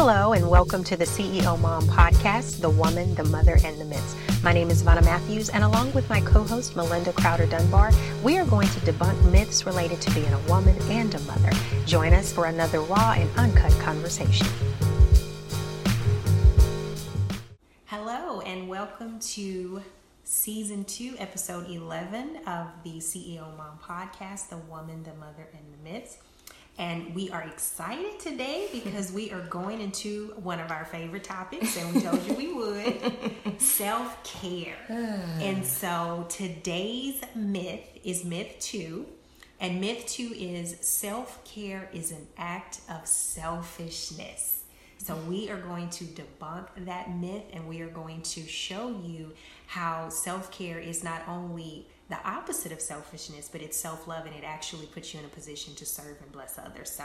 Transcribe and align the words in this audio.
Hello, 0.00 0.32
and 0.32 0.48
welcome 0.48 0.84
to 0.84 0.96
the 0.96 1.04
CEO 1.04 1.58
Mom 1.58 1.82
podcast, 1.88 2.60
The 2.60 2.70
Woman, 2.70 3.16
the 3.16 3.24
Mother, 3.24 3.58
and 3.64 3.80
the 3.80 3.84
Myths. 3.84 4.14
My 4.44 4.52
name 4.52 4.70
is 4.70 4.80
Vanna 4.80 5.02
Matthews, 5.02 5.48
and 5.48 5.64
along 5.64 5.92
with 5.92 6.08
my 6.08 6.20
co 6.20 6.44
host, 6.44 6.76
Melinda 6.76 7.12
Crowder 7.12 7.46
Dunbar, 7.46 7.90
we 8.22 8.38
are 8.38 8.44
going 8.44 8.68
to 8.68 8.78
debunk 8.78 9.20
myths 9.32 9.66
related 9.66 10.00
to 10.02 10.14
being 10.14 10.32
a 10.32 10.38
woman 10.48 10.76
and 10.82 11.12
a 11.16 11.18
mother. 11.22 11.50
Join 11.84 12.12
us 12.12 12.32
for 12.32 12.46
another 12.46 12.80
raw 12.82 13.14
and 13.18 13.28
uncut 13.36 13.72
conversation. 13.80 14.46
Hello, 17.86 18.40
and 18.42 18.68
welcome 18.68 19.18
to 19.18 19.82
season 20.22 20.84
two, 20.84 21.16
episode 21.18 21.68
11 21.68 22.36
of 22.46 22.68
the 22.84 22.98
CEO 22.98 23.44
Mom 23.56 23.80
podcast, 23.82 24.48
The 24.48 24.58
Woman, 24.58 25.02
the 25.02 25.14
Mother, 25.14 25.48
and 25.52 25.74
the 25.74 25.90
Myths. 25.90 26.18
And 26.78 27.12
we 27.12 27.28
are 27.30 27.42
excited 27.42 28.20
today 28.20 28.68
because 28.72 29.12
we 29.12 29.32
are 29.32 29.40
going 29.40 29.80
into 29.80 30.28
one 30.42 30.60
of 30.60 30.70
our 30.70 30.84
favorite 30.84 31.24
topics, 31.24 31.76
and 31.76 31.92
we 31.92 32.00
told 32.02 32.24
you 32.24 32.34
we 32.34 32.52
would 32.52 33.60
self 33.60 34.22
care. 34.22 34.76
and 34.88 35.66
so 35.66 36.24
today's 36.28 37.20
myth 37.34 37.98
is 38.04 38.24
myth 38.24 38.56
two. 38.60 39.06
And 39.60 39.80
myth 39.80 40.06
two 40.06 40.32
is 40.36 40.76
self 40.80 41.44
care 41.44 41.90
is 41.92 42.12
an 42.12 42.28
act 42.36 42.80
of 42.88 43.08
selfishness. 43.08 44.62
So 44.98 45.16
we 45.28 45.50
are 45.50 45.58
going 45.58 45.90
to 45.90 46.04
debunk 46.04 46.68
that 46.84 47.14
myth 47.16 47.44
and 47.52 47.68
we 47.68 47.80
are 47.80 47.88
going 47.88 48.22
to 48.22 48.46
show 48.46 49.00
you 49.04 49.32
how 49.66 50.10
self 50.10 50.52
care 50.52 50.78
is 50.78 51.02
not 51.02 51.22
only 51.26 51.88
the 52.08 52.18
opposite 52.28 52.72
of 52.72 52.80
selfishness, 52.80 53.48
but 53.50 53.60
it's 53.60 53.76
self 53.76 54.08
love 54.08 54.26
and 54.26 54.34
it 54.34 54.44
actually 54.44 54.86
puts 54.86 55.12
you 55.12 55.20
in 55.20 55.26
a 55.26 55.28
position 55.28 55.74
to 55.76 55.86
serve 55.86 56.16
and 56.22 56.32
bless 56.32 56.58
others. 56.58 56.90
So 56.90 57.04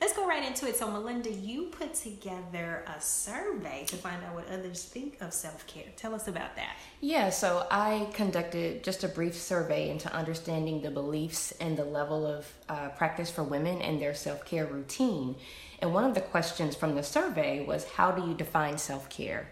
let's 0.00 0.12
go 0.12 0.26
right 0.26 0.46
into 0.46 0.68
it. 0.68 0.76
So, 0.76 0.90
Melinda, 0.90 1.30
you 1.30 1.64
put 1.64 1.94
together 1.94 2.84
a 2.86 3.00
survey 3.00 3.84
to 3.88 3.96
find 3.96 4.22
out 4.24 4.34
what 4.34 4.48
others 4.48 4.84
think 4.84 5.18
of 5.20 5.32
self 5.32 5.66
care. 5.66 5.86
Tell 5.96 6.14
us 6.14 6.28
about 6.28 6.54
that. 6.56 6.76
Yeah, 7.00 7.30
so 7.30 7.66
I 7.70 8.08
conducted 8.12 8.84
just 8.84 9.04
a 9.04 9.08
brief 9.08 9.34
survey 9.34 9.90
into 9.90 10.12
understanding 10.12 10.82
the 10.82 10.90
beliefs 10.90 11.52
and 11.60 11.76
the 11.76 11.84
level 11.84 12.26
of 12.26 12.52
uh, 12.68 12.88
practice 12.90 13.30
for 13.30 13.42
women 13.42 13.82
and 13.82 14.00
their 14.00 14.14
self 14.14 14.44
care 14.44 14.66
routine. 14.66 15.36
And 15.80 15.92
one 15.92 16.04
of 16.04 16.14
the 16.14 16.20
questions 16.20 16.74
from 16.74 16.94
the 16.94 17.02
survey 17.02 17.64
was 17.64 17.84
How 17.84 18.12
do 18.12 18.26
you 18.26 18.34
define 18.34 18.78
self 18.78 19.08
care? 19.08 19.48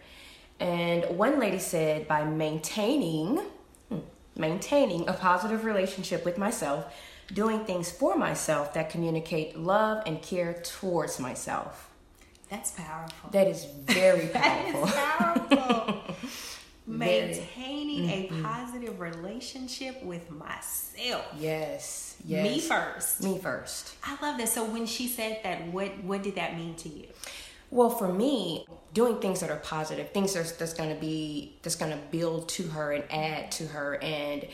And 0.61 1.19
one 1.19 1.41
lady 1.41 1.59
said, 1.59 2.07
By 2.07 2.25
maintaining 2.25 3.41
maintaining 4.37 5.09
a 5.09 5.13
positive 5.13 5.65
relationship 5.65 6.25
with 6.25 6.39
myself, 6.39 6.93
doing 7.33 7.65
things 7.65 7.91
for 7.91 8.17
myself 8.17 8.75
that 8.75 8.91
communicate 8.91 9.59
love 9.59 10.03
and 10.07 10.21
care 10.23 10.55
towards 10.63 11.19
myself. 11.21 11.91
That's 12.51 12.71
powerful. 12.73 13.31
That 13.31 13.47
is 13.47 13.65
very 13.65 14.29
powerful. 14.29 14.87
that 14.87 15.49
is 15.51 15.59
powerful. 15.59 16.15
Maintaining 16.87 18.09
mm-hmm. 18.09 18.41
a 18.41 18.43
positive 18.43 19.01
relationship 19.01 20.03
with 20.03 20.31
myself. 20.31 21.25
Yes. 21.39 22.17
Yes. 22.27 22.45
Me 22.45 22.61
first. 22.61 23.23
Me 23.23 23.39
first. 23.39 23.95
I 24.05 24.19
love 24.23 24.37
that. 24.39 24.51
So 24.51 24.65
when 24.65 24.85
she 24.85 25.09
said 25.09 25.41
that, 25.45 25.67
what 25.69 26.05
what 26.05 26.23
did 26.23 26.35
that 26.35 26.57
mean 26.57 26.75
to 26.77 26.91
you? 26.91 27.07
Well, 27.71 27.91
for 27.91 28.13
me, 28.13 28.67
doing 28.93 29.21
things 29.21 29.41
that 29.41 29.51
are 29.51 29.57
positive, 29.57 30.11
things 30.11 30.35
that's, 30.35 30.53
that's 30.53 30.75
going 30.75 30.95
to 30.95 31.01
be 31.01 31.59
that's 31.63 31.77
going 31.77 31.93
to 31.93 31.99
build 32.11 32.49
to 32.51 32.69
her 32.69 32.93
and 32.93 33.05
add 33.11 33.51
to 33.53 33.67
her 33.67 34.03
and 34.03 34.47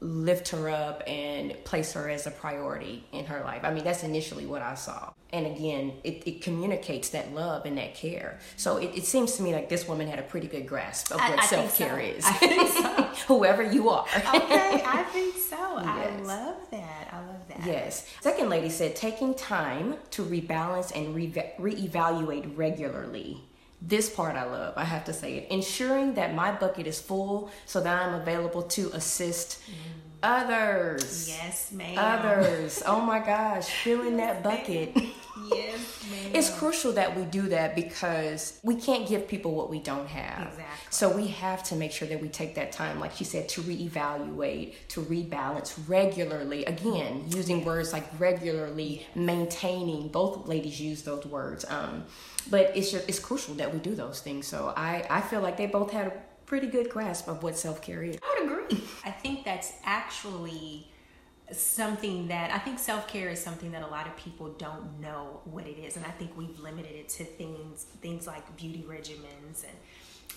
lift 0.00 0.50
her 0.50 0.68
up 0.68 1.02
and 1.06 1.52
place 1.64 1.92
her 1.92 2.08
as 2.08 2.26
a 2.26 2.30
priority 2.30 3.04
in 3.12 3.24
her 3.24 3.40
life. 3.40 3.62
I 3.64 3.72
mean, 3.72 3.84
that's 3.84 4.04
initially 4.04 4.46
what 4.46 4.62
I 4.62 4.74
saw. 4.74 5.12
And 5.30 5.46
again, 5.46 5.94
it, 6.04 6.22
it 6.26 6.40
communicates 6.40 7.10
that 7.10 7.34
love 7.34 7.66
and 7.66 7.76
that 7.78 7.94
care. 7.94 8.38
So 8.56 8.76
it, 8.76 8.96
it, 8.96 9.04
seems 9.04 9.36
to 9.36 9.42
me 9.42 9.52
like 9.52 9.68
this 9.68 9.88
woman 9.88 10.06
had 10.06 10.18
a 10.18 10.22
pretty 10.22 10.46
good 10.46 10.66
grasp 10.66 11.12
of 11.12 11.20
what 11.20 11.44
self 11.44 11.76
care 11.76 11.96
so. 11.96 12.04
is. 12.04 12.24
I 12.24 12.32
think 12.32 12.72
so. 12.72 13.02
Whoever 13.34 13.62
you 13.62 13.90
are. 13.90 14.06
okay, 14.06 14.82
I 14.86 15.04
think 15.12 15.36
so. 15.36 15.56
Yes. 15.78 15.86
I 15.86 16.22
love 16.22 16.56
that. 16.70 17.08
I 17.12 17.26
love 17.26 17.37
that. 17.58 17.66
Yes. 17.66 18.06
Second 18.20 18.48
lady 18.48 18.70
said 18.70 18.96
taking 18.96 19.34
time 19.34 19.96
to 20.10 20.24
rebalance 20.24 20.94
and 20.94 21.14
re- 21.14 21.32
reevaluate 21.58 22.56
regularly 22.56 23.42
this 23.80 24.10
part 24.10 24.36
I 24.36 24.44
love, 24.44 24.74
I 24.76 24.84
have 24.84 25.04
to 25.04 25.12
say 25.12 25.36
it. 25.36 25.50
Ensuring 25.50 26.14
that 26.14 26.34
my 26.34 26.52
bucket 26.52 26.86
is 26.86 27.00
full 27.00 27.50
so 27.66 27.80
that 27.80 28.02
I'm 28.02 28.14
available 28.14 28.62
to 28.62 28.90
assist 28.92 29.60
mm. 29.62 29.74
others. 30.22 31.28
Yes, 31.28 31.70
ma'am. 31.70 31.96
Others. 31.96 32.82
Oh 32.86 33.00
my 33.00 33.20
gosh, 33.20 33.66
filling 33.68 34.16
that 34.16 34.42
bucket. 34.42 34.96
Yes, 35.54 36.04
ma'am. 36.10 36.30
It's 36.34 36.50
crucial 36.50 36.92
that 36.92 37.16
we 37.16 37.24
do 37.24 37.42
that 37.48 37.74
because 37.74 38.60
we 38.62 38.76
can't 38.76 39.08
give 39.08 39.28
people 39.28 39.54
what 39.54 39.70
we 39.70 39.78
don't 39.78 40.08
have. 40.08 40.48
Exactly. 40.48 40.64
So 40.90 41.14
we 41.14 41.28
have 41.28 41.62
to 41.64 41.76
make 41.76 41.92
sure 41.92 42.08
that 42.08 42.20
we 42.20 42.28
take 42.28 42.54
that 42.54 42.72
time, 42.72 43.00
like 43.00 43.12
she 43.12 43.24
said, 43.24 43.48
to 43.50 43.62
reevaluate, 43.62 44.74
to 44.88 45.02
rebalance 45.02 45.78
regularly. 45.86 46.64
Again, 46.64 47.24
using 47.28 47.64
words 47.64 47.92
like 47.92 48.06
regularly, 48.18 49.06
maintaining. 49.14 50.08
Both 50.08 50.46
ladies 50.46 50.80
use 50.80 51.02
those 51.02 51.26
words. 51.26 51.64
Um, 51.68 52.04
but 52.50 52.76
it's 52.76 52.90
just 52.90 53.08
it's 53.08 53.18
crucial 53.18 53.54
that 53.54 53.72
we 53.72 53.80
do 53.80 53.94
those 53.94 54.20
things. 54.20 54.46
So 54.46 54.72
I 54.76 55.06
I 55.10 55.20
feel 55.20 55.40
like 55.40 55.56
they 55.56 55.66
both 55.66 55.90
had 55.90 56.06
a 56.06 56.12
pretty 56.46 56.66
good 56.66 56.88
grasp 56.88 57.28
of 57.28 57.42
what 57.42 57.56
self 57.56 57.82
care 57.82 58.02
is. 58.02 58.18
I 58.22 58.42
would 58.42 58.52
agree. 58.52 58.82
I 59.04 59.10
think 59.10 59.44
that's 59.44 59.72
actually 59.84 60.88
something 61.52 62.28
that 62.28 62.50
I 62.50 62.58
think 62.58 62.78
self 62.78 63.08
care 63.08 63.28
is 63.30 63.42
something 63.42 63.72
that 63.72 63.82
a 63.82 63.86
lot 63.86 64.06
of 64.06 64.16
people 64.16 64.48
don't 64.58 65.00
know 65.00 65.40
what 65.44 65.66
it 65.66 65.78
is, 65.78 65.96
and 65.96 66.04
I 66.04 66.10
think 66.10 66.36
we've 66.36 66.58
limited 66.60 66.92
it 66.92 67.08
to 67.10 67.24
things 67.24 67.86
things 68.00 68.26
like 68.26 68.56
beauty 68.56 68.84
regimens 68.88 69.64
and 69.64 69.76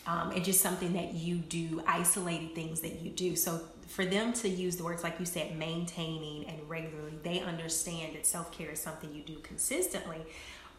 um, 0.07 0.31
and 0.31 0.43
just 0.43 0.61
something 0.61 0.93
that 0.93 1.13
you 1.13 1.35
do, 1.35 1.83
isolated 1.85 2.55
things 2.55 2.81
that 2.81 3.01
you 3.01 3.11
do. 3.11 3.35
So 3.35 3.61
for 3.87 4.05
them 4.05 4.33
to 4.33 4.49
use 4.49 4.77
the 4.77 4.83
words 4.83 5.03
like 5.03 5.19
you 5.19 5.25
said, 5.25 5.57
maintaining 5.57 6.47
and 6.47 6.57
regularly, 6.67 7.19
they 7.23 7.41
understand 7.41 8.15
that 8.15 8.25
self 8.25 8.51
care 8.51 8.71
is 8.71 8.79
something 8.79 9.13
you 9.13 9.21
do 9.21 9.37
consistently 9.39 10.21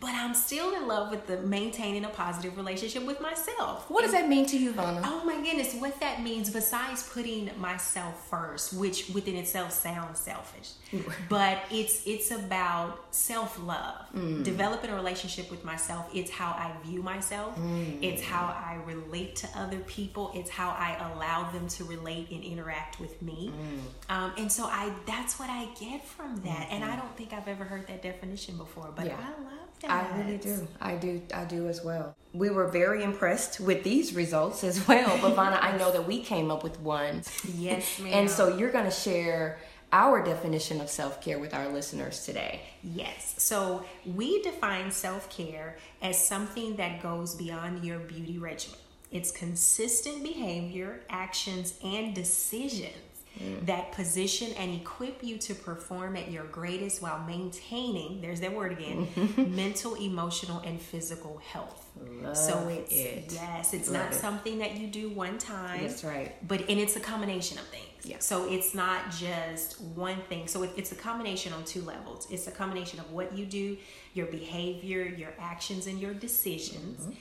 but 0.02 0.10
I'm 0.16 0.34
still 0.34 0.74
in 0.74 0.88
love 0.88 1.12
with 1.12 1.28
the 1.28 1.38
maintaining 1.42 2.04
a 2.04 2.08
positive 2.08 2.56
relationship 2.56 3.06
with 3.06 3.20
myself. 3.20 3.88
What 3.88 4.02
does 4.02 4.10
that 4.10 4.28
mean 4.28 4.46
to 4.46 4.58
you, 4.58 4.72
Vanna? 4.72 5.00
Oh 5.04 5.22
my 5.24 5.36
goodness, 5.36 5.76
what 5.76 6.00
that 6.00 6.20
means 6.24 6.50
besides 6.50 7.08
putting 7.08 7.52
myself 7.56 8.28
first, 8.28 8.72
which 8.72 9.10
within 9.10 9.36
itself 9.36 9.70
sounds 9.70 10.18
selfish, 10.18 10.70
but 11.28 11.60
it's 11.70 12.04
it's 12.04 12.32
about 12.32 13.14
self-love. 13.14 14.06
Mm. 14.12 14.42
Developing 14.42 14.90
a 14.90 14.96
relationship 14.96 15.48
with 15.52 15.64
myself, 15.64 16.10
it's 16.12 16.32
how 16.32 16.50
I 16.50 16.72
view 16.84 17.00
myself. 17.00 17.56
Mm. 17.56 18.02
It's 18.02 18.22
how 18.22 18.46
I 18.46 18.80
relate 18.84 19.36
to 19.36 19.48
other 19.54 19.78
people. 19.78 20.32
It's 20.34 20.50
how 20.50 20.70
I 20.70 20.96
allow 21.14 21.48
them 21.52 21.68
to 21.68 21.84
relate 21.84 22.28
and 22.32 22.42
interact 22.42 22.98
with 22.98 23.22
me. 23.22 23.52
Mm. 23.54 24.12
Um, 24.12 24.32
and 24.36 24.50
so 24.50 24.64
I 24.64 24.92
that's 25.06 25.38
what 25.38 25.48
I 25.48 25.68
get 25.78 26.04
from 26.04 26.42
that. 26.42 26.50
Mm-hmm. 26.50 26.74
And 26.74 26.84
I 26.84 26.96
don't 26.96 27.16
think 27.16 27.32
I've 27.32 27.46
ever 27.46 27.62
heard 27.62 27.86
that 27.86 28.02
definition 28.02 28.56
before, 28.56 28.90
but 28.96 29.06
yeah. 29.06 29.16
I 29.16 29.40
love 29.44 29.62
I 29.88 30.06
really 30.18 30.38
do. 30.38 30.66
I 30.80 30.94
do. 30.96 31.22
I 31.34 31.44
do 31.44 31.68
as 31.68 31.84
well. 31.84 32.14
We 32.32 32.50
were 32.50 32.68
very 32.68 33.02
impressed 33.02 33.60
with 33.60 33.82
these 33.82 34.14
results 34.14 34.64
as 34.64 34.86
well. 34.88 35.18
But 35.34 35.62
I 35.62 35.76
know 35.76 35.92
that 35.92 36.06
we 36.06 36.22
came 36.22 36.50
up 36.50 36.62
with 36.62 36.80
one. 36.80 37.22
Yes, 37.56 37.98
ma'am. 37.98 38.12
and 38.12 38.30
so 38.30 38.56
you're 38.56 38.72
going 38.72 38.84
to 38.84 38.90
share 38.90 39.58
our 39.92 40.24
definition 40.24 40.80
of 40.80 40.88
self 40.88 41.20
care 41.20 41.38
with 41.38 41.52
our 41.54 41.68
listeners 41.68 42.24
today. 42.24 42.62
Yes. 42.82 43.34
So 43.38 43.84
we 44.06 44.42
define 44.42 44.90
self 44.90 45.28
care 45.28 45.76
as 46.00 46.24
something 46.24 46.76
that 46.76 47.02
goes 47.02 47.34
beyond 47.34 47.84
your 47.84 47.98
beauty 47.98 48.38
regimen. 48.38 48.78
It's 49.10 49.30
consistent 49.30 50.22
behavior, 50.22 51.00
actions, 51.10 51.74
and 51.84 52.14
decisions 52.14 53.11
mm. 53.40 53.66
that 53.66 53.92
position 53.92 54.52
and 54.58 54.74
equip 54.74 55.22
you 55.22 55.38
to 55.38 55.54
perform 55.54 56.16
at 56.16 56.30
your 56.30 56.44
greatest 56.44 57.02
while 57.02 57.22
maintaining, 57.24 58.20
there's 58.20 58.40
that 58.40 58.54
word 58.54 58.72
again, 58.72 59.08
mental, 59.54 59.94
emotional, 59.94 60.60
and 60.60 60.80
physical 60.80 61.38
health. 61.38 61.90
Love 62.22 62.36
so 62.36 62.68
it's 62.68 62.92
it. 62.92 63.32
yes, 63.32 63.74
it's 63.74 63.90
Love 63.90 64.02
not 64.02 64.12
it. 64.12 64.16
something 64.16 64.58
that 64.58 64.76
you 64.76 64.86
do 64.86 65.10
one 65.10 65.38
time. 65.38 65.82
That's 65.82 66.04
right. 66.04 66.34
But 66.46 66.60
and 66.68 66.80
it's 66.80 66.96
a 66.96 67.00
combination 67.00 67.58
of 67.58 67.64
things. 67.66 67.86
Yeah. 68.04 68.16
So 68.18 68.50
it's 68.50 68.74
not 68.74 69.10
just 69.12 69.80
one 69.80 70.20
thing. 70.28 70.48
So 70.48 70.62
it's 70.62 70.90
a 70.90 70.96
combination 70.96 71.52
on 71.52 71.64
two 71.64 71.82
levels. 71.82 72.26
It's 72.30 72.48
a 72.48 72.50
combination 72.50 72.98
of 72.98 73.12
what 73.12 73.36
you 73.36 73.46
do, 73.46 73.76
your 74.14 74.26
behavior, 74.26 75.04
your 75.04 75.32
actions, 75.38 75.86
and 75.86 76.00
your 76.00 76.14
decisions. 76.14 77.02
Mm-hmm 77.02 77.12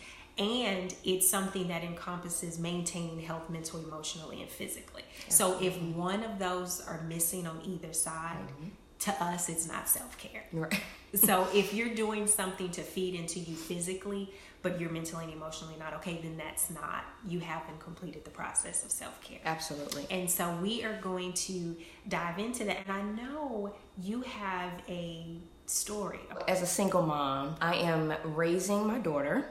and 0.41 0.93
it's 1.03 1.29
something 1.29 1.67
that 1.67 1.83
encompasses 1.83 2.59
maintaining 2.59 3.19
health 3.19 3.49
mentally 3.49 3.83
emotionally 3.83 4.41
and 4.41 4.49
physically 4.49 5.03
so 5.29 5.61
if 5.61 5.79
one 5.81 6.23
of 6.23 6.39
those 6.39 6.81
are 6.87 7.01
missing 7.03 7.47
on 7.47 7.59
either 7.65 7.93
side 7.93 8.37
mm-hmm. 8.47 8.69
to 8.99 9.23
us 9.23 9.49
it's 9.49 9.67
not 9.67 9.87
self-care 9.87 10.43
right. 10.51 10.81
so 11.13 11.47
if 11.53 11.73
you're 11.73 11.93
doing 11.93 12.27
something 12.27 12.69
to 12.71 12.81
feed 12.81 13.15
into 13.15 13.39
you 13.39 13.55
physically 13.55 14.31
but 14.63 14.79
you're 14.79 14.91
mentally 14.91 15.23
and 15.25 15.33
emotionally 15.33 15.75
not 15.79 15.93
okay 15.93 16.19
then 16.21 16.35
that's 16.37 16.69
not 16.69 17.05
you 17.27 17.39
haven't 17.39 17.79
completed 17.79 18.23
the 18.25 18.31
process 18.31 18.83
of 18.83 18.91
self-care 18.91 19.39
absolutely 19.45 20.05
and 20.09 20.29
so 20.29 20.55
we 20.61 20.83
are 20.83 20.99
going 21.01 21.31
to 21.33 21.75
dive 22.09 22.39
into 22.39 22.63
that 22.63 22.77
and 22.87 22.91
i 22.91 23.01
know 23.01 23.73
you 23.97 24.21
have 24.21 24.71
a 24.89 25.37
story? 25.71 26.19
As 26.47 26.61
a 26.61 26.65
single 26.65 27.01
mom, 27.01 27.55
I 27.61 27.75
am 27.75 28.13
raising 28.23 28.85
my 28.85 28.99
daughter. 28.99 29.45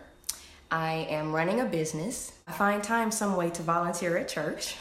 I 0.71 1.07
am 1.11 1.33
running 1.33 1.61
a 1.61 1.65
business. 1.65 2.33
I 2.47 2.53
find 2.53 2.83
time 2.83 3.11
some 3.11 3.37
way 3.37 3.51
to 3.51 3.63
volunteer 3.63 4.17
at 4.17 4.29
church. 4.29 4.77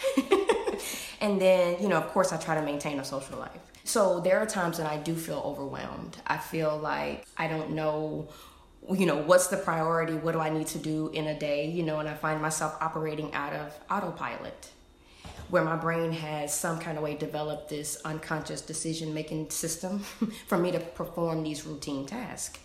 and 1.22 1.42
then, 1.42 1.82
you 1.82 1.88
know, 1.88 1.98
of 1.98 2.08
course, 2.10 2.32
I 2.32 2.38
try 2.38 2.56
to 2.56 2.62
maintain 2.62 3.00
a 3.00 3.04
social 3.04 3.38
life. 3.38 3.60
So 3.84 4.20
there 4.20 4.40
are 4.40 4.46
times 4.46 4.78
when 4.78 4.88
I 4.88 4.98
do 4.98 5.16
feel 5.16 5.42
overwhelmed. 5.44 6.18
I 6.28 6.38
feel 6.38 6.78
like 6.78 7.26
I 7.38 7.48
don't 7.48 7.72
know 7.72 8.30
you 8.92 9.06
know 9.06 9.18
what's 9.18 9.48
the 9.48 9.58
priority 9.58 10.14
what 10.14 10.32
do 10.32 10.40
i 10.40 10.50
need 10.50 10.66
to 10.66 10.78
do 10.78 11.10
in 11.10 11.28
a 11.28 11.38
day 11.38 11.70
you 11.70 11.84
know 11.84 12.00
and 12.00 12.08
i 12.08 12.14
find 12.14 12.42
myself 12.42 12.76
operating 12.80 13.32
out 13.34 13.52
of 13.52 13.78
autopilot 13.92 14.72
where 15.50 15.64
my 15.64 15.76
brain 15.76 16.12
has 16.12 16.54
some 16.54 16.80
kind 16.80 16.98
of 16.98 17.04
way 17.04 17.16
developed 17.16 17.70
this 17.70 18.02
unconscious 18.06 18.62
decision 18.62 19.14
making 19.14 19.50
system 19.50 20.00
for 20.48 20.58
me 20.58 20.72
to 20.72 20.80
perform 20.80 21.44
these 21.44 21.66
routine 21.66 22.06
tasks. 22.06 22.60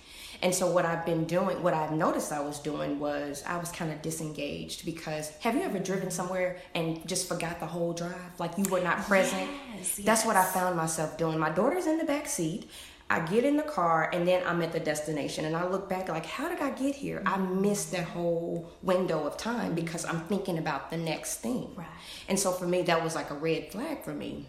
And 0.44 0.54
so 0.54 0.70
what 0.70 0.84
I've 0.84 1.06
been 1.06 1.24
doing, 1.24 1.62
what 1.62 1.72
I've 1.72 1.90
noticed 1.90 2.30
I 2.30 2.40
was 2.40 2.58
doing 2.58 3.00
was 3.00 3.42
I 3.46 3.56
was 3.56 3.72
kind 3.72 3.90
of 3.90 4.02
disengaged 4.02 4.84
because 4.84 5.30
have 5.38 5.54
you 5.54 5.62
ever 5.62 5.78
driven 5.78 6.10
somewhere 6.10 6.58
and 6.74 7.08
just 7.08 7.28
forgot 7.28 7.60
the 7.60 7.66
whole 7.66 7.94
drive? 7.94 8.38
Like 8.38 8.58
you 8.58 8.64
were 8.64 8.82
not 8.82 8.98
present? 9.06 9.48
Yes, 9.74 9.98
yes. 9.98 10.04
That's 10.04 10.26
what 10.26 10.36
I 10.36 10.44
found 10.44 10.76
myself 10.76 11.16
doing. 11.16 11.38
My 11.38 11.48
daughter's 11.48 11.86
in 11.86 11.96
the 11.96 12.04
back 12.04 12.26
seat. 12.26 12.70
I 13.08 13.20
get 13.20 13.44
in 13.44 13.56
the 13.56 13.62
car 13.62 14.10
and 14.12 14.28
then 14.28 14.42
I'm 14.46 14.60
at 14.60 14.72
the 14.72 14.80
destination 14.80 15.46
and 15.46 15.56
I 15.56 15.66
look 15.66 15.88
back 15.88 16.10
like 16.10 16.26
how 16.26 16.50
did 16.50 16.60
I 16.60 16.72
get 16.72 16.94
here? 16.94 17.22
I 17.24 17.38
mm-hmm. 17.38 17.62
missed 17.62 17.92
that 17.92 18.04
whole 18.04 18.70
window 18.82 19.26
of 19.26 19.38
time 19.38 19.74
because 19.74 20.04
I'm 20.04 20.20
thinking 20.24 20.58
about 20.58 20.90
the 20.90 20.98
next 20.98 21.36
thing. 21.38 21.70
Right. 21.74 21.86
And 22.28 22.38
so 22.38 22.52
for 22.52 22.66
me 22.66 22.82
that 22.82 23.02
was 23.02 23.14
like 23.14 23.30
a 23.30 23.34
red 23.34 23.72
flag 23.72 24.04
for 24.04 24.12
me. 24.12 24.46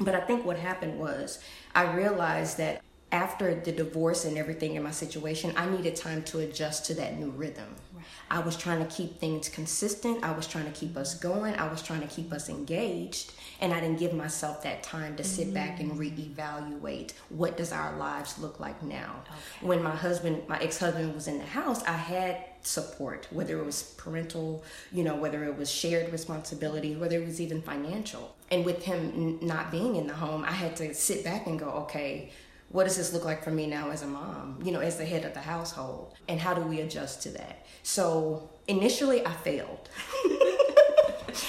But 0.00 0.14
I 0.14 0.20
think 0.20 0.46
what 0.46 0.58
happened 0.58 0.98
was 0.98 1.38
I 1.74 1.92
realized 1.92 2.56
that 2.56 2.82
after 3.10 3.54
the 3.54 3.72
divorce 3.72 4.24
and 4.24 4.36
everything 4.36 4.74
in 4.74 4.82
my 4.82 4.90
situation, 4.90 5.52
I 5.56 5.68
needed 5.68 5.96
time 5.96 6.22
to 6.24 6.40
adjust 6.40 6.86
to 6.86 6.94
that 6.94 7.18
new 7.18 7.30
rhythm. 7.30 7.74
Right. 7.94 8.04
I 8.30 8.40
was 8.40 8.56
trying 8.56 8.86
to 8.86 8.94
keep 8.94 9.18
things 9.18 9.48
consistent. 9.48 10.22
I 10.22 10.32
was 10.32 10.46
trying 10.46 10.66
to 10.66 10.72
keep 10.72 10.96
us 10.96 11.14
going. 11.14 11.54
I 11.54 11.68
was 11.68 11.82
trying 11.82 12.02
to 12.02 12.06
keep 12.06 12.32
us 12.32 12.50
engaged. 12.50 13.32
And 13.60 13.72
I 13.72 13.80
didn't 13.80 13.98
give 13.98 14.12
myself 14.12 14.62
that 14.62 14.82
time 14.82 15.16
to 15.16 15.24
sit 15.24 15.46
mm-hmm. 15.46 15.54
back 15.54 15.80
and 15.80 15.92
mm. 15.92 16.34
reevaluate 16.36 17.12
what 17.30 17.56
does 17.56 17.72
our 17.72 17.96
lives 17.96 18.38
look 18.38 18.60
like 18.60 18.82
now. 18.82 19.22
Okay. 19.26 19.66
When 19.66 19.82
my 19.82 19.96
husband, 19.96 20.42
my 20.46 20.58
ex-husband 20.58 21.14
was 21.14 21.28
in 21.28 21.38
the 21.38 21.46
house, 21.46 21.82
I 21.84 21.92
had 21.92 22.44
support, 22.62 23.26
whether 23.30 23.58
it 23.58 23.64
was 23.64 23.94
parental, 23.96 24.62
you 24.92 25.02
know, 25.02 25.16
whether 25.16 25.44
it 25.44 25.56
was 25.56 25.70
shared 25.70 26.12
responsibility, 26.12 26.94
whether 26.94 27.16
it 27.16 27.26
was 27.26 27.40
even 27.40 27.62
financial. 27.62 28.36
And 28.50 28.64
with 28.64 28.84
him 28.84 29.38
not 29.42 29.70
being 29.70 29.96
in 29.96 30.06
the 30.06 30.14
home, 30.14 30.44
I 30.44 30.52
had 30.52 30.76
to 30.76 30.94
sit 30.94 31.24
back 31.24 31.46
and 31.46 31.58
go, 31.58 31.70
okay, 31.70 32.30
what 32.70 32.84
does 32.84 32.96
this 32.96 33.12
look 33.12 33.24
like 33.24 33.42
for 33.42 33.50
me 33.50 33.66
now 33.66 33.90
as 33.90 34.02
a 34.02 34.06
mom, 34.06 34.58
you 34.62 34.72
know, 34.72 34.80
as 34.80 34.98
the 34.98 35.04
head 35.04 35.24
of 35.24 35.32
the 35.32 35.40
household? 35.40 36.14
And 36.28 36.38
how 36.38 36.52
do 36.52 36.60
we 36.60 36.80
adjust 36.80 37.22
to 37.22 37.30
that? 37.30 37.64
So 37.82 38.50
initially, 38.66 39.24
I 39.24 39.32
failed. 39.32 39.88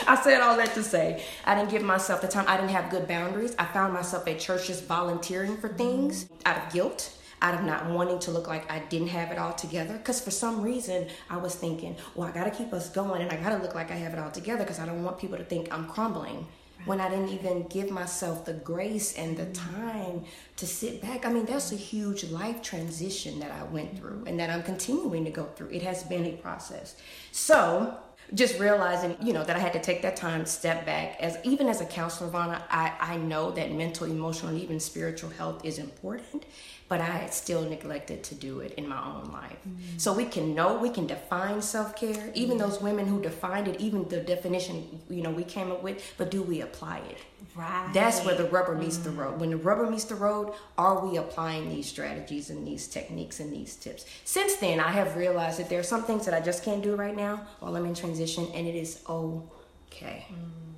I 0.07 0.19
said 0.21 0.41
all 0.41 0.55
that 0.57 0.73
to 0.75 0.83
say 0.83 1.23
I 1.45 1.55
didn't 1.55 1.71
give 1.71 1.81
myself 1.81 2.21
the 2.21 2.27
time. 2.27 2.45
I 2.47 2.55
didn't 2.55 2.71
have 2.71 2.89
good 2.89 3.07
boundaries. 3.07 3.53
I 3.59 3.65
found 3.65 3.93
myself 3.93 4.27
at 4.27 4.39
churches 4.39 4.81
volunteering 4.81 5.57
for 5.57 5.67
things 5.69 6.29
out 6.45 6.57
of 6.57 6.71
guilt, 6.71 7.17
out 7.41 7.53
of 7.53 7.63
not 7.63 7.89
wanting 7.89 8.19
to 8.19 8.31
look 8.31 8.47
like 8.47 8.71
I 8.71 8.79
didn't 8.79 9.09
have 9.09 9.31
it 9.31 9.37
all 9.37 9.53
together. 9.53 9.97
Because 9.97 10.21
for 10.21 10.31
some 10.31 10.61
reason, 10.61 11.07
I 11.29 11.37
was 11.37 11.55
thinking, 11.55 11.97
well, 12.15 12.29
I 12.29 12.31
got 12.31 12.45
to 12.45 12.51
keep 12.51 12.71
us 12.71 12.89
going 12.89 13.21
and 13.21 13.31
I 13.31 13.37
got 13.37 13.57
to 13.57 13.61
look 13.61 13.75
like 13.75 13.91
I 13.91 13.95
have 13.95 14.13
it 14.13 14.19
all 14.19 14.31
together 14.31 14.63
because 14.63 14.79
I 14.79 14.85
don't 14.85 15.03
want 15.03 15.19
people 15.19 15.37
to 15.37 15.43
think 15.43 15.73
I'm 15.73 15.87
crumbling 15.87 16.47
when 16.85 17.01
I 17.01 17.09
didn't 17.09 17.29
even 17.29 17.67
give 17.67 17.89
myself 17.91 18.45
the 18.45 18.53
grace 18.53 19.13
and 19.15 19.37
the 19.37 19.45
mm-hmm. 19.45 19.75
time 19.75 20.25
to 20.57 20.67
sit 20.67 21.01
back. 21.01 21.25
I 21.25 21.31
mean, 21.31 21.45
that's 21.45 21.71
a 21.71 21.75
huge 21.75 22.25
life 22.25 22.61
transition 22.61 23.39
that 23.39 23.51
I 23.51 23.63
went 23.63 23.97
through 23.97 24.19
mm-hmm. 24.19 24.27
and 24.27 24.39
that 24.39 24.49
I'm 24.49 24.63
continuing 24.63 25.25
to 25.25 25.31
go 25.31 25.45
through. 25.55 25.69
It 25.69 25.83
has 25.83 26.03
been 26.03 26.25
a 26.25 26.31
process. 26.33 26.95
So, 27.31 27.97
just 28.35 28.59
realizing, 28.59 29.17
you 29.21 29.33
know, 29.33 29.43
that 29.43 29.55
I 29.55 29.59
had 29.59 29.73
to 29.73 29.79
take 29.79 30.03
that 30.03 30.15
time, 30.15 30.45
step 30.45 30.85
back. 30.85 31.17
As 31.19 31.37
even 31.43 31.67
as 31.67 31.81
a 31.81 31.85
counselor, 31.85 32.29
Vonna, 32.29 32.61
I, 32.69 32.93
I 32.99 33.17
know 33.17 33.49
that 33.51 33.71
mental, 33.71 34.05
emotional, 34.05 34.51
and 34.51 34.61
even 34.61 34.79
spiritual 34.79 35.31
health 35.31 35.65
is 35.65 35.79
important 35.79 36.45
but 36.89 36.99
I 36.99 37.05
had 37.05 37.33
still 37.33 37.61
neglected 37.61 38.23
to 38.25 38.35
do 38.35 38.59
it 38.59 38.73
in 38.73 38.87
my 38.89 38.97
own 38.97 39.31
life. 39.31 39.59
Mm-hmm. 39.67 39.97
So 39.97 40.11
we 40.11 40.25
can 40.25 40.55
know, 40.55 40.75
we 40.77 40.89
can 40.89 41.05
define 41.05 41.61
self 41.61 41.95
care, 41.95 42.31
even 42.33 42.57
mm-hmm. 42.57 42.67
those 42.67 42.81
women 42.81 43.07
who 43.07 43.21
defined 43.21 43.67
it, 43.67 43.79
even 43.79 44.09
the 44.09 44.19
definition, 44.21 44.99
you 45.07 45.21
know, 45.21 45.29
we 45.29 45.43
came 45.43 45.71
up 45.71 45.83
with, 45.83 46.03
but 46.17 46.31
do 46.31 46.41
we 46.41 46.61
apply 46.61 46.97
it? 47.09 47.19
Right. 47.55 47.91
That's 47.93 48.25
where 48.25 48.35
the 48.35 48.45
rubber 48.45 48.73
meets 48.73 48.97
mm-hmm. 48.97 49.15
the 49.15 49.23
road. 49.23 49.39
When 49.39 49.51
the 49.51 49.57
rubber 49.57 49.89
meets 49.89 50.05
the 50.05 50.15
road, 50.15 50.53
are 50.79 51.05
we 51.05 51.17
applying 51.17 51.69
these 51.69 51.87
strategies 51.87 52.49
and 52.49 52.65
these 52.65 52.87
techniques 52.87 53.39
and 53.39 53.53
these 53.53 53.75
tips? 53.75 54.05
Since 54.25 54.55
then, 54.55 54.79
I 54.79 54.91
have 54.91 55.15
realized 55.15 55.59
that 55.59 55.69
there 55.69 55.79
are 55.79 55.83
some 55.83 56.03
things 56.03 56.25
that 56.25 56.33
I 56.33 56.41
just 56.41 56.63
can't 56.63 56.81
do 56.81 56.95
right 56.95 57.15
now 57.15 57.45
while 57.59 57.75
I'm 57.75 57.85
in 57.85 57.93
transition, 57.93 58.47
and 58.55 58.65
it 58.65 58.75
is 58.75 59.03
okay. 59.07 60.25
Mm. 60.31 60.69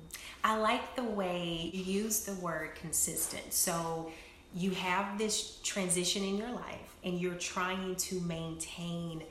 I 0.44 0.58
like 0.58 0.96
the 0.96 1.04
way 1.04 1.70
you 1.72 2.02
use 2.02 2.20
the 2.20 2.34
word 2.34 2.74
consistent. 2.74 3.52
So 3.52 4.10
you 4.54 4.70
have 4.72 5.18
this 5.18 5.58
transition 5.62 6.22
in 6.22 6.36
your 6.36 6.50
life 6.50 6.96
and 7.04 7.20
you're 7.20 7.34
trying 7.34 7.96
to 7.96 8.20
maintain 8.20 9.22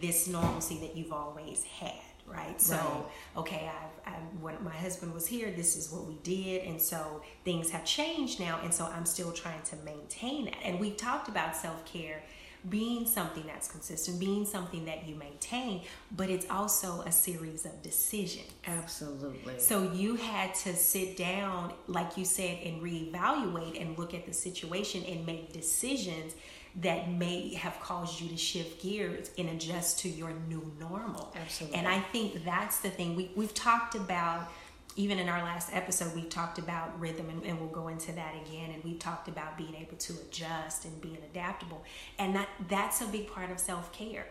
this 0.00 0.28
normalcy 0.28 0.78
that 0.78 0.96
you've 0.96 1.12
always 1.12 1.64
had 1.64 1.92
right 2.26 2.60
so 2.60 2.76
right. 2.76 3.04
okay 3.36 3.68
I've, 3.68 4.14
I've, 4.14 4.40
when 4.40 4.62
my 4.62 4.74
husband 4.74 5.12
was 5.12 5.26
here 5.26 5.52
this 5.54 5.76
is 5.76 5.90
what 5.90 6.06
we 6.06 6.14
did 6.22 6.62
and 6.62 6.80
so 6.80 7.22
things 7.44 7.70
have 7.70 7.84
changed 7.84 8.38
now 8.38 8.60
and 8.62 8.72
so 8.72 8.84
i'm 8.94 9.04
still 9.04 9.32
trying 9.32 9.60
to 9.62 9.76
maintain 9.84 10.46
that 10.46 10.56
and 10.64 10.78
we've 10.78 10.96
talked 10.96 11.28
about 11.28 11.56
self-care 11.56 12.22
being 12.68 13.06
something 13.06 13.44
that's 13.46 13.68
consistent, 13.68 14.20
being 14.20 14.44
something 14.44 14.84
that 14.84 15.06
you 15.08 15.14
maintain, 15.16 15.82
but 16.16 16.30
it's 16.30 16.48
also 16.48 17.00
a 17.02 17.12
series 17.12 17.64
of 17.64 17.82
decisions. 17.82 18.50
Absolutely. 18.66 19.58
So 19.58 19.92
you 19.92 20.14
had 20.14 20.54
to 20.56 20.74
sit 20.76 21.16
down, 21.16 21.72
like 21.88 22.16
you 22.16 22.24
said, 22.24 22.58
and 22.64 22.80
reevaluate 22.80 23.80
and 23.80 23.98
look 23.98 24.14
at 24.14 24.26
the 24.26 24.32
situation 24.32 25.04
and 25.04 25.26
make 25.26 25.52
decisions 25.52 26.34
that 26.80 27.10
may 27.10 27.52
have 27.54 27.78
caused 27.80 28.20
you 28.20 28.28
to 28.30 28.36
shift 28.36 28.82
gears 28.82 29.30
and 29.36 29.50
adjust 29.50 29.98
to 30.00 30.08
your 30.08 30.32
new 30.48 30.72
normal. 30.80 31.34
Absolutely. 31.38 31.78
And 31.78 31.86
I 31.86 32.00
think 32.00 32.44
that's 32.44 32.80
the 32.80 32.88
thing. 32.88 33.14
We, 33.14 33.30
we've 33.36 33.52
talked 33.52 33.94
about 33.94 34.50
even 34.96 35.18
in 35.18 35.28
our 35.28 35.42
last 35.42 35.70
episode, 35.72 36.14
we 36.14 36.22
talked 36.24 36.58
about 36.58 36.98
rhythm, 37.00 37.28
and, 37.30 37.42
and, 37.44 37.58
we'll 37.58 37.70
go 37.70 37.88
into 37.88 38.12
that 38.12 38.34
again. 38.46 38.70
And 38.72 38.84
we 38.84 38.94
talked 38.94 39.28
about 39.28 39.56
being 39.56 39.74
able 39.74 39.96
to 39.96 40.12
adjust 40.26 40.84
and 40.84 41.00
being 41.00 41.18
adaptable, 41.30 41.82
and 42.18 42.34
that 42.34 42.48
that's 42.68 43.00
a 43.00 43.06
big 43.06 43.28
part 43.28 43.50
of 43.50 43.58
self 43.58 43.92
care. 43.92 44.26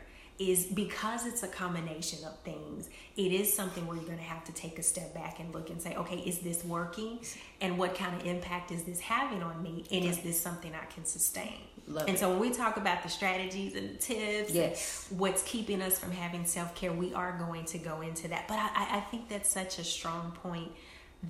Is 0.50 0.66
because 0.66 1.28
it's 1.28 1.44
a 1.44 1.48
combination 1.48 2.25
of 2.25 2.38
things. 2.39 2.89
It 3.15 3.32
is 3.32 3.54
something 3.54 3.86
where 3.86 3.96
you're 3.96 4.06
going 4.06 4.18
to 4.18 4.24
have 4.24 4.44
to 4.46 4.54
take 4.54 4.80
a 4.80 4.84
step 4.84 5.13
back 5.13 5.39
and 5.39 5.54
look 5.54 5.70
and 5.70 5.80
say, 5.80 5.96
okay, 5.96 6.18
is 6.18 6.39
this 6.39 6.65
working? 6.65 7.20
And 7.60 7.77
what 7.77 7.94
kind 7.94 8.20
of 8.20 8.25
impact 8.25 8.72
is 8.72 8.84
this 8.84 9.00
having 9.00 9.44
on 9.44 9.62
me? 9.62 9.86
And 9.92 10.04
is 10.04 10.20
this 10.20 10.39
something 10.39 10.74
I 10.74 10.86
can 10.86 11.06
sustain? 11.06 11.60
Love 11.88 12.08
and 12.08 12.15
it. 12.15 12.20
so 12.20 12.30
when 12.30 12.39
we 12.39 12.51
talk 12.51 12.77
about 12.77 13.04
the 13.04 13.10
strategies 13.10 13.75
and 13.75 13.92
the 13.92 13.98
tips, 13.98 14.51
yes, 14.51 15.08
what's 15.10 15.44
keeping 15.44 15.82
us 15.82 16.00
from 16.00 16.12
having 16.12 16.46
self 16.46 16.74
care, 16.75 16.92
we 16.92 17.13
are 17.13 17.38
going 17.38 17.65
to 17.65 17.77
go 17.77 18.01
into 18.01 18.27
that. 18.30 18.48
But 18.48 18.58
I, 18.60 18.98
I 18.98 19.00
think 19.12 19.30
that's 19.30 19.50
such 19.50 19.80
a 19.80 19.84
strong 19.84 20.32
point 20.44 20.72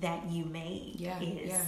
that 0.00 0.30
you 0.30 0.44
made. 0.44 0.94
Yeah, 0.96 1.20
is 1.20 1.50
yeah. 1.50 1.64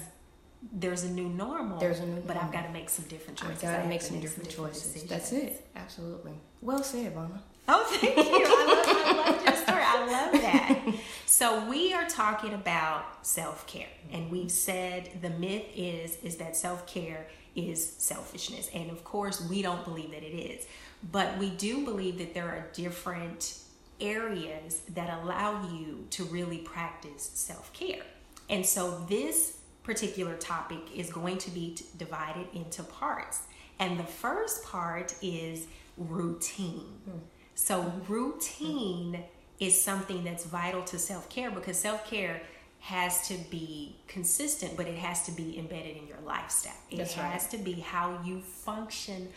There's 0.73 1.05
a 1.05 1.11
new 1.11 1.29
normal. 1.29 1.79
There's 1.79 2.01
a 2.01 2.07
new, 2.07 2.21
but 2.27 2.37
I've 2.37 2.53
got 2.53 2.67
to 2.67 2.73
make 2.73 2.89
some 2.89 3.05
different 3.07 3.39
choices. 3.39 3.65
I've 3.65 3.77
got 3.77 3.83
to 3.83 3.89
make 3.89 4.03
some 4.03 4.21
different, 4.21 4.49
different 4.49 4.75
choices. 4.75 5.05
That's 5.05 5.33
it. 5.33 5.67
Absolutely. 5.77 6.33
Well 6.61 6.83
said, 6.83 7.15
Mama. 7.15 7.43
Oh, 7.67 7.85
thank 7.89 8.17
you. 8.17 8.23
I 8.25 8.67
love, 8.67 9.27
I 9.27 9.31
love 9.31 9.45
your 9.47 9.57
story. 9.57 9.83
I 9.83 10.07
love 10.07 10.33
that. 10.43 10.95
So 11.27 11.69
we 11.69 11.95
are 11.95 12.07
talking 12.07 12.53
about 12.53 13.27
self 13.27 13.67
care, 13.67 13.89
and 14.13 14.31
we've 14.31 14.51
said 14.51 15.11
the 15.23 15.31
myth 15.31 15.65
is 15.75 16.17
is 16.23 16.37
that 16.37 16.57
self 16.57 16.87
care 16.87 17.27
is 17.57 17.95
selfishness. 17.99 18.71
And 18.75 18.91
of 18.91 19.05
course, 19.05 19.47
we 19.49 19.63
don't 19.63 19.85
believe 19.85 20.11
that 20.11 20.23
it 20.23 20.37
is. 20.37 20.67
But 21.11 21.39
we 21.39 21.51
do 21.51 21.85
believe 21.85 22.19
that 22.19 22.35
there 22.35 22.49
are 22.49 22.67
different 22.73 23.59
areas 24.01 24.81
that 24.95 25.23
allow 25.23 25.69
you 25.73 26.07
to 26.11 26.25
really 26.25 26.59
practice 26.59 27.31
self 27.35 27.73
care. 27.73 28.03
And 28.51 28.67
so 28.67 29.05
this 29.09 29.59
particular 29.85 30.35
topic 30.37 30.81
is 30.95 31.11
going 31.11 31.39
to 31.39 31.51
be 31.51 31.77
divided 31.97 32.47
into 32.53 32.83
parts. 32.83 33.43
And 33.79 33.99
the 33.99 34.05
first 34.05 34.65
part 34.65 35.15
is 35.23 35.67
routine. 35.97 36.99
Mm. 37.09 37.21
So, 37.55 37.93
routine 38.09 39.13
mm. 39.15 39.25
is 39.61 39.81
something 39.81 40.25
that's 40.25 40.45
vital 40.45 40.83
to 40.85 40.99
self 40.99 41.29
care 41.29 41.51
because 41.51 41.79
self 41.79 42.09
care 42.09 42.41
has 42.85 43.27
to 43.29 43.35
be 43.51 43.97
consistent, 44.09 44.77
but 44.77 44.87
it 44.87 44.99
has 44.99 45.25
to 45.25 45.33
be 45.33 45.59
embedded 45.59 45.97
in 45.97 46.07
your 46.07 46.19
lifestyle. 46.27 46.75
It 46.91 46.99
That's 46.99 47.15
has 47.15 47.43
right. 47.45 47.51
to 47.53 47.59
be 47.59 47.73
how 47.81 48.21
you 48.23 48.41
function 48.41 49.29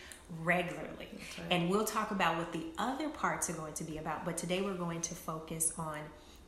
regularly. 0.43 1.07
Right. 1.07 1.47
And 1.51 1.69
we'll 1.69 1.85
talk 1.85 2.11
about 2.11 2.37
what 2.37 2.51
the 2.51 2.65
other 2.77 3.07
parts 3.07 3.49
are 3.49 3.53
going 3.53 3.73
to 3.75 3.85
be 3.85 3.99
about, 3.99 4.25
but 4.25 4.37
today 4.37 4.61
we're 4.61 4.73
going 4.73 4.99
to 4.99 5.15
focus 5.15 5.71
on 5.77 5.99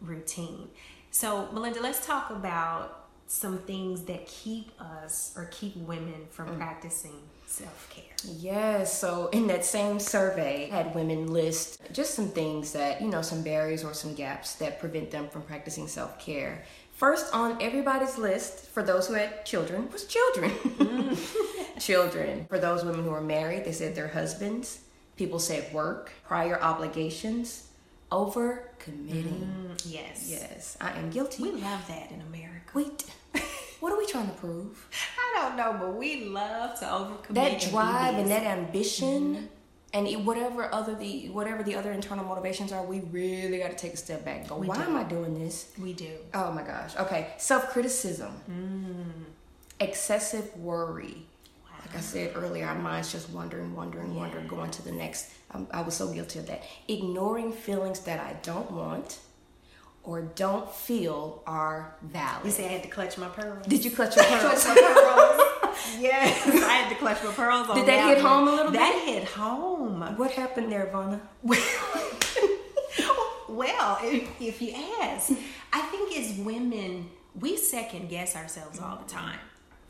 routine. 0.01 0.67
So, 1.09 1.49
Melinda, 1.53 1.81
let's 1.81 2.05
talk 2.05 2.31
about 2.31 3.08
some 3.31 3.59
things 3.59 4.05
that 4.05 4.25
keep 4.25 4.71
us 4.81 5.33
or 5.37 5.45
keep 5.51 5.77
women 5.77 6.25
from 6.31 6.47
Mm. 6.49 6.57
practicing 6.57 7.13
self 7.45 7.87
care. 7.91 8.15
Yes, 8.25 8.97
so 8.99 9.27
in 9.31 9.45
that 9.47 9.63
same 9.63 9.99
survey, 9.99 10.67
had 10.69 10.95
women 10.95 11.31
list 11.31 11.79
just 11.93 12.15
some 12.15 12.29
things 12.29 12.71
that, 12.73 13.01
you 13.01 13.07
know, 13.07 13.21
some 13.21 13.43
barriers 13.43 13.83
or 13.83 13.93
some 13.93 14.15
gaps 14.15 14.55
that 14.55 14.79
prevent 14.79 15.11
them 15.11 15.29
from 15.29 15.43
practicing 15.43 15.87
self 15.87 16.17
care. 16.19 16.63
First 16.93 17.31
on 17.33 17.61
everybody's 17.61 18.17
list, 18.17 18.65
for 18.67 18.81
those 18.83 19.07
who 19.07 19.13
had 19.13 19.45
children, 19.45 19.89
was 19.91 20.05
children. 20.05 20.51
children. 21.79 22.45
For 22.49 22.57
those 22.59 22.83
women 22.83 23.03
who 23.03 23.11
are 23.11 23.21
married, 23.21 23.63
they 23.63 23.71
said 23.73 23.95
their 23.95 24.07
husbands. 24.09 24.79
People 25.17 25.39
said 25.39 25.71
work, 25.73 26.11
prior 26.25 26.59
obligations, 26.61 27.67
over 28.11 28.69
committing. 28.79 29.75
Yes. 29.85 30.27
Yes, 30.29 30.77
I 30.81 30.91
am 30.91 31.09
guilty. 31.11 31.43
We 31.43 31.51
love 31.51 31.87
that 31.87 32.11
in 32.11 32.21
America. 32.21 32.71
Wait, 32.73 33.05
what 33.79 33.91
are 33.93 33.97
we 33.97 34.05
trying 34.05 34.27
to 34.27 34.33
prove? 34.35 34.87
I 35.17 35.41
don't 35.41 35.55
know, 35.57 35.75
but 35.79 35.95
we 35.95 36.25
love 36.25 36.77
to 36.79 36.85
overcommit. 36.85 37.33
that 37.35 37.61
drive 37.71 38.15
and 38.15 38.29
that 38.31 38.43
ambition 38.43 39.49
and 39.93 40.07
it, 40.07 40.19
whatever 40.21 40.71
other 40.73 40.93
the 40.93 41.29
whatever 41.29 41.63
the 41.63 41.75
other 41.75 41.91
internal 41.91 42.23
motivations 42.23 42.71
are 42.71 42.85
we 42.85 42.99
really 43.11 43.57
got 43.57 43.71
to 43.71 43.75
take 43.77 43.93
a 43.93 43.97
step 43.97 44.23
back 44.23 44.41
and 44.41 44.47
go 44.49 44.57
We 44.57 44.67
why 44.67 44.75
do. 44.75 44.81
am 44.83 44.95
i 44.95 45.03
doing 45.03 45.33
this 45.39 45.71
we 45.81 45.93
do. 45.93 46.11
oh 46.35 46.51
my 46.51 46.61
gosh 46.61 46.95
okay 46.97 47.33
self-criticism 47.37 48.31
Mm. 48.51 49.23
excessive 49.79 50.55
worry 50.57 51.25
like 51.81 51.95
i 51.95 51.99
said 52.01 52.33
earlier 52.35 52.65
our 52.67 52.75
minds 52.75 53.11
just 53.11 53.29
wondering 53.31 53.75
wondering 53.75 54.13
wondering 54.15 54.45
going 54.47 54.69
to 54.71 54.83
the 54.83 54.91
next 54.91 55.31
um, 55.51 55.65
i 55.71 55.81
was 55.81 55.95
so 55.95 56.11
guilty 56.13 56.37
of 56.37 56.45
that 56.45 56.61
ignoring 56.87 57.51
feelings 57.51 58.01
that 58.01 58.19
i 58.19 58.33
don't 58.43 58.69
want 58.71 59.17
or 60.03 60.21
don't 60.21 60.73
feel 60.73 61.43
are 61.45 61.93
valid 62.01 62.45
You 62.45 62.51
say 62.51 62.65
I 62.65 62.69
had 62.69 62.83
to 62.83 62.89
clutch 62.89 63.17
my 63.17 63.27
pearls. 63.27 63.65
did 63.67 63.85
you 63.85 63.91
clutch 63.91 64.15
your 64.15 64.25
pearls 64.29 64.63
clutch 64.63 64.77
pearls? 64.77 65.41
yes, 65.99 66.47
I 66.47 66.73
had 66.73 66.89
to 66.89 66.95
clutch 66.95 67.23
my 67.23 67.31
pearls. 67.31 67.69
On 67.69 67.75
Did 67.75 67.85
that 67.87 68.07
hit 68.09 68.21
home 68.23 68.47
a 68.47 68.51
little 68.51 68.71
bit? 68.71 68.79
That 68.79 69.03
hit 69.05 69.23
home. 69.25 70.01
what 70.17 70.31
happened 70.31 70.71
there 70.71 70.89
vonna 70.93 71.19
well, 73.49 73.97
if, 74.01 74.29
if 74.41 74.61
you 74.61 74.73
ask, 75.01 75.31
I 75.73 75.81
think 75.81 76.17
as 76.17 76.37
women, 76.39 77.09
we 77.39 77.57
second 77.57 78.09
guess 78.09 78.35
ourselves 78.35 78.79
all 78.79 78.97
the 78.97 79.09
time. 79.11 79.39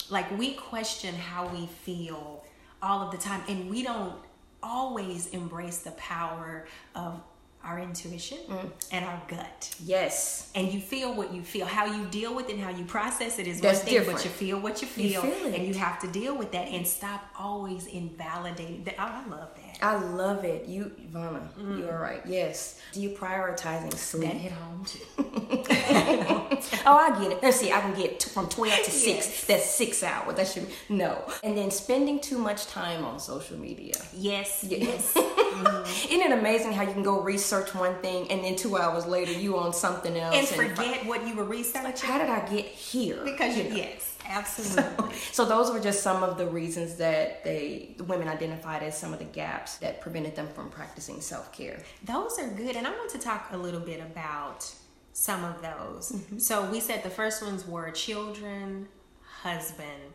Like 0.10 0.38
we 0.38 0.54
question 0.54 1.14
how 1.16 1.48
we 1.48 1.68
feel 1.68 2.44
all 2.82 3.02
of 3.02 3.12
the 3.12 3.18
time, 3.18 3.42
and 3.48 3.70
we 3.70 3.84
don't 3.84 4.16
always 4.64 5.28
embrace 5.28 5.80
the 5.80 5.92
power 5.92 6.68
of 6.96 7.22
our 7.64 7.78
intuition 7.80 8.38
Mm. 8.50 8.72
and 8.92 9.04
our 9.06 9.22
gut. 9.28 9.76
yes 9.84 10.50
And 10.56 10.72
you 10.74 10.80
feel 10.80 11.14
what 11.14 11.34
you 11.36 11.42
feel. 11.44 11.66
How 11.66 11.86
you 11.86 12.06
deal 12.20 12.34
with 12.34 12.48
it 12.50 12.56
and 12.56 12.64
how 12.64 12.72
you 12.72 12.86
process 12.86 13.38
it 13.38 13.48
is 13.48 13.60
That's 13.62 13.80
one 13.80 13.86
thing, 13.86 13.94
different. 13.96 14.18
but 14.20 14.26
you 14.26 14.32
feel 14.32 14.60
what 14.60 14.82
you 14.82 14.88
You 14.88 15.10
feel, 15.10 15.22
feel 15.22 15.46
it. 15.48 15.54
and 15.56 15.68
you 15.68 15.74
have 15.76 16.00
to 16.04 16.08
deal 16.08 16.36
with 16.42 16.52
that 16.54 16.68
and 16.76 16.88
stop 16.88 17.22
always 17.38 17.86
invalidating 17.88 18.84
that. 18.86 18.96
Oh, 18.98 19.04
I 19.22 19.24
love 19.38 19.50
that. 19.64 19.69
I 19.82 19.98
love 19.98 20.44
it. 20.44 20.68
You, 20.68 20.92
Ivana, 21.12 21.42
you 21.58 21.88
are 21.90 21.94
mm. 21.94 22.02
right. 22.02 22.22
Yes. 22.26 22.80
Do 22.94 23.02
you 23.02 23.10
prioritizing 23.12 23.92
That 23.92 23.98
sleep? 23.98 24.32
hit 24.34 24.52
home 24.52 24.86
too. 24.86 25.00
Oh, 26.86 26.96
I 26.98 27.20
get 27.22 27.32
it. 27.32 27.44
Let's 27.44 27.58
see. 27.60 27.72
I 27.72 27.80
can 27.82 27.94
get 27.94 28.20
t- 28.20 28.30
from 28.30 28.48
twelve 28.50 28.78
to 28.84 28.92
six. 28.92 29.28
Yes. 29.28 29.46
That's 29.46 29.70
six 29.70 30.04
hours. 30.04 30.36
That 30.36 30.48
should 30.48 30.68
no. 30.90 31.24
And 31.44 31.58
then 31.58 31.72
spending 31.72 32.20
too 32.20 32.38
much 32.38 32.68
time 32.68 33.04
on 33.06 33.20
social 33.20 33.58
media. 33.58 33.94
Yes, 34.16 34.64
Yes. 34.68 35.14
yes. 35.16 35.16
Isn't 36.10 36.22
it 36.22 36.32
amazing 36.32 36.74
how 36.74 36.84
you 36.84 36.94
can 36.94 37.04
go 37.04 37.22
research 37.22 37.74
one 37.76 37.96
thing 38.02 38.30
and 38.32 38.44
then 38.44 38.56
two 38.56 38.78
hours 38.78 39.06
later 39.06 39.32
you 39.32 39.58
on 39.58 39.74
something 39.74 40.16
else 40.18 40.36
and 40.36 40.48
forget 40.48 41.06
what 41.06 41.28
you 41.28 41.36
were 41.36 41.44
researching 41.44 42.10
how 42.10 42.18
did 42.18 42.30
I 42.30 42.48
get 42.50 42.66
here? 42.66 43.24
because 43.24 43.58
you, 43.58 43.66
know? 43.66 43.76
yes, 43.76 44.16
absolutely. 44.30 45.16
So 45.32 45.46
those 45.46 45.72
were 45.72 45.80
just 45.80 46.02
some 46.04 46.24
of 46.24 46.38
the 46.38 46.46
reasons 46.48 46.96
that 46.96 47.44
they 47.44 47.96
the 47.98 48.04
women 48.04 48.28
identified 48.28 48.84
as 48.84 48.98
some 48.98 49.14
of 49.14 49.20
the 49.20 49.26
gaps 49.26 49.78
that 49.78 50.02
prevented 50.02 50.36
them 50.36 50.48
from 50.56 50.70
practicing 50.70 51.22
self 51.22 51.52
care. 51.52 51.80
those 52.04 52.38
are 52.40 52.48
good, 52.50 52.76
and 52.76 52.88
I 52.88 52.92
want 52.92 53.10
to 53.12 53.20
talk 53.20 53.50
a 53.52 53.58
little 53.58 53.80
bit 53.80 54.00
about 54.00 54.70
some 55.14 55.44
of 55.44 55.62
those. 55.62 56.12
Mm-hmm. 56.12 56.38
So 56.40 56.70
we 56.72 56.80
said 56.80 57.04
the 57.04 57.10
first 57.10 57.42
ones 57.42 57.68
were 57.68 57.90
children, 57.92 58.88
husband, 59.44 60.14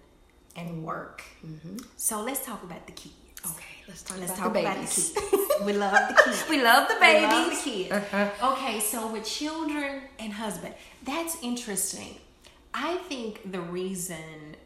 and 0.56 0.82
work. 0.84 1.22
So 1.96 2.22
let's 2.22 2.44
talk 2.44 2.62
about 2.62 2.86
the 2.86 2.92
kids. 2.92 3.14
Mm-hmm. 3.42 3.50
Okay, 3.52 3.64
let's 3.88 4.02
talk 4.02 4.18
Let's 4.18 4.32
about 4.32 4.44
talk 4.44 4.52
the 4.54 4.60
about 4.60 4.76
the 4.76 4.82
kids. 4.82 5.18
we 5.66 5.72
love 5.74 6.08
the 6.08 6.22
kids. 6.24 6.44
We 6.48 6.62
love 6.62 6.88
the 6.88 6.96
babies. 7.00 7.28
We 7.28 7.36
love 7.36 7.50
the 7.50 7.70
kids. 7.70 7.92
Uh-huh. 7.92 8.52
Okay, 8.52 8.80
so 8.80 9.12
with 9.12 9.24
children 9.24 10.02
and 10.18 10.32
husband, 10.32 10.74
that's 11.04 11.36
interesting. 11.42 12.16
I 12.74 12.96
think 12.96 13.52
the 13.52 13.60
reason 13.60 14.56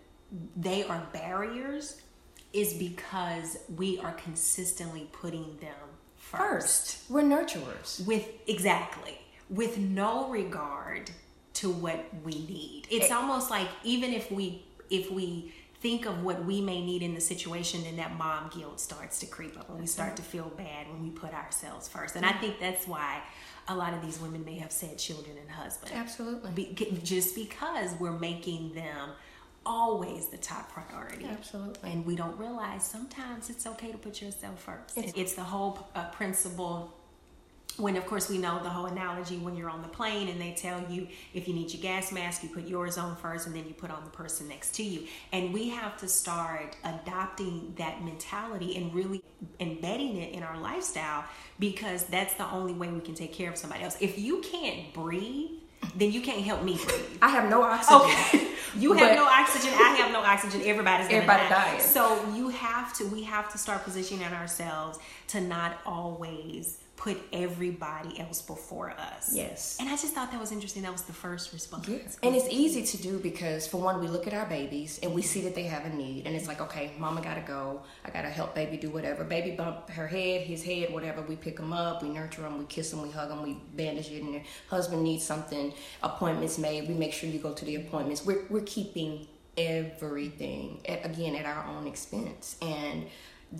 they 0.56 0.82
are 0.84 1.06
barriers 1.12 2.00
is 2.52 2.72
because 2.74 3.58
we 3.76 3.98
are 3.98 4.12
consistently 4.12 5.08
putting 5.12 5.58
them 5.58 5.74
first. 6.16 6.96
First, 6.96 7.10
we're 7.10 7.22
nurturers. 7.22 8.04
With 8.06 8.26
exactly, 8.46 9.18
with 9.50 9.76
no 9.76 10.28
regard 10.30 11.10
to 11.54 11.70
what 11.70 12.06
we 12.24 12.32
need. 12.32 12.86
It's 12.90 13.06
It- 13.06 13.12
almost 13.12 13.50
like 13.50 13.68
even 13.84 14.12
if 14.12 14.30
we 14.30 14.64
if 14.90 15.10
we 15.10 15.52
think 15.80 16.06
of 16.06 16.24
what 16.24 16.44
we 16.44 16.60
may 16.62 16.84
need 16.84 17.02
in 17.02 17.14
the 17.14 17.20
situation, 17.20 17.84
then 17.84 17.96
that 17.96 18.16
mom 18.16 18.48
guilt 18.48 18.80
starts 18.80 19.18
to 19.20 19.26
creep 19.26 19.58
up 19.58 19.68
when 19.68 19.78
we 19.78 19.86
start 19.86 20.16
to 20.16 20.22
feel 20.22 20.50
bad 20.56 20.88
when 20.88 21.02
we 21.02 21.10
put 21.10 21.32
ourselves 21.34 21.86
first. 21.86 22.16
And 22.16 22.24
I 22.24 22.30
mm-hmm. 22.30 22.40
think 22.40 22.58
that's 22.58 22.88
why 22.88 23.22
a 23.68 23.74
lot 23.74 23.92
of 23.94 24.02
these 24.02 24.18
women 24.20 24.44
may 24.44 24.56
have 24.58 24.72
said 24.72 24.98
children 24.98 25.36
and 25.38 25.50
husband. 25.50 25.92
Absolutely. 25.94 26.50
Be, 26.52 27.00
just 27.04 27.34
because 27.34 27.92
we're 28.00 28.18
making 28.18 28.72
them 28.74 29.10
always 29.66 30.28
the 30.28 30.38
top 30.38 30.72
priority. 30.72 31.26
Absolutely. 31.26 31.90
And 31.90 32.06
we 32.06 32.16
don't 32.16 32.36
realize 32.38 32.84
sometimes 32.84 33.50
it's 33.50 33.66
okay 33.66 33.92
to 33.92 33.98
put 33.98 34.22
yourself 34.22 34.60
first. 34.62 34.96
It's- 34.96 35.12
It's, 35.16 35.34
the 35.34 35.42
whole 35.42 35.86
uh, 35.94 36.08
principle. 36.10 36.94
When, 37.78 37.96
of 37.96 38.06
course, 38.06 38.28
we 38.28 38.38
know 38.38 38.60
the 38.60 38.68
whole 38.68 38.86
analogy 38.86 39.36
when 39.36 39.54
you're 39.56 39.70
on 39.70 39.82
the 39.82 39.88
plane 39.88 40.28
and 40.28 40.40
they 40.40 40.52
tell 40.52 40.82
you 40.90 41.06
if 41.32 41.46
you 41.46 41.54
need 41.54 41.72
your 41.72 41.80
gas 41.80 42.10
mask, 42.10 42.42
you 42.42 42.48
put 42.48 42.66
yours 42.66 42.98
on 42.98 43.14
first 43.16 43.46
and 43.46 43.54
then 43.54 43.66
you 43.68 43.74
put 43.74 43.90
on 43.92 44.02
the 44.04 44.10
person 44.10 44.48
next 44.48 44.74
to 44.76 44.82
you. 44.82 45.06
And 45.32 45.54
we 45.54 45.68
have 45.68 45.96
to 45.98 46.08
start 46.08 46.76
adopting 46.84 47.74
that 47.78 48.02
mentality 48.04 48.76
and 48.76 48.92
really 48.92 49.22
embedding 49.60 50.16
it 50.16 50.32
in 50.34 50.42
our 50.42 50.58
lifestyle 50.58 51.24
because 51.60 52.04
that's 52.06 52.34
the 52.34 52.50
only 52.50 52.72
way 52.72 52.88
we 52.88 53.00
can 53.00 53.14
take 53.14 53.32
care 53.32 53.48
of 53.50 53.56
somebody 53.56 53.84
else. 53.84 53.96
If 54.00 54.18
you 54.18 54.40
can't 54.40 54.92
breathe, 54.92 55.50
then 55.94 56.10
you 56.10 56.20
can't 56.20 56.42
help 56.42 56.64
me 56.64 56.74
breathe. 56.84 57.18
I 57.22 57.28
have 57.28 57.48
no 57.48 57.62
oxygen. 57.62 58.00
Okay. 58.02 58.44
You 58.76 58.92
have 58.92 59.16
no 59.16 59.24
oxygen. 59.24 59.70
I 59.72 59.96
have 59.98 60.12
no 60.12 60.20
oxygen. 60.20 60.60
Everybody's 60.62 61.06
gonna 61.08 61.22
Everybody 61.22 61.48
die. 61.48 61.68
dying. 61.70 61.80
So 61.80 62.22
you 62.34 62.50
have 62.50 62.92
to. 62.98 63.06
We 63.06 63.22
have 63.24 63.50
to 63.52 63.58
start 63.58 63.82
positioning 63.82 64.30
ourselves 64.32 64.98
to 65.28 65.40
not 65.40 65.78
always 65.86 66.78
put 66.98 67.16
everybody 67.32 68.18
else 68.18 68.42
before 68.42 68.90
us. 68.90 69.30
Yes. 69.32 69.76
And 69.78 69.88
I 69.88 69.92
just 69.92 70.14
thought 70.14 70.32
that 70.32 70.40
was 70.40 70.50
interesting. 70.50 70.82
That 70.82 70.90
was 70.90 71.02
the 71.02 71.12
first 71.12 71.52
response. 71.52 71.88
Yes. 71.88 72.18
And 72.24 72.34
it's 72.34 72.48
easy 72.50 72.82
to 72.84 73.00
do 73.00 73.20
because, 73.20 73.68
for 73.68 73.80
one, 73.80 74.00
we 74.00 74.08
look 74.08 74.26
at 74.26 74.34
our 74.34 74.46
babies 74.46 74.98
and 75.00 75.14
we 75.14 75.22
see 75.22 75.40
that 75.42 75.54
they 75.54 75.62
have 75.62 75.86
a 75.86 75.90
need. 75.90 76.26
And 76.26 76.34
it's 76.34 76.48
like, 76.48 76.60
okay, 76.60 76.90
mama 76.98 77.22
gotta 77.22 77.40
go. 77.42 77.82
I 78.04 78.10
gotta 78.10 78.28
help 78.28 78.56
baby 78.56 78.76
do 78.76 78.90
whatever. 78.90 79.22
Baby 79.22 79.52
bump 79.52 79.88
her 79.90 80.08
head, 80.08 80.42
his 80.42 80.64
head, 80.64 80.92
whatever. 80.92 81.22
We 81.22 81.36
pick 81.36 81.60
him 81.60 81.72
up, 81.72 82.02
we 82.02 82.08
nurture 82.08 82.44
him, 82.44 82.58
we 82.58 82.64
kiss 82.64 82.92
him, 82.92 83.00
we 83.00 83.10
hug 83.10 83.30
him, 83.30 83.44
we 83.44 83.56
bandage 83.76 84.10
it. 84.10 84.20
And 84.20 84.32
your 84.32 84.42
husband 84.68 85.04
needs 85.04 85.22
something, 85.22 85.72
appointments 86.02 86.58
made. 86.58 86.88
We 86.88 86.94
make 86.94 87.12
sure 87.12 87.30
you 87.30 87.38
go 87.38 87.54
to 87.54 87.64
the 87.64 87.76
appointments. 87.76 88.26
We're, 88.26 88.44
we're 88.50 88.62
keeping 88.62 89.28
everything, 89.56 90.80
at, 90.88 91.06
again, 91.06 91.36
at 91.36 91.46
our 91.46 91.64
own 91.64 91.86
expense. 91.86 92.56
And 92.60 93.06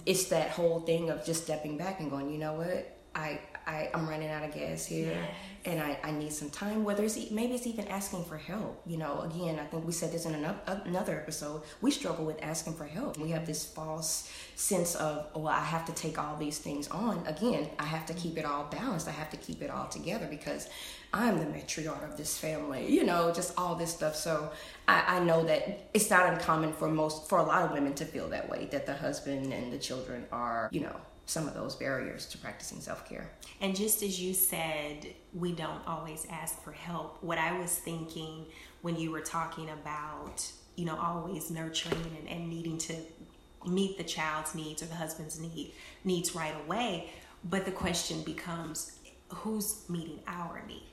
it's 0.07 0.25
that 0.27 0.51
whole 0.51 0.81
thing 0.81 1.09
of 1.09 1.25
just 1.25 1.45
stepping 1.45 1.79
back 1.79 2.01
and 2.01 2.11
going, 2.11 2.31
you 2.31 2.39
know 2.39 2.55
what? 2.55 2.98
I, 3.15 3.41
I 3.67 3.91
I'm 3.95 4.09
running 4.09 4.29
out 4.29 4.45
of 4.45 4.55
gas 4.55 4.87
here, 4.87 5.13
Yes. 5.13 5.31
and 5.65 5.81
I, 5.81 5.99
I 6.03 6.11
need 6.13 6.33
some 6.33 6.51
time. 6.51 6.85
Whether 6.85 7.05
it's 7.05 7.31
maybe 7.31 7.55
it's 7.55 7.67
even 7.67 7.89
asking 7.89 8.25
for 8.25 8.37
help. 8.37 8.81
You 8.87 8.99
know, 8.99 9.21
again, 9.23 9.59
I 9.59 9.65
think 9.65 9.87
we 9.87 9.93
said 9.93 10.13
this 10.13 10.25
in 10.27 10.35
another, 10.35 11.19
episode. 11.21 11.63
We 11.81 11.91
struggle 11.91 12.25
with 12.25 12.39
asking 12.43 12.75
for 12.75 12.85
help. 12.87 13.19
We 13.19 13.31
have 13.31 13.47
this 13.47 13.65
false 13.65 14.31
sense 14.57 14.95
of, 14.95 15.27
oh, 15.35 15.41
well, 15.41 15.53
I 15.55 15.65
have 15.65 15.85
to 15.87 15.93
take 15.93 16.19
all 16.19 16.37
these 16.37 16.59
things 16.59 16.89
on. 16.89 17.23
Again, 17.27 17.69
I 17.79 17.85
have 17.85 18.07
to 18.07 18.15
keep 18.15 18.39
it 18.39 18.45
all 18.45 18.65
balanced. 18.65 19.09
I 19.09 19.13
have 19.13 19.31
to 19.31 19.37
keep 19.37 19.63
it 19.63 19.71
all 19.71 19.89
together 19.89 20.27
because 20.29 20.69
I'm 21.13 21.39
the 21.39 21.47
matriarch 21.47 22.05
of 22.05 22.17
this 22.17 22.37
family. 22.39 22.93
You 22.93 23.05
know, 23.05 23.33
just 23.33 23.59
all 23.59 23.75
this 23.75 23.93
stuff. 23.93 24.15
So 24.15 24.51
I, 24.87 25.17
I 25.17 25.25
know 25.25 25.45
that 25.45 25.89
it's 25.95 26.11
not 26.11 26.33
uncommon 26.33 26.73
for 26.73 26.89
most 26.89 27.29
for 27.29 27.39
a 27.39 27.45
lot 27.45 27.63
of 27.65 27.73
women 27.73 27.95
to 27.95 28.05
feel 28.05 28.29
that 28.31 28.49
way. 28.49 28.69
That 28.71 28.87
the 28.87 28.95
husband 28.95 29.53
and 29.53 29.73
the 29.73 29.79
children 29.79 30.27
are, 30.31 30.69
you 30.73 30.81
know. 30.81 30.97
Some 31.29 31.47
of 31.47 31.53
those 31.53 31.77
barriers 31.77 32.25
to 32.29 32.39
practicing 32.39 32.81
self 32.81 33.07
care. 33.07 33.31
And 33.61 33.77
just 33.77 34.03
as 34.03 34.19
you 34.19 34.33
said, 34.33 35.09
we 35.35 35.53
don't 35.53 35.87
always 35.87 36.27
ask 36.31 36.63
for 36.63 36.73
help. 36.73 37.23
What 37.23 37.37
I 37.37 37.59
was 37.59 37.71
thinking 37.71 38.47
when 38.81 38.97
you 38.97 39.11
were 39.11 39.21
talking 39.21 39.69
about, 39.69 40.51
you 40.77 40.87
know, 40.87 40.97
always 40.99 41.51
nurturing 41.51 42.01
and, 42.19 42.29
and 42.31 42.49
needing 42.49 42.79
to 42.79 42.95
meet 43.67 43.99
the 43.99 44.05
child's 44.05 44.55
needs 44.55 44.83
or 44.83 44.87
the 44.87 44.95
husband's 44.95 45.39
need 45.39 45.75
needs 46.03 46.35
right 46.35 46.55
away. 46.65 47.11
But 47.45 47.67
the 47.67 47.73
question 47.73 48.23
becomes, 48.23 48.99
who's 49.29 49.85
meeting 49.87 50.21
our 50.27 50.65
needs? 50.67 50.88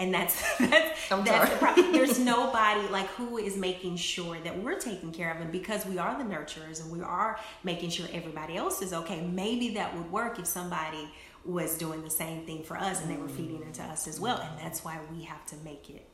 And 0.00 0.12
that's 0.14 0.34
that's 0.58 1.08
that's 1.08 1.50
the 1.50 1.56
problem. 1.58 1.92
There's 1.96 2.18
nobody 2.18 2.88
like 2.88 3.06
who 3.18 3.36
is 3.38 3.56
making 3.56 3.96
sure 3.96 4.38
that 4.40 4.54
we're 4.62 4.78
taking 4.80 5.12
care 5.12 5.30
of 5.30 5.38
them 5.38 5.50
because 5.50 5.84
we 5.84 5.98
are 5.98 6.16
the 6.16 6.24
nurturers 6.24 6.82
and 6.82 6.90
we 6.90 7.02
are 7.02 7.38
making 7.64 7.90
sure 7.90 8.06
everybody 8.12 8.56
else 8.56 8.80
is 8.80 8.92
okay. 8.92 9.20
Maybe 9.20 9.74
that 9.74 9.94
would 9.94 10.10
work 10.10 10.38
if 10.38 10.46
somebody 10.46 11.04
was 11.44 11.76
doing 11.78 12.02
the 12.02 12.10
same 12.10 12.44
thing 12.46 12.62
for 12.62 12.76
us 12.76 13.02
and 13.02 13.10
they 13.10 13.16
were 13.16 13.28
feeding 13.28 13.62
into 13.62 13.82
us 13.82 14.08
as 14.08 14.18
well. 14.18 14.38
And 14.40 14.58
that's 14.58 14.84
why 14.84 14.98
we 15.12 15.24
have 15.24 15.44
to 15.46 15.56
make 15.64 15.90
it 15.90 16.06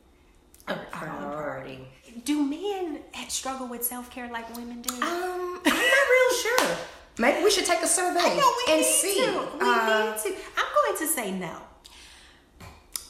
A 0.67 0.73
our 0.73 0.77
priority. 0.91 1.87
Do 2.25 2.43
men 2.43 2.99
struggle 3.29 3.67
with 3.67 3.83
self 3.85 4.09
care 4.11 4.29
like 4.31 4.53
women 4.55 4.81
do? 4.81 4.93
Um, 4.95 5.61
I'm 5.65 5.73
not 5.73 6.07
real 6.15 6.31
sure. 6.43 6.77
Maybe 7.19 7.43
we 7.43 7.49
should 7.51 7.65
take 7.65 7.81
a 7.81 7.87
survey 7.87 8.19
I 8.19 8.35
know 8.35 8.53
we 8.67 8.73
and 8.75 8.85
see. 8.85 9.15
to. 9.15 9.31
We 9.31 9.59
Uh, 9.61 10.11
need 10.11 10.21
to. 10.23 10.41
I'm 10.57 10.69
going 10.75 10.97
to 10.99 11.07
say 11.07 11.31
no. 11.31 11.55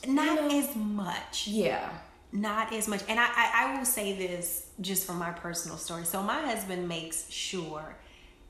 Not 0.05 0.51
as 0.51 0.75
much. 0.75 1.47
Yeah. 1.47 1.89
Not 2.31 2.73
as 2.73 2.87
much. 2.87 3.01
And 3.07 3.19
I, 3.19 3.25
I, 3.25 3.51
I 3.55 3.77
will 3.77 3.85
say 3.85 4.13
this 4.13 4.67
just 4.81 5.07
from 5.07 5.17
my 5.17 5.31
personal 5.31 5.77
story. 5.77 6.05
So 6.05 6.21
my 6.21 6.41
husband 6.41 6.87
makes 6.87 7.29
sure 7.29 7.95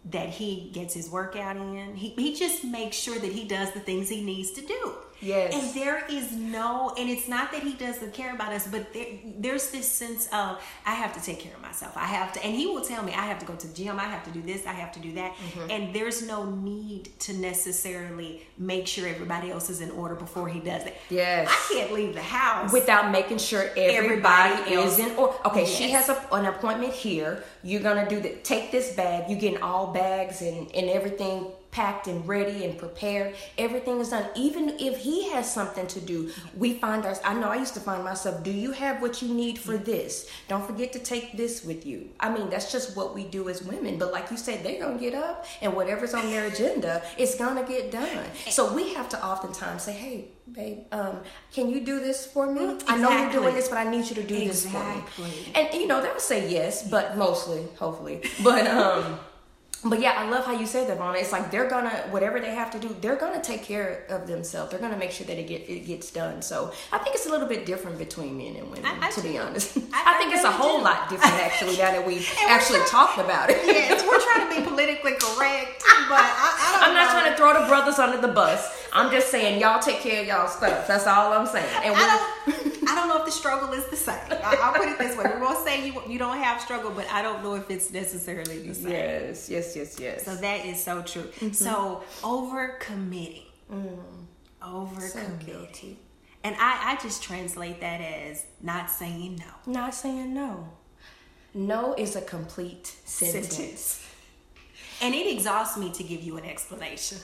that 0.05 0.29
he 0.29 0.69
gets 0.73 0.93
his 0.93 1.09
workout 1.09 1.57
in. 1.57 1.95
He, 1.95 2.09
he 2.09 2.35
just 2.35 2.63
makes 2.63 2.95
sure 2.95 3.19
that 3.19 3.31
he 3.31 3.47
does 3.47 3.71
the 3.71 3.79
things 3.79 4.09
he 4.09 4.23
needs 4.23 4.51
to 4.51 4.61
do. 4.61 4.93
Yes. 5.21 5.53
And 5.53 5.73
there 5.73 6.05
is 6.09 6.31
no, 6.31 6.93
and 6.97 7.09
it's 7.09 7.27
not 7.27 7.51
that 7.51 7.63
he 7.63 7.73
doesn't 7.73 8.13
care 8.13 8.33
about 8.33 8.53
us, 8.53 8.67
but 8.67 8.93
there, 8.93 9.05
there's 9.37 9.69
this 9.71 9.89
sense 9.89 10.27
of 10.27 10.61
I 10.85 10.93
have 10.93 11.13
to 11.13 11.21
take 11.21 11.39
care 11.39 11.53
of 11.55 11.61
myself. 11.61 11.95
I 11.95 12.05
have 12.05 12.33
to, 12.33 12.45
and 12.45 12.55
he 12.55 12.67
will 12.67 12.81
tell 12.81 13.03
me 13.03 13.13
I 13.13 13.25
have 13.25 13.39
to 13.39 13.45
go 13.45 13.55
to 13.55 13.67
the 13.67 13.73
gym. 13.73 13.99
I 13.99 14.03
have 14.03 14.23
to 14.25 14.31
do 14.31 14.41
this. 14.41 14.65
I 14.65 14.73
have 14.73 14.91
to 14.93 14.99
do 14.99 15.13
that. 15.13 15.33
Mm-hmm. 15.35 15.71
And 15.71 15.95
there's 15.95 16.25
no 16.25 16.49
need 16.49 17.17
to 17.19 17.33
necessarily 17.33 18.43
make 18.57 18.87
sure 18.87 19.07
everybody 19.07 19.51
else 19.51 19.69
is 19.69 19.81
in 19.81 19.91
order 19.91 20.15
before 20.15 20.47
he 20.47 20.59
does 20.59 20.85
it. 20.85 20.97
Yes. 21.09 21.49
I 21.49 21.73
can't 21.73 21.93
leave 21.93 22.13
the 22.13 22.21
house 22.21 22.71
Without 22.71 23.11
making 23.11 23.37
sure 23.37 23.69
everybody, 23.75 24.53
Everybody 24.53 24.73
is 24.73 24.99
in 24.99 25.15
or 25.15 25.35
okay, 25.45 25.65
she 25.65 25.89
has 25.91 26.09
a, 26.09 26.27
an 26.31 26.45
appointment 26.45 26.93
here. 26.93 27.43
You're 27.63 27.81
gonna 27.81 28.07
do 28.07 28.19
the 28.19 28.35
take 28.43 28.71
this 28.71 28.93
bag. 28.93 29.29
You're 29.29 29.39
getting 29.39 29.61
all 29.61 29.93
bags 29.93 30.41
and 30.41 30.71
and 30.73 30.89
everything 30.89 31.47
packed 31.71 32.07
and 32.07 32.27
ready 32.27 32.65
and 32.65 32.77
prepared. 32.77 33.35
Everything 33.57 33.99
is 33.99 34.09
done. 34.09 34.25
Even 34.35 34.69
if 34.79 34.97
he 34.99 35.29
has 35.31 35.51
something 35.51 35.87
to 35.87 35.99
do, 35.99 36.31
we 36.55 36.73
find 36.73 37.05
our. 37.05 37.15
I 37.23 37.33
know 37.33 37.49
I 37.49 37.57
used 37.57 37.73
to 37.75 37.79
find 37.79 38.03
myself. 38.03 38.43
Do 38.43 38.51
you 38.51 38.71
have 38.71 39.01
what 39.01 39.21
you 39.21 39.33
need 39.33 39.59
for 39.59 39.77
this? 39.77 40.29
Don't 40.47 40.65
forget 40.65 40.93
to 40.93 40.99
take 40.99 41.37
this 41.37 41.63
with 41.63 41.85
you. 41.85 42.09
I 42.19 42.29
mean, 42.29 42.49
that's 42.49 42.71
just 42.71 42.95
what 42.95 43.13
we 43.13 43.25
do 43.25 43.49
as 43.49 43.61
women. 43.61 43.97
But 43.97 44.11
like 44.11 44.31
you 44.31 44.37
said, 44.37 44.63
they're 44.63 44.79
gonna 44.79 44.99
get 44.99 45.13
up 45.13 45.45
and 45.61 45.73
whatever's 45.73 46.13
on 46.13 46.25
their 46.29 46.45
agenda 46.47 47.01
it's 47.17 47.35
gonna 47.35 47.63
get 47.63 47.91
done. 47.91 48.25
So 48.49 48.73
we 48.73 48.93
have 48.93 49.09
to 49.09 49.25
oftentimes 49.25 49.83
say, 49.83 49.93
"Hey, 49.93 50.29
babe, 50.51 50.79
um, 50.91 51.21
can 51.51 51.69
you 51.69 51.81
do 51.81 51.99
this 51.99 52.25
for 52.25 52.51
me? 52.51 52.77
I 52.87 52.97
know 52.97 53.09
you're 53.11 53.31
doing 53.31 53.55
this, 53.55 53.67
but 53.67 53.77
I 53.77 53.89
need 53.89 54.07
you 54.09 54.15
to 54.15 54.23
do 54.23 54.39
this 54.47 54.65
for 54.65 54.83
me." 54.83 55.03
And 55.55 55.73
you 55.73 55.87
know, 55.87 56.01
they'll 56.01 56.19
say 56.19 56.49
yes, 56.49 56.87
but 56.87 57.17
mostly, 57.17 57.67
hopefully. 57.77 58.21
But 58.43 58.67
um 58.67 59.19
but 59.85 59.99
yeah, 59.99 60.13
I 60.17 60.27
love 60.29 60.45
how 60.45 60.53
you 60.59 60.65
said 60.65 60.87
that, 60.89 60.97
Vonna. 60.97 61.19
It's 61.21 61.31
like 61.31 61.51
they're 61.51 61.69
gonna 61.69 61.89
whatever 62.09 62.39
they 62.39 62.53
have 62.55 62.71
to 62.71 62.79
do, 62.79 62.95
they're 62.99 63.15
gonna 63.15 63.41
take 63.41 63.63
care 63.63 64.05
of 64.09 64.27
themselves. 64.27 64.71
They're 64.71 64.79
gonna 64.79 64.97
make 64.97 65.11
sure 65.11 65.27
that 65.27 65.37
it 65.37 65.47
get 65.47 65.69
it 65.69 65.85
gets 65.85 66.09
done. 66.11 66.41
So 66.41 66.71
I 66.91 66.97
think 66.97 67.15
it's 67.15 67.27
a 67.27 67.29
little 67.29 67.47
bit 67.47 67.65
different 67.65 67.97
between 67.97 68.37
men 68.37 68.55
and 68.55 68.71
women, 68.71 68.85
I- 68.85 69.07
I 69.07 69.11
to 69.11 69.21
be 69.21 69.37
honest. 69.37 69.77
I- 69.93 70.15
I, 70.15 70.17
think 70.17 70.33
it's 70.33 70.43
a 70.43 70.51
whole 70.51 70.79
do. 70.79 70.83
lot 70.85 71.09
different 71.09 71.35
actually 71.35 71.77
now 71.77 71.91
that 71.91 72.05
we've 72.05 72.27
actually 72.47 72.79
trying- 72.79 72.89
talked 72.89 73.19
about 73.19 73.49
it. 73.49 73.59
yes, 73.65 74.03
we're 74.05 74.19
trying 74.19 74.49
to 74.49 74.55
be 74.61 74.67
politically 74.67 75.13
correct, 75.13 75.83
but 76.09 76.19
I, 76.25 76.81
I'm 76.87 76.93
not 76.93 77.11
trying 77.11 77.31
to 77.31 77.37
throw 77.37 77.53
the 77.61 77.67
brothers 77.67 77.99
under 77.99 78.17
the 78.19 78.33
bus. 78.33 78.86
I'm 78.93 79.11
just 79.11 79.29
saying 79.29 79.59
y'all 79.61 79.79
take 79.81 79.99
care 79.99 80.21
of 80.21 80.27
y'all 80.27 80.47
stuff. 80.47 80.87
That's 80.87 81.05
all 81.07 81.33
I'm 81.33 81.45
saying. 81.45 81.65
And 81.83 81.93
I 81.95 82.07
don't. 82.45 82.89
I 82.89 82.95
don't 82.95 83.09
know 83.09 83.17
if 83.19 83.25
the 83.25 83.31
struggle 83.31 83.73
is 83.73 83.85
the 83.87 83.97
same. 83.97 84.15
I, 84.31 84.57
I'll 84.61 84.73
put 84.73 84.87
it 84.87 84.97
this 84.97 85.17
way: 85.17 85.25
we're 85.25 85.39
gonna 85.39 85.63
say 85.63 85.85
you 85.87 86.01
you 86.07 86.17
don't 86.17 86.37
have 86.37 86.61
struggle, 86.61 86.91
but 86.91 87.05
I 87.11 87.21
don't 87.21 87.43
know 87.43 87.55
if 87.55 87.69
it's 87.69 87.91
necessarily 87.91 88.59
the 88.67 88.73
same. 88.73 88.91
yes, 88.91 89.49
yes, 89.49 89.75
yes, 89.75 89.99
yes. 89.99 90.23
So 90.25 90.35
that 90.35 90.65
is 90.65 90.81
so 90.83 91.01
true. 91.01 91.23
Mm-hmm. 91.23 91.51
So 91.51 92.03
over 92.23 92.77
committing, 92.79 93.43
over 94.61 95.01
Mm. 95.01 95.01
So 95.01 95.19
committing, 95.19 95.45
guilty. 95.45 95.99
and 96.43 96.55
I 96.59 96.93
I 96.93 97.01
just 97.01 97.21
translate 97.21 97.81
that 97.81 97.99
as 98.01 98.45
not 98.61 98.89
saying 98.89 99.41
no. 99.65 99.71
Not 99.73 99.93
saying 99.93 100.33
no. 100.33 100.69
No 101.53 101.93
is 101.97 102.15
a 102.15 102.21
complete 102.21 102.87
sentence. 103.05 103.55
Sentence. 103.55 104.03
And 105.01 105.13
it 105.13 105.27
exhausts 105.31 105.77
me 105.77 105.91
to 105.91 106.03
give 106.03 106.21
you 106.21 106.37
an 106.37 106.45
explanation. 106.45 107.17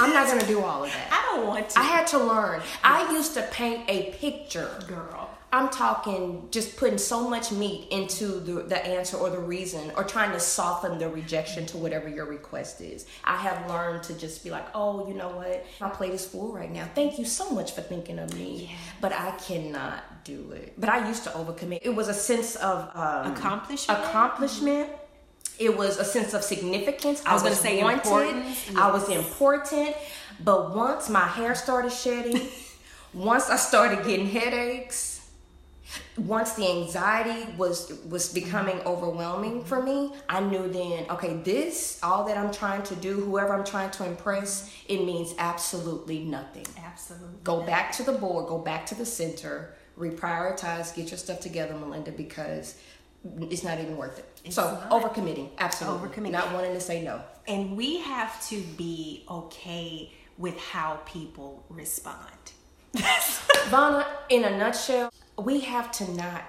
I'm 0.00 0.12
not 0.12 0.26
gonna 0.26 0.46
do 0.46 0.62
all 0.62 0.84
of 0.84 0.90
that. 0.90 1.08
I 1.12 1.36
don't 1.36 1.46
want 1.46 1.70
to. 1.70 1.78
I 1.78 1.82
had 1.82 2.06
to 2.08 2.18
learn. 2.18 2.62
I 2.82 3.12
used 3.12 3.34
to 3.34 3.42
paint 3.42 3.88
a 3.88 4.12
picture. 4.12 4.70
girl. 4.86 5.30
I'm 5.52 5.68
talking 5.68 6.46
just 6.52 6.76
putting 6.76 6.98
so 6.98 7.28
much 7.28 7.50
meat 7.50 7.88
into 7.90 8.38
the, 8.38 8.62
the 8.62 8.86
answer 8.86 9.16
or 9.16 9.30
the 9.30 9.40
reason 9.40 9.90
or 9.96 10.04
trying 10.04 10.30
to 10.30 10.38
soften 10.38 10.98
the 10.98 11.08
rejection 11.08 11.66
to 11.66 11.76
whatever 11.76 12.08
your 12.08 12.26
request 12.26 12.80
is. 12.80 13.06
I 13.24 13.36
have 13.36 13.68
learned 13.68 14.04
to 14.04 14.14
just 14.14 14.44
be 14.44 14.50
like, 14.50 14.66
oh, 14.74 15.08
you 15.08 15.14
know 15.14 15.30
what? 15.30 15.66
My 15.80 15.88
plate 15.88 16.12
is 16.12 16.24
full 16.24 16.52
right 16.52 16.70
now. 16.70 16.88
Thank 16.94 17.18
you 17.18 17.24
so 17.24 17.50
much 17.50 17.72
for 17.72 17.80
thinking 17.80 18.20
of 18.20 18.32
me. 18.34 18.68
Yeah. 18.70 18.76
But 19.00 19.12
I 19.12 19.32
cannot 19.32 20.22
do 20.22 20.52
it. 20.52 20.74
But 20.78 20.88
I 20.88 21.08
used 21.08 21.24
to 21.24 21.30
overcommit. 21.30 21.80
It 21.82 21.94
was 21.96 22.06
a 22.06 22.14
sense 22.14 22.54
of 22.56 22.88
um, 22.94 23.32
Accomplishment? 23.32 23.98
Accomplishment. 24.04 24.90
It 25.60 25.76
was 25.76 25.98
a 25.98 26.04
sense 26.04 26.32
of 26.32 26.42
significance. 26.42 27.22
I 27.26 27.34
was 27.34 27.42
gonna 27.42 27.54
say 27.54 27.82
wanted. 27.82 27.98
importance. 27.98 28.70
I 28.74 28.90
was 28.90 29.08
important. 29.10 29.94
But 30.42 30.74
once 30.74 31.10
my 31.10 31.26
hair 31.26 31.54
started 31.54 31.92
shedding, 31.92 32.48
once 33.14 33.50
I 33.50 33.56
started 33.56 34.04
getting 34.06 34.26
headaches, 34.26 35.20
once 36.16 36.52
the 36.52 36.66
anxiety 36.66 37.52
was 37.58 37.92
was 38.08 38.32
becoming 38.32 38.80
overwhelming 38.86 39.62
for 39.64 39.82
me, 39.82 40.12
I 40.28 40.40
knew 40.40 40.66
then, 40.68 41.06
okay, 41.10 41.34
this 41.42 42.00
all 42.02 42.24
that 42.24 42.38
I'm 42.38 42.52
trying 42.52 42.82
to 42.84 42.96
do, 42.96 43.20
whoever 43.20 43.52
I'm 43.52 43.64
trying 43.64 43.90
to 43.92 44.06
impress, 44.06 44.72
it 44.88 45.04
means 45.04 45.34
absolutely 45.38 46.20
nothing. 46.20 46.66
Absolutely. 46.82 47.38
Go 47.44 47.62
back 47.62 47.92
to 47.92 48.02
the 48.02 48.12
board, 48.12 48.48
go 48.48 48.58
back 48.58 48.86
to 48.86 48.94
the 48.94 49.06
center, 49.06 49.74
reprioritize, 49.98 50.94
get 50.94 51.10
your 51.10 51.18
stuff 51.18 51.40
together, 51.40 51.74
Melinda, 51.74 52.12
because 52.12 52.78
it's 53.50 53.64
not 53.64 53.78
even 53.78 53.96
worth 53.96 54.18
it. 54.18 54.29
So 54.48 54.62
not. 54.72 54.90
overcommitting, 54.90 55.50
absolutely. 55.58 56.08
Overcommitting. 56.08 56.30
Not 56.32 56.52
wanting 56.54 56.72
to 56.74 56.80
say 56.80 57.02
no. 57.02 57.20
And 57.46 57.76
we 57.76 57.98
have 58.00 58.46
to 58.48 58.60
be 58.76 59.24
okay 59.28 60.12
with 60.38 60.58
how 60.58 61.00
people 61.04 61.64
respond. 61.68 62.52
Vonna, 62.96 64.06
in 64.30 64.44
a 64.44 64.56
nutshell, 64.56 65.12
we 65.38 65.60
have 65.60 65.92
to 65.92 66.10
not 66.12 66.42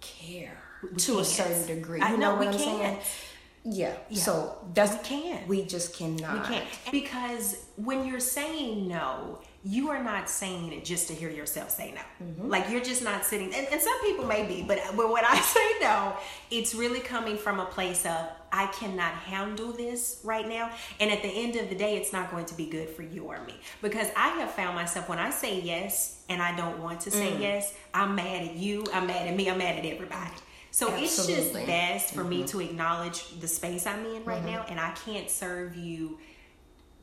care 0.00 0.58
to 0.98 1.20
a 1.20 1.24
certain 1.24 1.66
degree. 1.66 2.00
I 2.00 2.10
You 2.12 2.18
know, 2.18 2.32
know, 2.34 2.40
we 2.40 2.46
what 2.46 2.54
I'm 2.54 2.60
can't. 2.60 3.02
saying? 3.02 3.16
Yeah. 3.64 3.94
So 4.14 4.56
that's 4.74 4.92
We 4.96 5.08
can't. 5.20 5.46
We 5.48 5.64
just 5.64 5.96
cannot. 5.96 6.48
We 6.48 6.54
can't. 6.54 6.64
Because 6.90 7.64
when 7.76 8.04
you're 8.06 8.20
saying 8.20 8.88
no, 8.88 9.38
you 9.64 9.90
are 9.90 10.02
not 10.02 10.28
saying 10.28 10.72
it 10.72 10.84
just 10.84 11.06
to 11.08 11.14
hear 11.14 11.30
yourself 11.30 11.70
say 11.70 11.92
no. 11.94 12.26
Mm-hmm. 12.26 12.48
Like 12.48 12.68
you're 12.68 12.82
just 12.82 13.02
not 13.04 13.24
sitting, 13.24 13.54
and, 13.54 13.66
and 13.68 13.80
some 13.80 14.00
people 14.02 14.26
may 14.26 14.44
be, 14.44 14.64
but, 14.66 14.80
but 14.96 15.10
when 15.12 15.24
I 15.24 15.40
say 15.40 15.78
no, 15.80 16.16
it's 16.50 16.74
really 16.74 17.00
coming 17.00 17.36
from 17.36 17.60
a 17.60 17.66
place 17.66 18.04
of, 18.04 18.26
I 18.50 18.66
cannot 18.66 19.12
handle 19.12 19.72
this 19.72 20.20
right 20.24 20.46
now. 20.46 20.70
And 21.00 21.10
at 21.10 21.22
the 21.22 21.28
end 21.28 21.56
of 21.56 21.68
the 21.68 21.74
day, 21.74 21.96
it's 21.96 22.12
not 22.12 22.30
going 22.30 22.44
to 22.46 22.54
be 22.54 22.66
good 22.66 22.88
for 22.90 23.02
you 23.02 23.24
or 23.24 23.42
me. 23.44 23.54
Because 23.80 24.08
I 24.16 24.28
have 24.40 24.50
found 24.50 24.74
myself 24.74 25.08
when 25.08 25.18
I 25.18 25.30
say 25.30 25.60
yes 25.60 26.22
and 26.28 26.42
I 26.42 26.54
don't 26.56 26.78
want 26.82 27.00
to 27.02 27.10
Mm. 27.10 27.14
say 27.14 27.40
yes, 27.40 27.72
I'm 27.94 28.14
mad 28.14 28.42
at 28.48 28.54
you, 28.54 28.84
I'm 28.92 29.06
mad 29.06 29.28
at 29.28 29.36
me, 29.36 29.48
I'm 29.48 29.58
mad 29.58 29.78
at 29.78 29.84
everybody. 29.86 30.32
So 30.70 30.88
it's 30.94 31.16
just 31.16 31.28
Absolutely. 31.28 31.60
Mm-hmm. 31.62 31.66
best 31.70 32.14
for 32.14 32.24
me 32.24 32.44
to 32.44 32.60
acknowledge 32.60 33.38
the 33.40 33.46
space 33.48 33.86
I'm 33.86 34.04
in 34.06 34.24
right 34.24 34.44
now, 34.44 34.64
and 34.68 34.80
I 34.80 34.90
can't 35.04 35.30
serve 35.30 35.76
you 35.76 36.18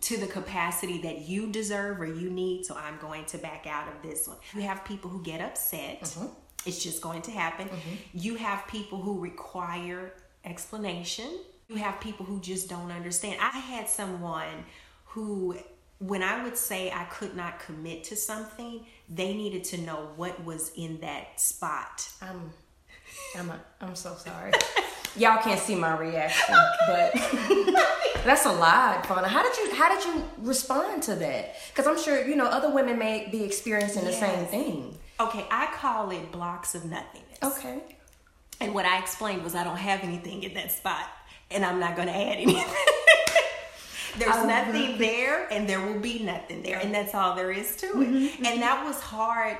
to 0.01 0.17
the 0.17 0.27
capacity 0.27 0.99
that 1.01 1.27
you 1.27 1.47
deserve 1.47 1.99
or 1.99 2.05
you 2.05 2.29
need, 2.29 2.65
so 2.65 2.75
I'm 2.75 2.97
going 2.99 3.25
to 3.25 3.37
back 3.37 3.67
out 3.67 3.87
of 3.87 4.01
this 4.01 4.27
one. 4.27 4.37
You 4.53 4.61
have 4.61 4.85
people 4.85 5.09
who 5.09 5.21
get 5.21 5.41
upset. 5.41 6.01
Mm-hmm. 6.01 6.27
It's 6.65 6.83
just 6.83 7.01
going 7.01 7.21
to 7.23 7.31
happen. 7.31 7.69
You 8.13 8.35
have 8.35 8.67
people 8.67 9.01
who 9.01 9.19
require 9.19 10.13
explanation. 10.45 11.39
You 11.67 11.77
have 11.77 11.99
people 11.99 12.25
who 12.25 12.39
just 12.41 12.69
don't 12.69 12.91
understand. 12.91 13.37
I 13.41 13.57
had 13.57 13.87
someone 13.87 14.65
who 15.05 15.57
when 15.99 16.23
I 16.23 16.43
would 16.43 16.57
say 16.57 16.91
I 16.91 17.03
could 17.05 17.35
not 17.35 17.59
commit 17.59 18.05
to 18.05 18.15
something, 18.15 18.85
they 19.09 19.33
needed 19.33 19.65
to 19.65 19.77
know 19.79 20.09
what 20.15 20.43
was 20.43 20.71
in 20.75 20.99
that 21.01 21.39
spot. 21.39 22.09
I'm, 22.21 22.51
I'm, 23.37 23.49
a, 23.49 23.59
I'm 23.81 23.95
so 23.95 24.15
sorry. 24.15 24.53
Y'all 25.17 25.41
can't 25.41 25.59
see 25.59 25.75
my 25.75 25.97
reaction, 25.97 26.55
but 26.87 27.11
that's 28.29 28.45
a 28.45 28.51
lot, 28.51 29.05
Fauna. 29.05 29.27
How 29.27 29.41
did 29.43 29.57
you 29.57 29.75
How 29.75 29.93
did 29.93 30.05
you 30.05 30.23
respond 30.39 31.03
to 31.03 31.15
that? 31.15 31.55
Because 31.69 31.87
I'm 31.87 31.99
sure 32.01 32.25
you 32.27 32.35
know 32.35 32.45
other 32.45 32.69
women 32.69 32.99
may 32.99 33.27
be 33.31 33.43
experiencing 33.43 34.05
the 34.05 34.13
same 34.13 34.45
thing. 34.45 34.97
Okay, 35.19 35.45
I 35.51 35.67
call 35.75 36.11
it 36.11 36.31
blocks 36.31 36.75
of 36.75 36.85
nothingness. 36.85 37.39
Okay. 37.43 37.81
And 38.61 38.73
what 38.73 38.85
I 38.85 38.99
explained 38.99 39.43
was 39.43 39.55
I 39.55 39.63
don't 39.63 39.77
have 39.77 40.01
anything 40.03 40.43
in 40.43 40.53
that 40.53 40.71
spot 40.71 41.07
and 41.51 41.65
I'm 41.65 41.79
not 41.79 41.95
going 41.95 42.07
to 42.07 42.13
add 42.13 42.37
anything. 42.37 42.65
There's 44.17 44.45
nothing 44.45 44.97
there 44.97 45.51
and 45.51 45.67
there 45.67 45.79
will 45.81 45.99
be 45.99 46.19
nothing 46.19 46.61
there. 46.63 46.79
And 46.79 46.93
that's 46.93 47.15
all 47.15 47.35
there 47.35 47.51
is 47.51 47.75
to 47.77 47.85
it. 47.85 47.93
Mm-hmm, 47.93 48.15
and 48.15 48.45
mm-hmm. 48.45 48.59
that 48.59 48.85
was 48.85 48.99
hard 48.99 49.57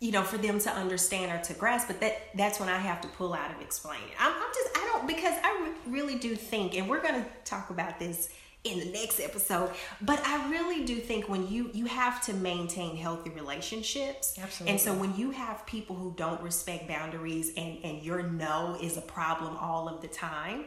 you 0.00 0.10
know, 0.10 0.22
for 0.22 0.38
them 0.38 0.58
to 0.58 0.70
understand 0.70 1.30
or 1.30 1.42
to 1.44 1.54
grasp. 1.54 1.86
But 1.86 2.00
that 2.00 2.16
that's 2.34 2.58
when 2.58 2.68
I 2.68 2.78
have 2.78 3.00
to 3.02 3.08
pull 3.08 3.34
out 3.34 3.50
and 3.50 3.62
explain 3.62 4.00
it. 4.00 4.16
I'm, 4.18 4.32
I'm 4.32 4.52
just 4.54 4.70
I 4.76 4.90
don't 4.92 5.06
because 5.06 5.34
I 5.42 5.72
really 5.86 6.16
do 6.16 6.34
think, 6.34 6.76
and 6.76 6.88
we're 6.88 7.02
gonna 7.02 7.26
talk 7.44 7.70
about 7.70 7.98
this 7.98 8.30
in 8.62 8.78
the 8.78 8.84
next 8.86 9.20
episode 9.20 9.70
but 10.02 10.20
i 10.26 10.50
really 10.50 10.84
do 10.84 10.96
think 10.96 11.30
when 11.30 11.48
you 11.48 11.70
you 11.72 11.86
have 11.86 12.22
to 12.22 12.34
maintain 12.34 12.94
healthy 12.94 13.30
relationships 13.30 14.38
Absolutely. 14.38 14.70
and 14.70 14.78
so 14.78 14.92
when 14.92 15.16
you 15.16 15.30
have 15.30 15.64
people 15.64 15.96
who 15.96 16.12
don't 16.14 16.40
respect 16.42 16.86
boundaries 16.86 17.52
and 17.56 17.78
and 17.82 18.02
your 18.02 18.22
no 18.22 18.76
is 18.82 18.98
a 18.98 19.00
problem 19.00 19.56
all 19.56 19.88
of 19.88 20.02
the 20.02 20.08
time 20.08 20.66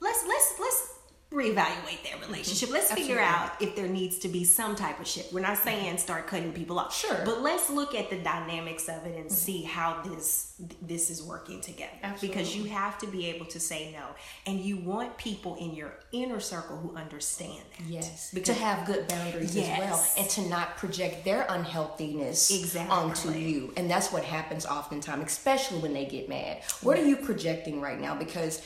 let's 0.00 0.22
let's 0.28 0.54
let's 0.60 0.91
reevaluate 1.32 2.02
that 2.04 2.20
relationship. 2.26 2.68
Mm-hmm. 2.68 2.74
Let's 2.74 2.92
figure 2.92 3.20
out 3.20 3.60
if 3.60 3.74
there 3.74 3.88
needs 3.88 4.18
to 4.18 4.28
be 4.28 4.44
some 4.44 4.76
type 4.76 5.00
of 5.00 5.06
shift. 5.06 5.32
We're 5.32 5.40
not 5.40 5.54
mm-hmm. 5.54 5.64
saying 5.64 5.98
start 5.98 6.26
cutting 6.26 6.52
people 6.52 6.78
off 6.78 6.94
Sure. 6.94 7.22
but 7.24 7.42
let's 7.42 7.70
look 7.70 7.94
at 7.94 8.10
the 8.10 8.18
dynamics 8.18 8.88
of 8.88 9.06
it 9.06 9.16
and 9.16 9.26
mm-hmm. 9.26 9.28
see 9.28 9.62
how 9.62 10.02
this 10.02 10.48
this 10.80 11.10
is 11.10 11.22
working 11.22 11.60
together. 11.60 11.92
Because 12.20 12.54
you 12.56 12.64
have 12.64 12.98
to 12.98 13.06
be 13.06 13.26
able 13.26 13.46
to 13.46 13.58
say 13.58 13.92
no 13.92 14.06
and 14.46 14.60
you 14.60 14.76
want 14.78 15.16
people 15.16 15.56
in 15.56 15.74
your 15.74 15.94
inner 16.12 16.40
circle 16.40 16.76
who 16.76 16.94
understand 16.96 17.62
that. 17.78 17.86
Yes, 17.86 18.30
because 18.32 18.56
to 18.56 18.62
have 18.62 18.86
good 18.86 19.08
boundaries 19.08 19.56
as 19.56 19.78
well, 19.78 20.06
and 20.18 20.28
to 20.30 20.48
not 20.48 20.76
project 20.76 21.24
their 21.24 21.46
unhealthiness 21.48 22.50
Exactly. 22.50 22.94
onto 22.94 23.30
you. 23.32 23.72
And 23.76 23.90
that's 23.90 24.12
what 24.12 24.24
happens 24.24 24.66
oftentimes, 24.66 25.24
especially 25.26 25.78
when 25.78 25.92
they 25.94 26.04
get 26.04 26.28
mad. 26.28 26.62
What 26.82 26.98
are 26.98 27.04
you 27.04 27.16
projecting 27.16 27.80
right 27.80 28.00
now? 28.00 28.14
Because 28.14 28.62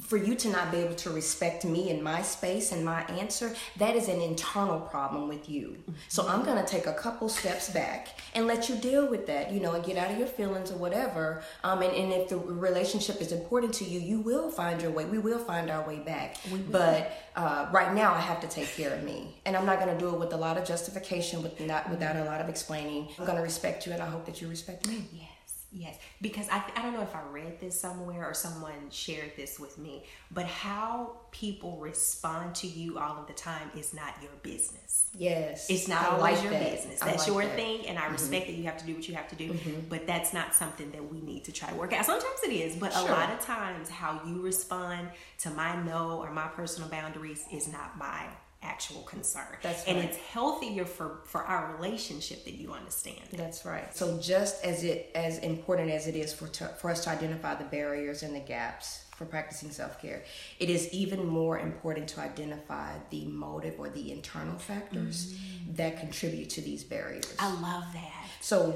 for 0.00 0.16
you 0.16 0.34
to 0.34 0.48
not 0.48 0.72
be 0.72 0.78
able 0.78 0.94
to 0.96 1.10
respect 1.10 1.64
me 1.64 1.90
and 1.90 2.02
my 2.02 2.20
space 2.20 2.72
and 2.72 2.84
my 2.84 3.02
answer, 3.04 3.54
that 3.78 3.94
is 3.94 4.08
an 4.08 4.20
internal 4.20 4.80
problem 4.80 5.28
with 5.28 5.48
you. 5.48 5.76
So 6.08 6.26
I'm 6.26 6.44
going 6.44 6.62
to 6.62 6.68
take 6.68 6.86
a 6.86 6.92
couple 6.92 7.28
steps 7.28 7.70
back 7.70 8.08
and 8.34 8.46
let 8.46 8.68
you 8.68 8.74
deal 8.76 9.06
with 9.08 9.26
that, 9.28 9.52
you 9.52 9.60
know, 9.60 9.72
and 9.72 9.84
get 9.84 9.96
out 9.96 10.10
of 10.10 10.18
your 10.18 10.26
feelings 10.26 10.72
or 10.72 10.76
whatever. 10.76 11.42
Um, 11.62 11.82
and, 11.82 11.92
and 11.92 12.12
if 12.12 12.28
the 12.28 12.38
relationship 12.38 13.20
is 13.20 13.30
important 13.30 13.72
to 13.74 13.84
you, 13.84 14.00
you 14.00 14.20
will 14.20 14.50
find 14.50 14.82
your 14.82 14.90
way. 14.90 15.04
We 15.04 15.18
will 15.18 15.38
find 15.38 15.70
our 15.70 15.86
way 15.86 16.00
back. 16.00 16.36
But 16.70 17.12
uh, 17.36 17.68
right 17.72 17.94
now, 17.94 18.12
I 18.14 18.20
have 18.20 18.40
to 18.40 18.48
take 18.48 18.68
care 18.68 18.94
of 18.94 19.04
me. 19.04 19.36
And 19.46 19.56
I'm 19.56 19.66
not 19.66 19.80
going 19.80 19.96
to 19.96 19.98
do 19.98 20.12
it 20.12 20.18
with 20.18 20.32
a 20.32 20.36
lot 20.36 20.58
of 20.58 20.64
justification, 20.66 21.42
with 21.42 21.60
not, 21.60 21.88
without 21.88 22.16
a 22.16 22.24
lot 22.24 22.40
of 22.40 22.48
explaining. 22.48 23.08
I'm 23.18 23.26
going 23.26 23.38
to 23.38 23.44
respect 23.44 23.86
you, 23.86 23.92
and 23.92 24.02
I 24.02 24.06
hope 24.06 24.26
that 24.26 24.40
you 24.40 24.48
respect 24.48 24.88
me. 24.88 25.06
Yes, 25.12 25.28
yes. 25.74 25.98
Because 26.22 26.48
I, 26.48 26.62
I 26.76 26.82
don't 26.82 26.94
know 26.94 27.02
if 27.02 27.14
I 27.14 27.22
read 27.30 27.60
this 27.60 27.78
somewhere 27.78 28.24
or 28.24 28.32
someone 28.32 28.72
shared 28.90 29.32
this 29.36 29.58
with 29.58 29.76
me, 29.76 30.04
but 30.30 30.46
how 30.46 31.16
people 31.30 31.76
respond 31.78 32.54
to 32.56 32.66
you 32.66 32.98
all 32.98 33.18
of 33.18 33.26
the 33.26 33.32
time 33.32 33.70
is 33.76 33.92
not 33.92 34.14
your 34.22 34.30
business. 34.42 35.10
Yes. 35.16 35.68
It's 35.68 35.88
not 35.88 36.02
I 36.02 36.06
always 36.06 36.34
like 36.36 36.42
your 36.42 36.52
that. 36.52 36.70
business. 36.72 37.02
I 37.02 37.06
That's 37.06 37.18
like 37.18 37.26
your 37.28 37.42
that. 37.42 37.48
Mm-hmm. 37.48 37.56
thing, 37.56 37.86
and 37.88 37.98
I 37.98 38.06
respect 38.08 38.46
that 38.46 38.54
you 38.54 38.64
have 38.64 38.78
to 38.78 38.86
do 38.86 38.94
what 38.94 39.08
you 39.08 39.14
have 39.14 39.28
to 39.28 39.36
do. 39.36 39.54
But 39.88 40.06
that's 40.06 40.32
not 40.32 40.54
something 40.54 40.90
that 40.92 41.12
we 41.12 41.20
need 41.20 41.44
to 41.44 41.52
try 41.52 41.68
to 41.68 41.74
work 41.74 41.92
out. 41.92 42.04
Sometimes 42.04 42.40
it 42.44 42.52
is, 42.52 42.76
but 42.76 42.94
a 42.94 43.02
lot 43.02 43.30
of 43.32 43.40
times, 43.40 43.88
how 43.88 44.20
you 44.26 44.40
respond 44.40 45.08
to 45.40 45.50
my 45.50 45.80
no 45.82 46.20
or 46.22 46.30
my 46.30 46.46
personal 46.48 46.88
boundaries 46.88 47.44
is 47.52 47.70
not 47.70 47.98
my 47.98 48.26
actual 48.64 49.02
concern. 49.02 49.46
That's 49.62 49.84
and 49.84 49.98
it's 49.98 50.16
healthier 50.16 50.84
for 50.84 51.20
for 51.24 51.42
our 51.42 51.76
relationship 51.76 52.44
that 52.44 52.54
you 52.54 52.72
understand. 52.72 53.20
That's 53.32 53.64
right. 53.64 53.94
So 53.94 54.18
just 54.18 54.64
as 54.64 54.82
it 54.82 55.10
as 55.14 55.38
important 55.38 55.90
as 55.90 56.06
it 56.06 56.16
is 56.16 56.32
for 56.32 56.48
to, 56.48 56.68
for 56.68 56.90
us 56.90 57.04
to 57.04 57.10
identify 57.10 57.54
the 57.54 57.64
barriers 57.64 58.22
and 58.22 58.34
the 58.34 58.40
gaps 58.40 59.04
for 59.16 59.26
practicing 59.26 59.70
self-care, 59.70 60.24
it 60.58 60.68
is 60.68 60.92
even 60.92 61.24
more 61.24 61.60
important 61.60 62.08
to 62.08 62.20
identify 62.20 62.90
the 63.10 63.24
motive 63.26 63.74
or 63.78 63.88
the 63.88 64.10
internal 64.10 64.58
factors 64.58 65.34
mm. 65.34 65.76
that 65.76 66.00
contribute 66.00 66.50
to 66.50 66.60
these 66.60 66.82
barriers. 66.82 67.32
I 67.38 67.52
love 67.60 67.84
that. 67.92 68.26
So 68.40 68.72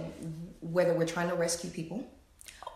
whether 0.61 0.95
we're 0.95 1.07
trying 1.07 1.29
to 1.31 1.35
rescue 1.35 1.71
people 1.71 2.07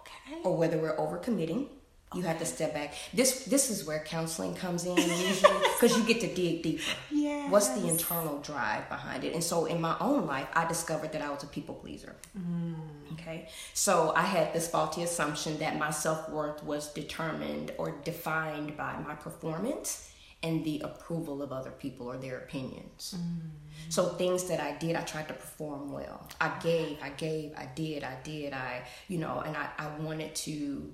Okay. 0.00 0.40
or 0.44 0.56
whether 0.56 0.76
we're 0.78 0.96
overcommitting, 0.96 1.68
you 2.14 2.22
have 2.22 2.38
to 2.38 2.44
step 2.44 2.74
back. 2.74 2.94
This 3.12 3.44
this 3.44 3.70
is 3.70 3.84
where 3.84 4.00
counseling 4.00 4.54
comes 4.54 4.84
in 4.84 4.96
usually 4.96 5.52
because 5.80 5.96
you 5.96 6.04
get 6.04 6.20
to 6.20 6.34
dig 6.34 6.62
deeper. 6.62 6.82
Yeah. 7.10 7.50
What's 7.50 7.68
the 7.68 7.88
internal 7.88 8.38
drive 8.38 8.88
behind 8.88 9.24
it? 9.24 9.34
And 9.34 9.42
so 9.42 9.66
in 9.66 9.80
my 9.80 9.96
own 10.00 10.26
life, 10.26 10.48
I 10.54 10.66
discovered 10.66 11.12
that 11.12 11.22
I 11.22 11.30
was 11.30 11.42
a 11.42 11.46
people 11.46 11.74
pleaser. 11.74 12.14
Mm. 12.38 12.74
Okay. 13.14 13.48
So 13.74 14.12
I 14.14 14.22
had 14.22 14.52
this 14.52 14.68
faulty 14.68 15.02
assumption 15.02 15.58
that 15.58 15.78
my 15.78 15.90
self 15.90 16.28
worth 16.28 16.62
was 16.64 16.92
determined 16.92 17.72
or 17.78 17.92
defined 18.04 18.76
by 18.76 18.96
my 19.06 19.14
performance 19.14 20.08
and 20.42 20.64
the 20.64 20.80
approval 20.80 21.42
of 21.42 21.52
other 21.52 21.70
people 21.70 22.10
or 22.10 22.16
their 22.16 22.38
opinions. 22.38 23.14
Mm. 23.16 23.50
So 23.88 24.08
things 24.10 24.44
that 24.44 24.60
I 24.60 24.72
did, 24.76 24.96
I 24.96 25.02
tried 25.02 25.28
to 25.28 25.34
perform 25.34 25.92
well. 25.92 26.28
I 26.40 26.52
gave, 26.60 26.98
I 27.02 27.10
gave, 27.10 27.52
I 27.56 27.68
did, 27.74 28.02
I 28.02 28.16
did, 28.24 28.52
I, 28.52 28.82
you 29.08 29.18
know, 29.18 29.42
and 29.46 29.56
I, 29.56 29.68
I 29.78 29.88
wanted 30.00 30.34
to 30.34 30.92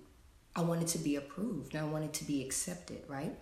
I 0.57 0.63
wanted 0.63 0.89
to 0.89 0.99
be 0.99 1.17
approved 1.17 1.77
I 1.77 1.85
wanted 1.85 2.13
to 2.15 2.25
be 2.25 2.43
accepted, 2.43 3.03
right? 3.09 3.35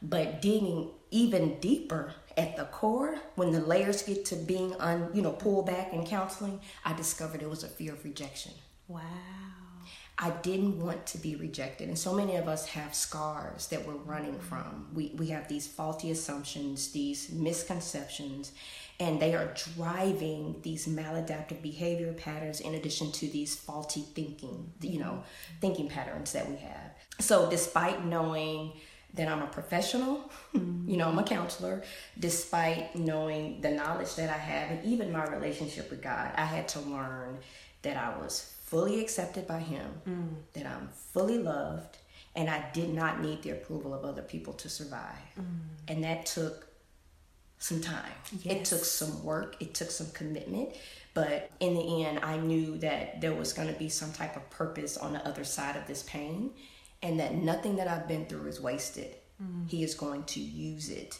But 0.00 0.40
digging 0.42 0.90
even 1.10 1.58
deeper 1.60 2.14
at 2.36 2.56
the 2.56 2.64
core, 2.66 3.18
when 3.34 3.50
the 3.50 3.60
layers 3.60 4.02
get 4.02 4.24
to 4.26 4.36
being 4.36 4.74
un, 4.74 5.10
you 5.12 5.22
know, 5.22 5.32
pulled 5.32 5.66
back 5.66 5.92
in 5.92 6.06
counseling, 6.06 6.60
I 6.84 6.92
discovered 6.92 7.42
it 7.42 7.50
was 7.50 7.64
a 7.64 7.68
fear 7.68 7.94
of 7.94 8.04
rejection. 8.04 8.52
Wow. 8.86 9.02
I 10.20 10.30
didn't 10.30 10.80
want 10.80 11.06
to 11.06 11.18
be 11.18 11.36
rejected. 11.36 11.88
And 11.88 11.96
so 11.96 12.12
many 12.12 12.34
of 12.34 12.48
us 12.48 12.66
have 12.66 12.92
scars 12.92 13.68
that 13.68 13.86
we're 13.86 13.94
running 13.94 14.32
mm-hmm. 14.32 14.48
from. 14.48 14.88
We, 14.92 15.12
we 15.16 15.28
have 15.28 15.46
these 15.46 15.68
faulty 15.68 16.10
assumptions, 16.10 16.90
these 16.90 17.30
misconceptions, 17.30 18.52
and 18.98 19.20
they 19.20 19.34
are 19.34 19.54
driving 19.76 20.56
these 20.62 20.88
maladaptive 20.88 21.62
behavior 21.62 22.12
patterns 22.12 22.58
in 22.58 22.74
addition 22.74 23.12
to 23.12 23.28
these 23.28 23.54
faulty 23.54 24.00
thinking, 24.00 24.72
you 24.80 24.98
know, 24.98 25.04
mm-hmm. 25.12 25.60
thinking 25.60 25.88
patterns 25.88 26.32
that 26.32 26.50
we 26.50 26.56
have. 26.56 26.90
So 27.20 27.48
despite 27.48 28.04
knowing 28.04 28.72
that 29.14 29.28
I'm 29.28 29.42
a 29.42 29.46
professional, 29.46 30.32
you 30.52 30.96
know, 30.96 31.08
I'm 31.08 31.18
a 31.18 31.22
mm-hmm. 31.22 31.32
counselor, 31.32 31.84
despite 32.18 32.96
knowing 32.96 33.60
the 33.60 33.70
knowledge 33.70 34.16
that 34.16 34.30
I 34.30 34.38
have 34.38 34.70
and 34.72 34.84
even 34.84 35.12
my 35.12 35.24
relationship 35.26 35.90
with 35.90 36.02
God, 36.02 36.32
I 36.34 36.44
had 36.44 36.66
to 36.70 36.80
learn 36.80 37.38
that 37.82 37.96
I 37.96 38.18
was 38.18 38.52
fully 38.68 39.00
accepted 39.00 39.46
by 39.46 39.60
Him, 39.60 39.90
mm. 40.06 40.28
that 40.52 40.66
I'm 40.66 40.88
fully 40.88 41.38
loved, 41.38 41.96
and 42.36 42.50
I 42.50 42.64
did 42.72 42.92
not 42.92 43.20
need 43.20 43.42
the 43.42 43.50
approval 43.50 43.94
of 43.94 44.04
other 44.04 44.22
people 44.22 44.52
to 44.54 44.68
survive. 44.68 45.28
Mm. 45.38 45.44
And 45.88 46.04
that 46.04 46.26
took 46.26 46.68
some 47.58 47.80
time. 47.80 48.12
It 48.44 48.64
took 48.64 48.84
some 48.84 49.24
work, 49.24 49.56
it 49.60 49.74
took 49.74 49.90
some 49.90 50.10
commitment. 50.12 50.70
But 51.14 51.50
in 51.58 51.74
the 51.74 52.04
end, 52.04 52.20
I 52.22 52.36
knew 52.36 52.78
that 52.78 53.20
there 53.20 53.34
was 53.34 53.52
going 53.52 53.72
to 53.72 53.78
be 53.78 53.88
some 53.88 54.12
type 54.12 54.36
of 54.36 54.48
purpose 54.50 54.96
on 54.96 55.14
the 55.14 55.26
other 55.26 55.44
side 55.44 55.74
of 55.74 55.86
this 55.86 56.02
pain, 56.04 56.50
and 57.02 57.18
that 57.18 57.34
nothing 57.34 57.76
that 57.76 57.88
I've 57.88 58.06
been 58.06 58.26
through 58.26 58.46
is 58.46 58.60
wasted. 58.60 59.16
Mm. 59.42 59.68
He 59.68 59.82
is 59.82 59.94
going 59.94 60.24
to 60.24 60.40
use 60.40 60.90
it 60.90 61.18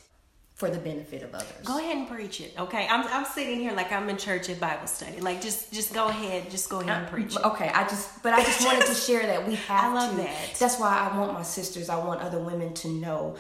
for 0.59 0.69
the 0.69 0.79
benefit 0.79 1.23
of 1.23 1.33
others. 1.33 1.53
Go 1.63 1.79
ahead 1.79 1.97
and 1.97 2.09
preach 2.09 2.41
it. 2.41 2.53
Okay. 2.59 2.89
I'm, 2.91 3.07
I'm 3.13 3.25
sitting 3.25 3.61
here 3.61 3.73
like 3.75 3.93
I'm 3.93 4.09
in 4.09 4.17
church 4.17 4.51
at 4.51 4.59
Bible 4.59 4.89
study. 4.89 5.21
Like 5.21 5.41
just 5.41 5.73
just 5.73 5.95
go 5.95 6.09
ahead. 6.09 6.51
Just 6.51 6.69
go 6.69 6.81
ahead 6.81 6.99
and 6.99 7.07
uh, 7.07 7.11
preach 7.11 7.37
it. 7.37 7.45
Okay, 7.45 7.69
I 7.69 7.85
just, 7.85 8.25
but 8.25 8.33
I 8.33 8.43
just 8.43 8.65
wanted 8.67 8.85
to 8.87 8.95
share 9.07 9.25
that 9.25 9.47
we 9.47 9.55
have 9.55 9.93
I 9.93 9.95
love 9.95 10.11
to. 10.11 10.17
that. 10.17 10.57
That's 10.59 10.81
why 10.81 11.09
I 11.09 11.17
want 11.17 11.33
my 11.33 11.43
sisters, 11.43 11.89
I 11.89 11.97
want 12.05 12.21
other 12.23 12.41
women 12.41 12.75
to 12.75 12.89
know 12.89 13.37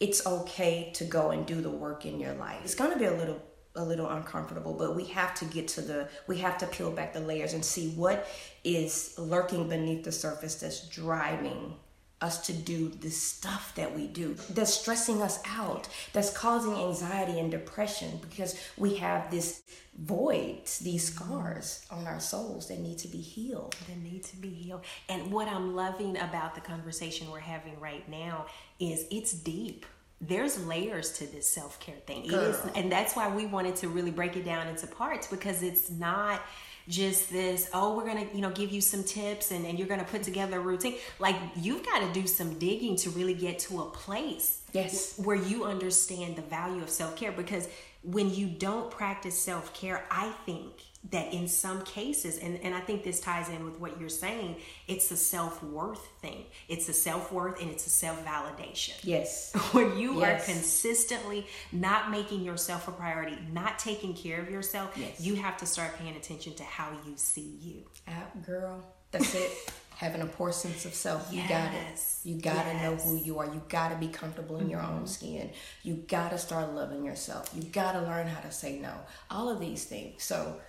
it's 0.00 0.26
okay 0.26 0.92
to 0.94 1.04
go 1.04 1.30
and 1.30 1.44
do 1.44 1.60
the 1.60 1.70
work 1.70 2.06
in 2.06 2.18
your 2.18 2.32
life. 2.34 2.60
It's 2.64 2.74
going 2.74 2.92
to 2.92 2.98
be 2.98 3.04
a 3.04 3.14
little 3.14 3.40
a 3.74 3.84
little 3.84 4.08
uncomfortable, 4.08 4.72
but 4.72 4.96
we 4.96 5.04
have 5.04 5.34
to 5.34 5.44
get 5.44 5.68
to 5.68 5.82
the 5.82 6.08
we 6.26 6.38
have 6.38 6.56
to 6.56 6.66
peel 6.66 6.90
back 6.90 7.12
the 7.12 7.20
layers 7.20 7.52
and 7.52 7.62
see 7.62 7.90
what 7.90 8.26
is 8.64 9.14
lurking 9.18 9.68
beneath 9.68 10.04
the 10.04 10.12
surface 10.12 10.54
that's 10.54 10.88
driving 10.88 11.74
us 12.20 12.46
to 12.46 12.52
do 12.52 12.88
the 12.88 13.10
stuff 13.10 13.74
that 13.74 13.94
we 13.94 14.06
do 14.06 14.34
that's 14.50 14.72
stressing 14.72 15.20
us 15.20 15.38
out 15.46 15.86
that's 16.14 16.30
causing 16.30 16.74
anxiety 16.74 17.38
and 17.38 17.50
depression 17.50 18.18
because 18.22 18.58
we 18.78 18.94
have 18.94 19.30
this 19.30 19.62
voids 19.98 20.78
these 20.80 21.12
scars 21.12 21.84
on 21.90 22.06
our 22.06 22.20
souls 22.20 22.68
that 22.68 22.78
need 22.78 22.98
to 22.98 23.08
be 23.08 23.20
healed 23.20 23.76
that 23.88 23.98
need 23.98 24.24
to 24.24 24.36
be 24.36 24.48
healed. 24.48 24.82
And 25.08 25.30
what 25.32 25.48
I'm 25.48 25.74
loving 25.74 26.16
about 26.18 26.54
the 26.54 26.60
conversation 26.60 27.30
we're 27.30 27.40
having 27.40 27.78
right 27.80 28.08
now 28.08 28.46
is 28.78 29.06
it's 29.10 29.32
deep. 29.32 29.86
There's 30.20 30.64
layers 30.66 31.12
to 31.18 31.26
this 31.26 31.48
self 31.48 31.78
care 31.78 31.96
thing. 32.06 32.24
It 32.24 32.32
is, 32.32 32.58
and 32.74 32.90
that's 32.90 33.14
why 33.14 33.34
we 33.34 33.46
wanted 33.46 33.76
to 33.76 33.88
really 33.88 34.10
break 34.10 34.36
it 34.36 34.44
down 34.44 34.66
into 34.66 34.86
parts 34.86 35.26
because 35.26 35.62
it's 35.62 35.90
not 35.90 36.40
just 36.88 37.30
this 37.32 37.68
oh 37.74 37.96
we're 37.96 38.06
gonna 38.06 38.24
you 38.32 38.40
know 38.40 38.50
give 38.50 38.70
you 38.70 38.80
some 38.80 39.02
tips 39.02 39.50
and, 39.50 39.66
and 39.66 39.76
you're 39.76 39.88
gonna 39.88 40.04
put 40.04 40.22
together 40.22 40.58
a 40.58 40.60
routine 40.60 40.94
like 41.18 41.34
you've 41.56 41.84
got 41.84 41.98
to 41.98 42.12
do 42.12 42.28
some 42.28 42.56
digging 42.60 42.94
to 42.94 43.10
really 43.10 43.34
get 43.34 43.58
to 43.58 43.80
a 43.80 43.84
place 43.86 44.62
Yes. 44.72 45.18
where 45.18 45.34
you 45.36 45.64
understand 45.64 46.36
the 46.36 46.42
value 46.42 46.80
of 46.82 46.88
self-care 46.88 47.32
because 47.32 47.68
when 48.06 48.32
you 48.32 48.46
don't 48.46 48.90
practice 48.90 49.36
self 49.38 49.74
care, 49.74 50.04
I 50.10 50.30
think 50.46 50.72
that 51.10 51.32
in 51.32 51.46
some 51.46 51.82
cases, 51.82 52.38
and, 52.38 52.58
and 52.64 52.74
I 52.74 52.80
think 52.80 53.04
this 53.04 53.20
ties 53.20 53.48
in 53.48 53.64
with 53.64 53.78
what 53.78 54.00
you're 54.00 54.08
saying, 54.08 54.56
it's 54.88 55.10
a 55.10 55.16
self 55.16 55.62
worth 55.62 56.04
thing. 56.20 56.46
It's 56.68 56.88
a 56.88 56.92
self 56.92 57.32
worth 57.32 57.60
and 57.60 57.70
it's 57.70 57.86
a 57.86 57.90
self 57.90 58.24
validation. 58.24 58.94
Yes. 59.02 59.52
When 59.72 59.96
you 59.98 60.20
Yes. 60.20 60.48
are 60.48 60.52
consistently 60.52 61.46
not 61.72 62.10
making 62.10 62.42
yourself 62.42 62.88
a 62.88 62.92
priority, 62.92 63.38
not 63.52 63.78
taking 63.78 64.14
care 64.14 64.40
of 64.40 64.50
yourself, 64.50 64.92
Yes. 64.96 65.20
you 65.20 65.34
have 65.36 65.56
to 65.58 65.66
start 65.66 65.98
paying 65.98 66.16
attention 66.16 66.54
to 66.54 66.64
how 66.64 66.90
you 67.06 67.14
see 67.16 67.56
you. 67.60 67.82
Out, 68.08 68.44
girl. 68.46 68.84
That's 69.10 69.34
it. 69.34 69.50
Having 69.96 70.22
a 70.22 70.26
poor 70.26 70.52
sense 70.52 70.84
of 70.84 70.94
self. 70.94 71.32
You 71.32 71.42
got 71.48 71.72
it. 71.72 72.00
You 72.22 72.40
gotta 72.40 72.74
know 72.82 72.96
who 72.96 73.16
you 73.16 73.38
are. 73.38 73.46
You 73.46 73.62
gotta 73.68 73.96
be 73.96 74.08
comfortable 74.08 74.58
in 74.58 74.68
your 74.68 74.80
own 74.80 74.96
mm-hmm. 74.96 75.06
skin. 75.06 75.50
You 75.82 76.04
gotta 76.06 76.38
start 76.38 76.74
loving 76.74 77.04
yourself. 77.04 77.50
You 77.54 77.62
gotta 77.64 78.02
learn 78.02 78.26
how 78.26 78.40
to 78.40 78.52
say 78.52 78.78
no. 78.78 78.92
All 79.30 79.48
of 79.48 79.58
these 79.58 79.84
things. 79.84 80.22
So 80.22 80.60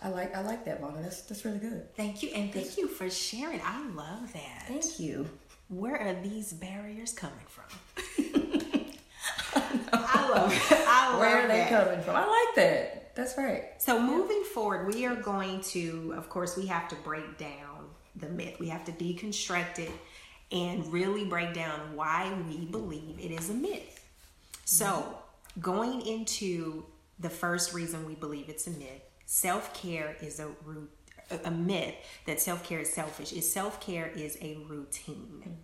I 0.00 0.10
like 0.10 0.36
I 0.36 0.42
like 0.42 0.64
that, 0.66 0.80
Vonna. 0.80 1.02
That's 1.02 1.22
that's 1.22 1.44
really 1.44 1.58
good. 1.58 1.94
Thank 1.96 2.22
you. 2.22 2.30
And 2.30 2.52
thank 2.52 2.76
you 2.76 2.86
for 2.86 3.10
sharing. 3.10 3.60
I 3.64 3.86
love 3.88 4.32
that. 4.32 4.64
Thank 4.68 5.00
you. 5.00 5.28
Where 5.68 6.00
are 6.00 6.14
these 6.22 6.52
barriers 6.52 7.12
coming 7.12 7.36
from? 7.48 7.64
I 9.92 10.28
love 10.28 10.52
it. 10.52 10.62
I 10.70 11.10
love 11.10 11.20
Where 11.20 11.44
are 11.44 11.48
they 11.48 11.66
coming 11.68 12.00
from? 12.02 12.14
I 12.14 12.20
like 12.20 12.54
that. 12.56 13.14
That's 13.16 13.36
right. 13.38 13.64
So 13.78 14.00
moving 14.00 14.44
forward, 14.44 14.94
we 14.94 15.06
are 15.06 15.16
going 15.16 15.62
to, 15.62 16.14
of 16.16 16.28
course, 16.28 16.56
we 16.56 16.66
have 16.66 16.86
to 16.88 16.96
break 16.96 17.38
down 17.38 17.75
the 18.16 18.28
myth. 18.28 18.58
We 18.58 18.68
have 18.68 18.84
to 18.86 18.92
deconstruct 18.92 19.78
it 19.78 19.92
and 20.52 20.90
really 20.92 21.24
break 21.24 21.54
down 21.54 21.94
why 21.94 22.32
we 22.48 22.64
believe 22.66 23.18
it 23.18 23.30
is 23.30 23.50
a 23.50 23.54
myth. 23.54 24.04
So 24.64 25.18
going 25.60 26.02
into 26.06 26.84
the 27.18 27.30
first 27.30 27.72
reason 27.72 28.06
we 28.06 28.14
believe 28.14 28.48
it's 28.48 28.66
a 28.66 28.70
myth, 28.70 29.02
self-care 29.26 30.16
is 30.20 30.40
a 30.40 30.48
root 30.64 30.90
a 31.44 31.50
myth 31.50 31.94
that 32.26 32.40
self-care 32.40 32.80
is 32.80 32.92
selfish. 32.92 33.32
Is 33.32 33.52
self-care 33.52 34.12
is 34.14 34.38
a 34.40 34.58
routine. 34.68 35.58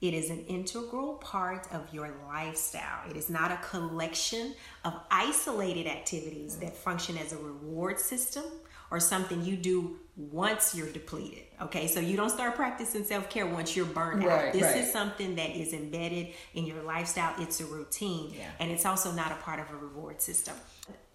It 0.00 0.14
is 0.14 0.30
an 0.30 0.44
integral 0.46 1.14
part 1.14 1.66
of 1.72 1.92
your 1.92 2.14
lifestyle. 2.28 3.10
It 3.10 3.16
is 3.16 3.28
not 3.28 3.50
a 3.50 3.56
collection 3.56 4.54
of 4.84 4.94
isolated 5.10 5.88
activities 5.88 6.56
that 6.58 6.76
function 6.76 7.18
as 7.18 7.32
a 7.32 7.36
reward 7.36 7.98
system 7.98 8.44
or 8.92 9.00
something 9.00 9.44
you 9.44 9.56
do 9.56 9.98
once 10.16 10.72
you're 10.72 10.90
depleted. 10.92 11.47
Okay, 11.60 11.88
so 11.88 11.98
you 11.98 12.16
don't 12.16 12.30
start 12.30 12.54
practicing 12.54 13.04
self 13.04 13.28
care 13.28 13.46
once 13.46 13.76
you're 13.76 13.86
burned 13.86 14.24
out. 14.24 14.52
This 14.52 14.62
right. 14.62 14.76
is 14.76 14.92
something 14.92 15.34
that 15.36 15.50
is 15.50 15.72
embedded 15.72 16.28
in 16.54 16.64
your 16.66 16.82
lifestyle. 16.82 17.34
It's 17.38 17.60
a 17.60 17.64
routine, 17.66 18.32
Yeah. 18.34 18.48
and 18.60 18.70
it's 18.70 18.86
also 18.86 19.10
not 19.10 19.32
a 19.32 19.36
part 19.36 19.58
of 19.58 19.70
a 19.70 19.76
reward 19.76 20.22
system. 20.22 20.54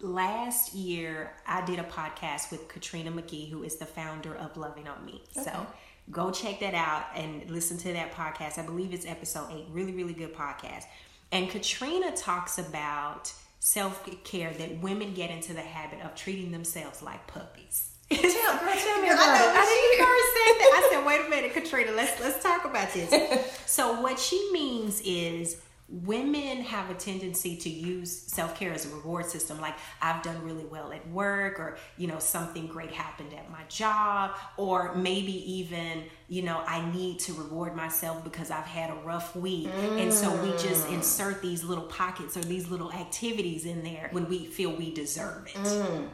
Last 0.00 0.74
year, 0.74 1.32
I 1.46 1.64
did 1.64 1.78
a 1.78 1.84
podcast 1.84 2.50
with 2.50 2.68
Katrina 2.68 3.10
McGee, 3.10 3.50
who 3.50 3.62
is 3.62 3.76
the 3.76 3.86
founder 3.86 4.34
of 4.36 4.56
Loving 4.56 4.86
on 4.86 5.04
Me. 5.04 5.24
So 5.32 5.66
go 6.10 6.30
check 6.30 6.60
that 6.60 6.74
out 6.74 7.06
and 7.16 7.48
listen 7.50 7.78
to 7.78 7.92
that 7.94 8.12
podcast. 8.12 8.58
I 8.58 8.66
believe 8.66 8.92
it's 8.92 9.06
episode 9.06 9.48
eight. 9.50 9.66
Really, 9.70 9.92
really 9.92 10.12
good 10.12 10.34
podcast. 10.34 10.84
And 11.32 11.48
Katrina 11.48 12.14
talks 12.14 12.58
about 12.58 13.32
self 13.60 14.06
care 14.24 14.52
that 14.52 14.82
women 14.82 15.14
get 15.14 15.30
into 15.30 15.54
the 15.54 15.62
habit 15.62 16.04
of 16.04 16.14
treating 16.14 16.52
themselves 16.52 17.02
like 17.02 17.26
puppies. 17.26 17.93
Tell, 18.16 18.58
girl, 18.58 18.74
tell 18.74 19.02
me 19.02 19.08
I 19.08 19.14
about 19.14 19.26
know 19.26 19.50
it. 19.50 19.56
I 19.56 19.94
first 19.98 20.30
said 20.34 20.54
that, 20.60 20.70
I 20.74 20.88
said, 20.90 21.06
"Wait 21.06 21.26
a 21.26 21.30
minute, 21.30 21.52
Katrina. 21.52 21.92
Let's 21.92 22.20
let's 22.20 22.42
talk 22.42 22.64
about 22.64 22.92
this." 22.92 23.62
so, 23.66 24.00
what 24.00 24.18
she 24.18 24.50
means 24.52 25.00
is 25.04 25.60
women 25.88 26.62
have 26.62 26.90
a 26.90 26.94
tendency 26.94 27.56
to 27.56 27.68
use 27.68 28.10
self-care 28.10 28.72
as 28.72 28.90
a 28.90 28.96
reward 28.96 29.26
system 29.26 29.60
like 29.60 29.74
i've 30.00 30.22
done 30.22 30.42
really 30.42 30.64
well 30.64 30.90
at 30.92 31.06
work 31.10 31.60
or 31.60 31.76
you 31.98 32.06
know 32.06 32.18
something 32.18 32.66
great 32.66 32.90
happened 32.90 33.34
at 33.34 33.50
my 33.50 33.62
job 33.68 34.30
or 34.56 34.94
maybe 34.94 35.32
even 35.52 36.02
you 36.28 36.40
know 36.40 36.62
i 36.66 36.90
need 36.92 37.18
to 37.18 37.34
reward 37.34 37.76
myself 37.76 38.24
because 38.24 38.50
i've 38.50 38.64
had 38.64 38.90
a 38.90 38.94
rough 39.04 39.36
week 39.36 39.68
and 39.74 40.10
so 40.10 40.34
we 40.42 40.50
just 40.52 40.86
mm. 40.86 40.94
insert 40.94 41.42
these 41.42 41.62
little 41.62 41.84
pockets 41.84 42.34
or 42.34 42.40
these 42.40 42.70
little 42.70 42.90
activities 42.90 43.66
in 43.66 43.84
there 43.84 44.08
when 44.12 44.26
we 44.26 44.46
feel 44.46 44.74
we 44.74 44.92
deserve 44.92 45.46
it 45.46 45.54
mm. 45.54 46.08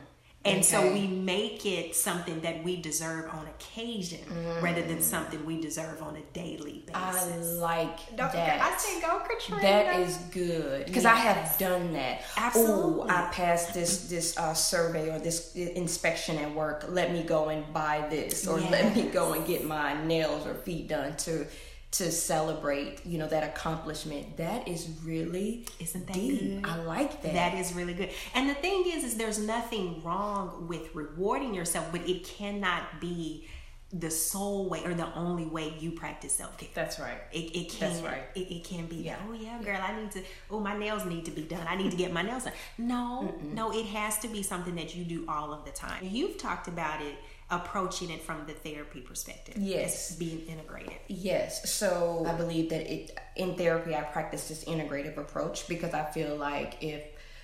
And 0.45 0.65
so 0.65 0.91
we 0.93 1.07
make 1.07 1.67
it 1.67 1.95
something 1.95 2.41
that 2.41 2.65
we 2.65 2.77
deserve 2.81 3.29
on 3.31 3.47
occasion 3.47 4.21
rather 4.63 4.81
than 4.81 5.03
something 5.03 5.45
we 5.45 5.61
deserve 5.61 6.03
on 6.03 6.17
a 6.17 6.23
daily 6.33 6.83
basis. 6.87 6.95
I 6.95 7.13
basis. 7.13 7.59
like 7.59 8.17
Don't- 8.17 8.33
that. 8.33 8.61
I 8.61 8.77
say 8.79 9.01
go, 9.03 9.21
Katrina. 9.29 9.61
That 9.61 10.01
is 10.01 10.17
good 10.33 10.87
because 10.87 11.05
I 11.05 11.17
have 11.17 11.59
done 11.59 11.93
that. 11.93 12.23
Absolutely. 12.39 13.03
Oh, 13.03 13.07
I 13.09 13.29
passed 13.33 13.75
this 13.75 14.09
this 14.09 14.39
uh, 14.39 14.55
survey 14.55 15.11
or 15.15 15.19
this 15.19 15.55
inspection 15.55 16.39
at 16.39 16.55
work. 16.55 16.87
Let 16.89 17.13
me 17.13 17.23
go 17.23 17.51
and 17.51 17.71
buy 17.75 18.07
this, 18.09 18.47
or 18.47 18.59
let 18.61 18.97
me 18.97 19.03
go 19.11 19.35
and 19.35 19.47
get 19.47 19.65
my 19.65 20.03
nails 20.05 20.47
or 20.47 20.55
feet 20.55 20.89
done 20.89 21.17
to 21.19 21.47
to 21.93 22.13
celebrate. 22.13 23.05
You 23.05 23.19
know 23.19 23.27
that 23.27 23.43
accomplishment. 23.45 24.37
That 24.37 24.69
is 24.69 24.89
really 25.05 25.67
Isn't 25.79 26.07
that 26.07 26.15
deep. 26.15 26.63
good? 26.63 26.71
I 26.71 26.77
like 26.85 27.23
that. 27.23 27.35
That 27.35 27.55
is 27.55 27.73
really 27.73 27.95
good. 27.95 28.11
And 28.35 28.49
the 28.49 28.55
thing 28.55 28.85
is, 28.87 29.05
is 29.05 29.17
there's 29.17 29.39
nothing 29.39 30.03
wrong 30.03 30.67
with 30.69 30.95
rewarding 30.95 31.55
yourself, 31.55 31.89
but 31.93 32.09
it 32.09 32.25
cannot 32.25 33.01
be 33.01 33.49
the 33.93 34.09
sole 34.11 34.69
way 34.69 34.85
or 34.85 34.95
the 34.95 35.13
only 35.17 35.47
way 35.47 35.75
you 35.81 35.91
practice 35.91 36.33
self 36.33 36.57
care. 36.57 36.69
That's 36.75 37.01
right. 37.01 37.21
It, 37.33 37.57
it 37.57 37.71
can 37.71 37.91
That's 37.91 38.03
right. 38.03 38.23
It, 38.37 38.49
it 38.53 38.63
can 38.65 38.87
be. 38.87 38.97
Yeah. 38.97 39.17
Oh 39.29 39.33
yeah, 39.33 39.61
girl. 39.61 39.81
I 39.83 40.01
need 40.01 40.13
to. 40.13 40.23
Oh, 40.49 40.61
my 40.61 40.79
nails 40.79 41.05
need 41.05 41.25
to 41.25 41.33
be 41.33 41.43
done. 41.43 41.67
I 41.69 41.75
need 41.75 41.91
to 41.91 41.97
get 41.97 42.13
my 42.13 42.23
nails 42.23 42.45
done. 42.45 42.53
No, 42.79 43.35
no. 43.53 43.73
It 43.73 43.87
has 43.87 44.19
to 44.21 44.29
be 44.29 44.45
something 44.45 44.77
that 44.77 44.95
you 44.95 45.05
do 45.05 45.25
all 45.29 45.53
of 45.53 45.65
the 45.65 45.73
time. 45.73 46.05
You've 46.05 46.39
talked 46.39 46.69
about 46.69 47.03
it, 47.03 47.17
approaching 47.51 48.11
it 48.11 48.23
from 48.23 48.47
the 48.47 48.53
therapy 48.53 49.01
perspective. 49.01 49.57
Yes. 49.59 50.15
Being 50.17 50.41
integrated. 50.47 50.95
Yes. 51.09 51.71
So 51.71 52.25
I 52.27 52.35
believe 52.35 52.71
that 52.71 52.93
it 52.93 53.19
in 53.37 53.57
therapy 53.57 53.95
I 53.95 54.03
practice 54.03 54.49
this 54.49 54.65
integrative 54.65 55.17
approach 55.17 55.69
because 55.69 55.93
I 55.93 56.05
feel 56.05 56.37
like 56.37 56.83
if 56.83 57.03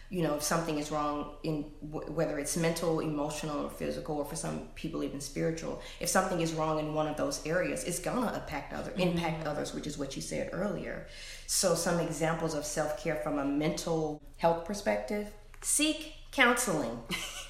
you 0.08 0.22
know 0.22 0.36
if 0.36 0.42
something 0.42 0.78
is 0.78 0.92
wrong 0.92 1.32
in 1.42 1.64
w- 1.90 2.12
whether 2.12 2.38
it's 2.38 2.56
mental, 2.56 3.00
emotional, 3.00 3.66
or 3.66 3.70
physical, 3.70 4.18
or 4.18 4.24
for 4.24 4.36
some 4.36 4.68
people 4.76 5.02
even 5.02 5.20
spiritual, 5.20 5.82
if 5.98 6.08
something 6.08 6.40
is 6.40 6.52
wrong 6.52 6.78
in 6.78 6.94
one 6.94 7.08
of 7.08 7.16
those 7.16 7.44
areas, 7.44 7.82
it's 7.84 7.98
gonna 7.98 8.32
impact 8.32 8.72
other 8.72 8.92
mm-hmm. 8.92 9.00
impact 9.00 9.46
others, 9.46 9.74
which 9.74 9.86
is 9.86 9.98
what 9.98 10.14
you 10.14 10.22
said 10.22 10.50
earlier. 10.52 11.06
So 11.48 11.74
some 11.74 11.98
examples 11.98 12.54
of 12.54 12.64
self 12.64 13.02
care 13.02 13.16
from 13.16 13.38
a 13.38 13.44
mental 13.44 14.22
health 14.36 14.64
perspective: 14.64 15.32
seek 15.62 16.12
counseling. 16.30 17.00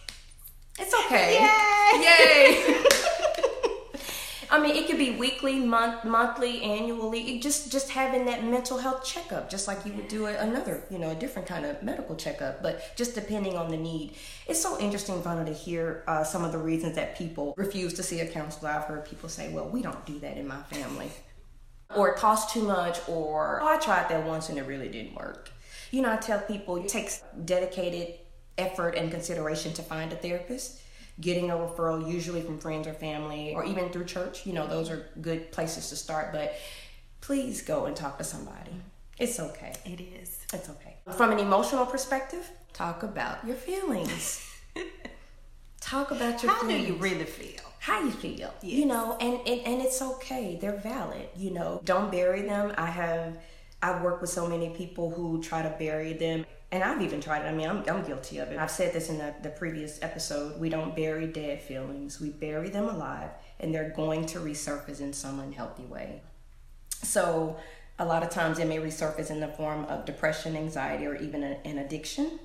It's 0.78 0.94
okay. 1.06 1.40
Yay! 1.40 2.02
Yay! 2.02 2.84
I 4.50 4.60
mean, 4.60 4.76
it 4.76 4.86
could 4.86 4.98
be 4.98 5.10
weekly, 5.10 5.58
month, 5.58 6.04
monthly, 6.04 6.62
annually. 6.62 7.36
It 7.36 7.42
just 7.42 7.72
just 7.72 7.90
having 7.90 8.26
that 8.26 8.44
mental 8.44 8.78
health 8.78 9.04
checkup, 9.04 9.50
just 9.50 9.66
like 9.66 9.84
you 9.84 9.92
would 9.94 10.08
do 10.08 10.26
a, 10.26 10.36
another, 10.36 10.84
you 10.90 10.98
know, 10.98 11.10
a 11.10 11.14
different 11.14 11.48
kind 11.48 11.66
of 11.66 11.82
medical 11.82 12.14
checkup. 12.14 12.62
But 12.62 12.92
just 12.96 13.14
depending 13.14 13.56
on 13.56 13.70
the 13.70 13.76
need, 13.76 14.14
it's 14.46 14.60
so 14.60 14.78
interesting, 14.78 15.20
Vanna, 15.22 15.44
to 15.44 15.52
hear 15.52 16.04
uh, 16.06 16.22
some 16.24 16.44
of 16.44 16.52
the 16.52 16.58
reasons 16.58 16.94
that 16.96 17.16
people 17.18 17.54
refuse 17.56 17.94
to 17.94 18.02
see 18.02 18.20
a 18.20 18.26
counselor. 18.26 18.70
I've 18.70 18.84
heard 18.84 19.04
people 19.04 19.28
say, 19.28 19.52
"Well, 19.52 19.68
we 19.68 19.82
don't 19.82 20.04
do 20.06 20.18
that 20.20 20.36
in 20.36 20.46
my 20.46 20.62
family," 20.62 21.10
or 21.94 22.10
"It 22.10 22.16
costs 22.16 22.52
too 22.52 22.62
much," 22.62 23.00
or 23.08 23.60
"Oh, 23.62 23.66
I 23.66 23.78
tried 23.78 24.08
that 24.10 24.24
once 24.24 24.48
and 24.48 24.58
it 24.58 24.62
really 24.62 24.88
didn't 24.88 25.14
work." 25.16 25.50
You 25.90 26.02
know, 26.02 26.12
I 26.12 26.16
tell 26.16 26.40
people 26.40 26.76
it 26.76 26.88
takes 26.88 27.22
dedicated 27.44 28.14
effort 28.58 28.90
and 28.96 29.10
consideration 29.10 29.72
to 29.74 29.82
find 29.82 30.12
a 30.12 30.16
therapist. 30.16 30.80
Getting 31.20 31.50
a 31.50 31.54
referral 31.54 32.10
usually 32.10 32.42
from 32.42 32.58
friends 32.58 32.86
or 32.86 32.92
family 32.92 33.54
or 33.54 33.64
even 33.64 33.88
through 33.88 34.04
church 34.04 34.44
you 34.44 34.52
know 34.52 34.66
those 34.66 34.90
are 34.90 35.06
good 35.22 35.50
places 35.50 35.88
to 35.88 35.96
start 35.96 36.30
but 36.30 36.54
please 37.22 37.62
go 37.62 37.86
and 37.86 37.96
talk 37.96 38.18
to 38.18 38.24
somebody. 38.24 38.72
It's 39.18 39.40
okay. 39.40 39.72
It 39.86 40.00
is. 40.00 40.44
it's 40.52 40.68
okay. 40.68 40.96
From 41.16 41.32
an 41.32 41.38
emotional 41.38 41.86
perspective 41.86 42.50
talk 42.74 43.02
about 43.02 43.46
your 43.46 43.56
feelings. 43.56 44.42
Talk 45.80 46.10
about 46.10 46.42
your 46.42 46.50
How 46.52 46.62
do 46.66 46.76
you 46.76 46.94
really 46.94 47.24
feel? 47.24 47.62
how 47.78 48.02
you 48.02 48.10
feel 48.10 48.52
you 48.62 48.84
know 48.84 49.16
and, 49.20 49.38
and 49.46 49.60
and 49.60 49.80
it's 49.80 50.02
okay. 50.02 50.58
They're 50.60 50.76
valid 50.76 51.28
you 51.36 51.52
know. 51.52 51.80
Don't 51.84 52.10
bury 52.10 52.42
them. 52.42 52.74
I 52.76 52.86
have 52.86 53.38
i've 53.82 54.02
worked 54.02 54.20
with 54.22 54.30
so 54.30 54.48
many 54.48 54.70
people 54.70 55.10
who 55.10 55.42
try 55.42 55.62
to 55.62 55.68
bury 55.78 56.14
them 56.14 56.44
and 56.72 56.82
i've 56.82 57.00
even 57.00 57.20
tried 57.20 57.44
it. 57.44 57.48
I 57.48 57.52
mean 57.52 57.68
i'm, 57.68 57.84
I'm 57.88 58.02
guilty 58.04 58.38
of 58.38 58.48
it. 58.48 58.58
I've 58.58 58.70
said 58.70 58.92
this 58.92 59.08
in 59.08 59.18
the, 59.18 59.34
the 59.42 59.50
previous 59.50 60.02
episode. 60.02 60.60
We 60.60 60.68
don't 60.68 60.94
bury 60.94 61.26
dead 61.26 61.62
feelings. 61.62 62.20
We 62.20 62.30
bury 62.30 62.68
them 62.68 62.88
alive 62.88 63.30
and 63.60 63.74
they're 63.74 63.90
going 63.90 64.26
to 64.26 64.38
resurface 64.38 65.00
in 65.00 65.12
some 65.12 65.40
unhealthy 65.40 65.84
way. 65.84 66.22
So 67.02 67.56
a 67.98 68.04
lot 68.04 68.22
of 68.22 68.30
times 68.30 68.58
it 68.58 68.66
may 68.66 68.78
resurface 68.78 69.30
in 69.30 69.40
the 69.40 69.48
form 69.48 69.84
of 69.86 70.04
depression 70.04 70.56
anxiety 70.56 71.06
or 71.06 71.16
even 71.16 71.42
an 71.42 71.78
addiction 71.78 72.38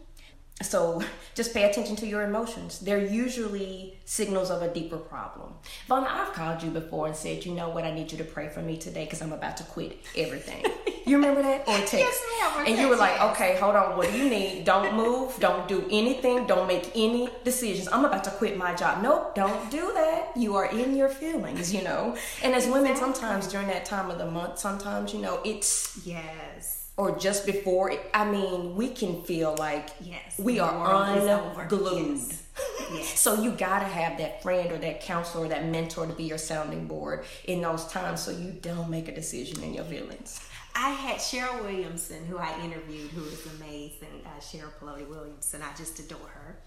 so 0.66 1.04
just 1.36 1.54
pay 1.54 1.70
attention 1.70 1.96
to 1.98 2.08
your 2.08 2.24
emotions. 2.24 2.80
They're 2.80 3.06
usually 3.06 4.00
signals 4.06 4.50
of 4.52 4.62
a 4.62 4.74
deeper 4.74 4.98
problem. 4.98 5.54
Vonna, 5.90 6.08
I've 6.08 6.34
called 6.34 6.62
you 6.64 6.70
before 6.72 7.08
and 7.08 7.16
said, 7.16 7.46
you 7.46 7.54
know 7.54 7.70
what, 7.70 7.84
I 7.84 7.92
need 7.94 8.12
you 8.12 8.18
to 8.18 8.24
pray 8.24 8.50
for 8.50 8.62
me 8.62 8.78
today 8.78 9.06
because 9.06 9.22
I'm 9.22 9.34
about 9.34 9.58
to 9.58 9.64
quit 9.64 9.98
everything. 10.16 10.66
You 11.04 11.16
remember 11.16 11.42
that? 11.42 11.62
Or 11.68 11.78
text. 11.78 11.94
Yes, 11.94 12.24
ma'am, 12.40 12.66
And 12.68 12.78
you 12.78 12.88
were 12.88 12.96
like, 12.96 13.20
okay, 13.32 13.58
hold 13.58 13.76
on. 13.76 13.98
What 13.98 14.12
do 14.12 14.18
you 14.18 14.30
need? 14.30 14.66
Don't 14.66 14.96
move. 14.96 15.36
Don't 15.40 15.68
do 15.68 15.84
anything. 15.90 16.46
Don't 16.46 16.68
make 16.68 16.92
any 16.96 17.28
decisions. 17.44 17.90
I'm 17.92 18.06
about 18.06 18.24
to 18.26 18.30
quit 18.30 18.56
my 18.56 18.76
job. 18.76 19.02
Nope, 19.02 19.34
don't 19.34 19.70
do 19.72 19.92
that. 19.94 20.32
You 20.38 20.56
are 20.56 20.66
in 20.66 20.96
your 20.96 21.10
feelings, 21.10 21.74
you 21.74 21.84
know. 21.84 22.16
And 22.44 22.54
as 22.54 22.68
women, 22.68 22.96
sometimes 22.96 23.48
during 23.48 23.68
that 23.68 23.84
time 23.84 24.12
of 24.12 24.20
the 24.20 24.30
month, 24.30 24.60
sometimes, 24.60 25.14
you 25.14 25.22
know, 25.22 25.42
it's 25.44 26.00
Yes. 26.06 26.81
Or 27.02 27.18
just 27.18 27.48
before 27.48 27.90
it, 27.90 28.00
I 28.14 28.30
mean, 28.30 28.76
we 28.76 28.90
can 28.90 29.24
feel 29.24 29.56
like 29.58 29.90
Yes. 30.00 30.38
we 30.38 30.60
are 30.60 31.18
unglued. 31.18 32.18
Yes. 32.20 32.44
Yes. 32.94 33.20
So 33.20 33.42
you 33.42 33.52
gotta 33.52 33.86
have 33.86 34.20
that 34.20 34.44
friend 34.44 34.72
or 34.72 34.78
that 34.78 35.02
counselor 35.02 35.46
or 35.46 35.48
that 35.48 35.66
mentor 35.66 36.06
to 36.06 36.14
be 36.14 36.26
your 36.26 36.38
sounding 36.38 36.86
board 36.88 37.24
in 37.46 37.62
those 37.62 37.88
times 37.88 38.22
so 38.22 38.30
you 38.30 38.52
don't 38.52 38.90
make 38.90 39.08
a 39.08 39.16
decision 39.16 39.64
in 39.64 39.74
your 39.74 39.86
feelings. 39.86 40.42
I 40.76 40.90
had 40.92 41.18
Cheryl 41.18 41.64
Williamson, 41.64 42.24
who 42.26 42.38
I 42.38 42.54
interviewed, 42.64 43.10
who 43.12 43.24
is 43.24 43.48
amazing. 43.58 44.22
Uh, 44.26 44.40
Cheryl 44.40 44.72
Polote 44.80 45.08
Williamson. 45.08 45.62
I 45.64 45.76
just 45.76 45.98
adore 46.00 46.28
her. 46.28 46.60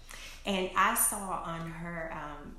And 0.45 0.69
I 0.75 0.95
saw 0.95 1.43
on 1.45 1.69
her 1.69 2.11
um, 2.11 2.55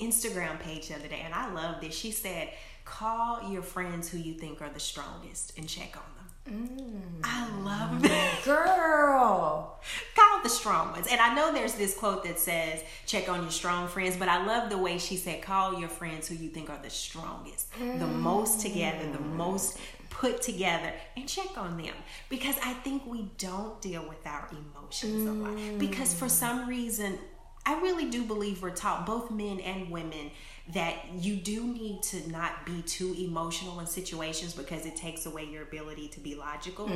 Instagram 0.00 0.60
page 0.60 0.88
the 0.88 0.96
other 0.96 1.08
day, 1.08 1.22
and 1.24 1.32
I 1.32 1.50
love 1.54 1.80
this. 1.80 1.94
She 1.96 2.10
said, 2.10 2.50
Call 2.84 3.48
your 3.50 3.62
friends 3.62 4.10
who 4.10 4.18
you 4.18 4.34
think 4.34 4.60
are 4.60 4.68
the 4.68 4.80
strongest 4.80 5.56
and 5.56 5.66
check 5.66 5.96
on 5.96 6.13
them. 6.44 7.20
I 7.22 7.48
love 7.62 8.02
that. 8.02 8.40
Girl. 8.44 9.78
Call 10.14 10.42
the 10.42 10.48
strong 10.48 10.92
ones. 10.92 11.06
And 11.10 11.20
I 11.20 11.34
know 11.34 11.52
there's 11.52 11.74
this 11.74 11.96
quote 11.96 12.24
that 12.24 12.38
says, 12.38 12.82
check 13.06 13.28
on 13.28 13.42
your 13.42 13.50
strong 13.50 13.88
friends, 13.88 14.16
but 14.16 14.28
I 14.28 14.44
love 14.44 14.70
the 14.70 14.78
way 14.78 14.98
she 14.98 15.16
said, 15.16 15.42
call 15.42 15.78
your 15.78 15.88
friends 15.88 16.28
who 16.28 16.34
you 16.34 16.48
think 16.48 16.70
are 16.70 16.80
the 16.82 16.90
strongest, 16.90 17.72
the 17.78 18.06
most 18.06 18.60
together, 18.60 19.10
the 19.10 19.18
mm. 19.18 19.34
most 19.34 19.78
put 20.10 20.42
together, 20.42 20.92
and 21.16 21.28
check 21.28 21.58
on 21.58 21.76
them. 21.76 21.94
Because 22.28 22.56
I 22.64 22.72
think 22.74 23.06
we 23.06 23.30
don't 23.38 23.80
deal 23.80 24.06
with 24.08 24.26
our 24.26 24.48
emotions 24.50 25.28
a 25.28 25.32
lot. 25.32 25.78
Because 25.78 26.14
for 26.14 26.26
mm. 26.26 26.30
some 26.30 26.68
reason, 26.68 27.18
I 27.66 27.80
really 27.80 28.10
do 28.10 28.22
believe 28.24 28.62
we're 28.62 28.70
taught, 28.70 29.06
both 29.06 29.30
men 29.30 29.58
and 29.60 29.90
women, 29.90 30.30
that 30.72 30.96
you 31.18 31.36
do 31.36 31.66
need 31.66 32.02
to 32.02 32.26
not 32.30 32.64
be 32.64 32.80
too 32.82 33.14
emotional 33.18 33.80
in 33.80 33.86
situations 33.86 34.54
because 34.54 34.86
it 34.86 34.96
takes 34.96 35.26
away 35.26 35.44
your 35.44 35.62
ability 35.62 36.08
to 36.08 36.20
be 36.20 36.34
logical. 36.34 36.88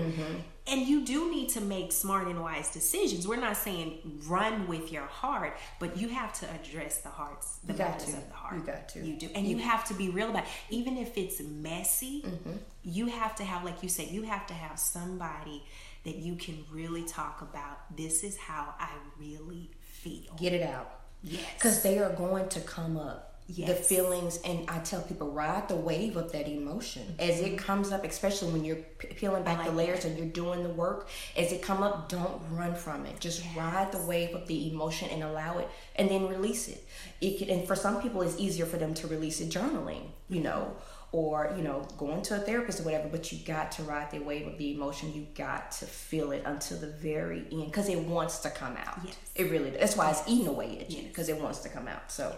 And 0.67 0.83
you 0.87 1.05
do 1.05 1.31
need 1.31 1.51
to 1.51 1.61
make 1.61 1.93
smart 1.93 2.29
and 2.29 2.41
wise 2.41 2.71
decisions. 2.71 3.29
We're 3.29 3.37
not 3.41 3.59
saying 3.59 4.21
run 4.27 4.67
with 4.69 4.91
your 4.91 5.05
heart, 5.07 5.59
but 5.81 5.99
you 5.99 6.09
have 6.09 6.33
to 6.41 6.47
address 6.55 6.99
the 7.03 7.11
hearts, 7.11 7.59
the 7.65 7.75
You 7.75 7.79
matters 7.79 8.15
of 8.15 8.27
the 8.29 8.35
heart. 8.35 8.57
You 8.57 8.63
got 8.63 8.89
to. 8.91 9.07
You 9.07 9.17
do. 9.19 9.29
And 9.35 9.47
you 9.47 9.59
have 9.59 9.85
to 9.89 9.95
be 9.95 10.09
real 10.09 10.31
about 10.31 10.45
it. 10.45 10.49
Even 10.71 10.97
if 10.97 11.19
it's 11.19 11.41
messy, 11.41 12.23
Mm-hmm. 12.23 12.53
you 12.85 13.07
have 13.07 13.37
to 13.37 13.45
have, 13.45 13.65
like 13.65 13.83
you 13.83 13.89
said, 13.91 14.09
you 14.09 14.23
have 14.23 14.47
to 14.47 14.55
have 14.55 14.79
somebody 14.79 15.63
that 16.05 16.17
you 16.17 16.37
can 16.37 16.65
really 16.73 17.03
talk 17.05 17.43
about. 17.43 17.95
This 17.97 18.25
is 18.25 18.37
how 18.39 18.75
I 18.79 18.91
really 19.19 19.71
feel. 19.83 20.35
Get 20.39 20.53
it 20.55 20.63
out. 20.63 21.01
Yes. 21.23 21.43
Because 21.55 21.83
they 21.83 21.99
are 21.99 22.13
going 22.13 22.49
to 22.51 22.61
come 22.61 22.97
up. 22.97 23.38
The 23.49 23.75
feelings, 23.75 24.41
and 24.45 24.69
I 24.69 24.79
tell 24.81 25.01
people, 25.01 25.31
ride 25.31 25.69
the 25.69 25.77
wave 25.77 26.19
of 26.19 26.33
that 26.33 26.47
emotion 26.47 27.15
as 27.19 27.41
it 27.41 27.47
mm-hmm. 27.47 27.57
comes 27.57 27.93
up, 27.93 28.05
especially 28.05 28.53
when 28.53 28.63
you're 28.63 28.77
p- 28.77 29.09
peeling 29.09 29.43
back 29.43 29.65
the 29.65 29.71
like 29.71 29.87
layers 29.87 30.05
and 30.05 30.19
you're 30.19 30.27
doing 30.27 30.63
the 30.63 30.69
work. 30.69 31.09
As 31.35 31.51
it 31.51 31.63
come 31.63 31.83
up, 31.83 32.11
don't 32.11 32.43
run 32.51 32.75
from 32.75 33.07
it. 33.07 33.21
Just 33.21 33.43
ride 33.57 33.91
the 33.91 34.03
wave 34.03 34.35
of 34.35 34.47
the 34.49 34.71
emotion 34.71 35.09
and 35.09 35.23
allow 35.23 35.59
it, 35.59 35.69
and 35.97 36.11
then 36.11 36.29
release 36.29 36.69
it. 36.69 36.87
It 37.23 37.39
can, 37.39 37.49
and 37.49 37.67
for 37.67 37.75
some 37.75 38.03
people, 38.03 38.21
it's 38.21 38.39
easier 38.39 38.67
for 38.67 38.77
them 38.77 38.93
to 38.95 39.07
release 39.07 39.41
it 39.41 39.49
journaling, 39.49 40.03
you 40.29 40.41
know, 40.41 40.77
or 41.11 41.55
you 41.57 41.63
know, 41.63 41.89
going 41.97 42.21
to 42.21 42.37
a 42.37 42.39
therapist 42.41 42.81
or 42.81 42.83
whatever. 42.83 43.09
But 43.09 43.33
you 43.33 43.39
got 43.47 43.73
to 43.73 43.83
ride 43.83 44.11
the 44.11 44.19
wave 44.19 44.47
of 44.47 44.59
the 44.59 44.75
emotion. 44.75 45.15
You 45.15 45.27
got 45.35 45.73
to 45.73 45.87
feel 45.87 46.33
it 46.33 46.43
until 46.45 46.77
the 46.77 46.89
very 46.89 47.47
end 47.51 47.65
because 47.65 47.89
it 47.89 48.01
wants 48.01 48.41
to 48.41 48.51
come 48.51 48.77
out. 48.77 48.99
Yes. 49.07 49.17
It 49.35 49.51
really. 49.51 49.71
does. 49.71 49.81
That's 49.81 49.97
why 49.97 50.11
it's 50.11 50.23
eating 50.27 50.49
away 50.49 50.81
at 50.81 50.91
you 50.91 51.05
because 51.05 51.31
it 51.31 51.41
wants 51.41 51.61
to 51.61 51.71
come 51.71 51.89
out. 51.89 52.13
So. 52.13 52.37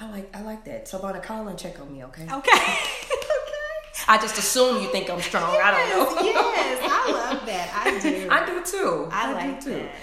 I 0.00 0.10
like 0.10 0.34
I 0.36 0.42
like 0.42 0.64
that. 0.64 0.88
So, 0.88 0.98
Vonna, 0.98 1.22
call 1.22 1.46
and 1.48 1.58
check 1.58 1.78
on 1.80 1.92
me, 1.92 2.02
okay? 2.04 2.22
Okay. 2.22 2.32
okay. 2.38 4.04
I 4.08 4.16
just 4.18 4.38
assume 4.38 4.82
you 4.82 4.88
think 4.90 5.10
I'm 5.10 5.20
strong. 5.20 5.44
I 5.62 5.70
don't 5.70 5.90
know. 6.16 6.22
yes, 6.22 6.80
I 6.82 7.12
love 7.12 7.46
that. 7.52 7.70
I 7.74 8.00
do. 8.00 8.28
I 8.30 8.46
do 8.46 8.64
too. 8.64 9.08
I 9.12 9.32
like 9.32 9.60
do 9.60 9.66
too. 9.70 9.76
that. 9.76 9.94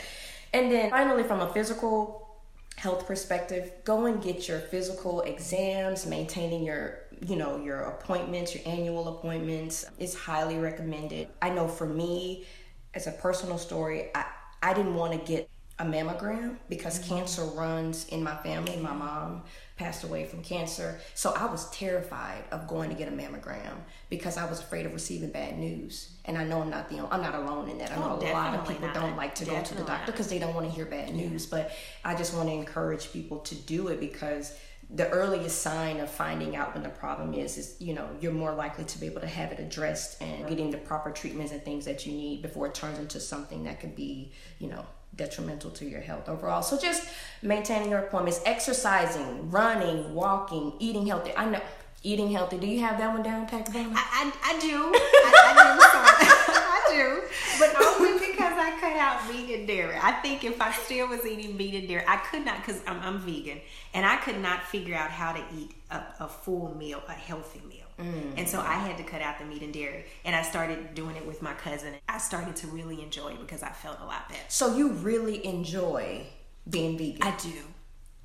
And 0.54 0.72
then 0.72 0.90
finally, 0.92 1.24
from 1.24 1.42
a 1.42 1.52
physical 1.52 2.38
health 2.78 3.08
perspective, 3.08 3.72
go 3.86 4.06
and 4.06 4.22
get 4.22 4.48
your 4.48 4.60
physical 4.60 5.22
exams, 5.22 6.06
maintaining 6.06 6.64
your 6.64 7.00
you 7.26 7.36
know 7.36 7.58
your 7.58 7.80
appointments, 7.82 8.54
your 8.54 8.64
annual 8.68 9.08
appointments 9.18 9.86
is 9.98 10.14
highly 10.14 10.58
recommended. 10.60 11.28
I 11.42 11.50
know 11.50 11.68
for 11.68 11.88
me, 11.88 12.46
as 12.94 13.08
a 13.08 13.12
personal 13.14 13.58
story, 13.58 14.10
I 14.14 14.26
I 14.62 14.74
didn't 14.76 14.94
want 14.96 15.14
to 15.14 15.20
get 15.32 15.50
a 15.80 15.86
mammogram 15.86 16.58
because 16.70 17.00
Mm-hmm. 17.00 17.16
cancer 17.18 17.44
runs 17.44 18.08
in 18.10 18.24
my 18.24 18.36
family. 18.38 18.78
My 18.78 18.94
mom 18.94 19.44
passed 19.78 20.04
away 20.04 20.26
from 20.26 20.42
cancer. 20.44 21.00
So 21.13 21.34
I 21.36 21.46
was 21.46 21.70
terrified 21.70 22.44
of 22.52 22.68
going 22.68 22.90
to 22.90 22.96
get 22.96 23.08
a 23.08 23.12
mammogram 23.12 23.76
because 24.10 24.38
I 24.38 24.50
was 24.50 24.60
afraid 24.60 24.86
of 24.86 24.94
receiving 24.94 25.30
bad 25.30 25.58
news. 25.58 26.12
And 26.26 26.38
I 26.38 26.44
know 26.44 26.62
I'm 26.62 26.70
not 26.70 26.90
the 26.90 26.98
only, 26.98 27.12
I'm 27.12 27.22
not 27.22 27.36
alone 27.36 27.70
in 27.70 27.78
that. 27.78 27.92
I 27.92 27.96
know 27.96 28.20
Oh, 28.22 28.26
a 28.26 28.34
lot 28.34 28.56
of 28.56 28.68
people 28.68 28.88
not. 28.88 28.96
don't 28.96 29.16
like 29.16 29.36
to 29.36 29.46
go 29.46 29.62
to 29.62 29.76
the 29.76 29.84
doctor 29.84 30.12
because 30.12 30.28
they 30.30 30.40
don't 30.40 30.56
want 30.56 30.68
to 30.68 30.72
hear 30.74 30.86
bad 30.86 31.13
news. 31.13 31.46
But 31.46 31.72
I 32.04 32.16
just 32.16 32.34
want 32.34 32.50
to 32.50 32.54
encourage 32.54 33.12
people 33.13 33.40
to 33.40 33.56
do 33.56 33.88
it 33.90 34.00
because 34.00 34.58
the 34.90 35.10
earliest 35.10 35.62
sign 35.62 36.00
of 36.00 36.10
finding 36.10 36.56
out 36.56 36.74
when 36.74 36.82
the 36.82 36.88
problem 36.90 37.34
is 37.34 37.58
is 37.58 37.76
you 37.80 37.94
know 37.94 38.08
you're 38.22 38.32
more 38.32 38.54
likely 38.54 38.86
to 38.86 38.98
be 38.98 39.06
able 39.06 39.20
to 39.20 39.28
have 39.28 39.52
it 39.52 39.60
addressed 39.60 40.22
and 40.22 40.48
getting 40.48 40.72
the 40.72 40.78
proper 40.78 41.12
treatments 41.12 41.52
and 41.52 41.62
things 41.62 41.84
that 41.84 42.06
you 42.06 42.13
need 42.13 42.42
before 42.42 42.68
it 42.68 42.74
turns 42.74 42.98
into 42.98 43.20
something 43.20 43.66
that 43.66 43.82
could 43.82 43.98
be 43.98 44.32
you 44.60 44.70
know 44.70 44.86
detrimental 45.18 45.72
to 45.72 45.86
your 45.86 46.02
health 46.02 46.30
overall 46.30 46.62
so 46.62 46.80
just 46.80 47.10
maintaining 47.42 47.90
your 47.90 48.00
appointments 48.00 48.40
exercising 48.46 49.50
running 49.52 50.14
walking 50.14 50.74
eating 50.80 51.06
healthy 51.06 51.32
i 51.36 51.46
know 51.50 51.62
eating 52.04 52.32
healthy 52.32 52.58
do 52.58 52.68
you 52.68 52.80
have 52.80 52.98
that 53.00 53.12
one 53.14 53.24
down 53.24 53.48
pat? 53.48 53.70
I, 53.76 53.82
I, 53.82 54.32
I 54.44 54.60
do. 54.60 54.92
I, 54.94 55.32
I 55.46 55.54
do. 55.54 56.54
I 56.54 56.82
do. 56.94 57.22
But 57.60 57.76
only 57.84 58.20
because 58.20 58.54
I 58.58 58.78
cut 58.80 58.96
out 58.96 59.18
and 59.58 59.68
dairy. 59.68 59.96
I 60.02 60.12
think 60.14 60.44
if 60.44 60.62
I 60.62 60.72
still 60.72 61.08
was 61.08 61.26
eating 61.26 61.58
meat 61.58 61.76
and 61.76 61.88
dairy, 61.88 62.04
I 62.08 62.18
could 62.18 62.46
not, 62.46 62.58
because 62.58 62.82
I'm, 62.88 63.00
I'm 63.02 63.20
vegan, 63.20 63.60
and 63.94 64.06
I 64.06 64.18
could 64.18 64.40
not 64.40 64.64
figure 64.64 64.96
out 64.96 65.10
how 65.10 65.34
to 65.34 65.44
eat 65.58 65.72
a, 65.92 66.02
a 66.20 66.28
full 66.28 66.76
meal, 66.76 67.02
a 67.08 67.14
healthy 67.14 67.62
meal. 67.68 67.77
Mm. 68.00 68.34
And 68.38 68.48
so 68.48 68.60
I 68.60 68.76
had 68.76 68.98
to 68.98 69.04
cut 69.04 69.22
out 69.22 69.40
the 69.40 69.46
meat 69.46 69.62
and 69.62 69.74
dairy. 69.74 70.06
And 70.26 70.36
I 70.36 70.42
started 70.42 70.94
doing 70.94 71.16
it 71.16 71.26
with 71.26 71.42
my 71.42 71.54
cousin. 71.54 71.96
I 72.08 72.18
started 72.18 72.56
to 72.58 72.68
really 72.68 73.02
enjoy 73.02 73.30
it 73.30 73.40
because 73.40 73.64
I 73.64 73.70
felt 73.70 74.00
a 74.02 74.06
lot 74.06 74.30
better. 74.30 74.42
so 74.48 74.76
you 74.76 74.90
really 74.90 75.46
enjoy 75.46 76.26
being 76.70 76.98
vegan 76.98 77.24
I 77.24 77.36
do. 77.38 77.54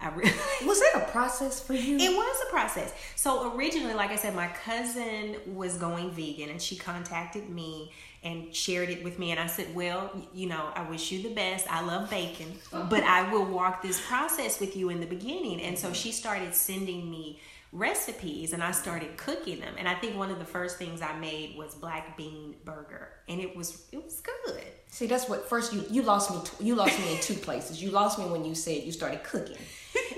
I 0.01 0.09
really. 0.09 0.33
was 0.65 0.81
that 0.81 1.07
a 1.07 1.11
process 1.13 1.61
for 1.61 1.75
you 1.75 1.97
It 1.97 2.15
was 2.15 2.37
a 2.49 2.51
process. 2.51 2.93
So 3.15 3.55
originally, 3.55 3.95
like 3.95 4.11
I 4.11 4.17
said, 4.17 4.35
my 4.35 4.49
cousin 4.49 5.37
was 5.47 5.79
going 5.79 6.11
vegan 6.11 6.51
and 6.51 6.61
she 6.61 6.77
contacted 6.77 7.49
me 7.49 7.93
and 8.25 8.55
shared 8.55 8.89
it 8.89 9.03
with 9.05 9.19
me. 9.19 9.31
And 9.31 9.41
I 9.41 9.47
said, 9.47 9.75
Well, 9.75 10.11
you 10.35 10.49
know, 10.49 10.71
I 10.75 10.89
wish 10.89 11.13
you 11.13 11.23
the 11.23 11.35
best. 11.35 11.73
I 11.73 11.83
love 11.83 12.11
bacon, 12.11 12.53
but 12.73 13.05
I 13.05 13.33
will 13.33 13.45
walk 13.45 13.83
this 13.83 14.01
process 14.07 14.61
with 14.61 14.77
you 14.77 14.91
in 14.91 15.01
the 15.01 15.07
beginning. 15.07 15.61
And 15.61 15.79
so 15.79 15.93
she 15.93 16.11
started 16.11 16.55
sending 16.55 17.09
me 17.11 17.41
recipes 17.73 18.53
and 18.53 18.63
I 18.63 18.71
started 18.71 19.17
cooking 19.17 19.61
them. 19.61 19.75
And 19.79 19.89
I 19.89 19.95
think 19.95 20.17
one 20.17 20.31
of 20.31 20.39
the 20.39 20.45
first 20.45 20.77
things 20.77 21.01
I 21.01 21.19
made 21.19 21.57
was 21.57 21.75
black 21.75 22.17
bean 22.17 22.55
burger. 22.65 23.09
And 23.29 23.41
it 23.41 23.57
was 23.57 23.87
it 23.93 24.05
was 24.05 24.21
good. 24.21 24.63
See, 24.89 25.07
that's 25.07 25.29
what 25.29 25.49
first 25.49 25.73
you 25.73 25.85
you 25.91 26.03
lost 26.03 26.31
me. 26.31 26.67
You 26.67 26.75
lost 26.75 26.99
me 26.99 27.15
in 27.15 27.21
two 27.21 27.35
places. 27.35 27.83
You 27.83 27.91
lost 27.91 28.19
me 28.19 28.27
when 28.27 28.45
you 28.45 28.55
said 28.55 28.83
you 28.83 28.93
started 28.93 29.25
cooking, 29.25 29.57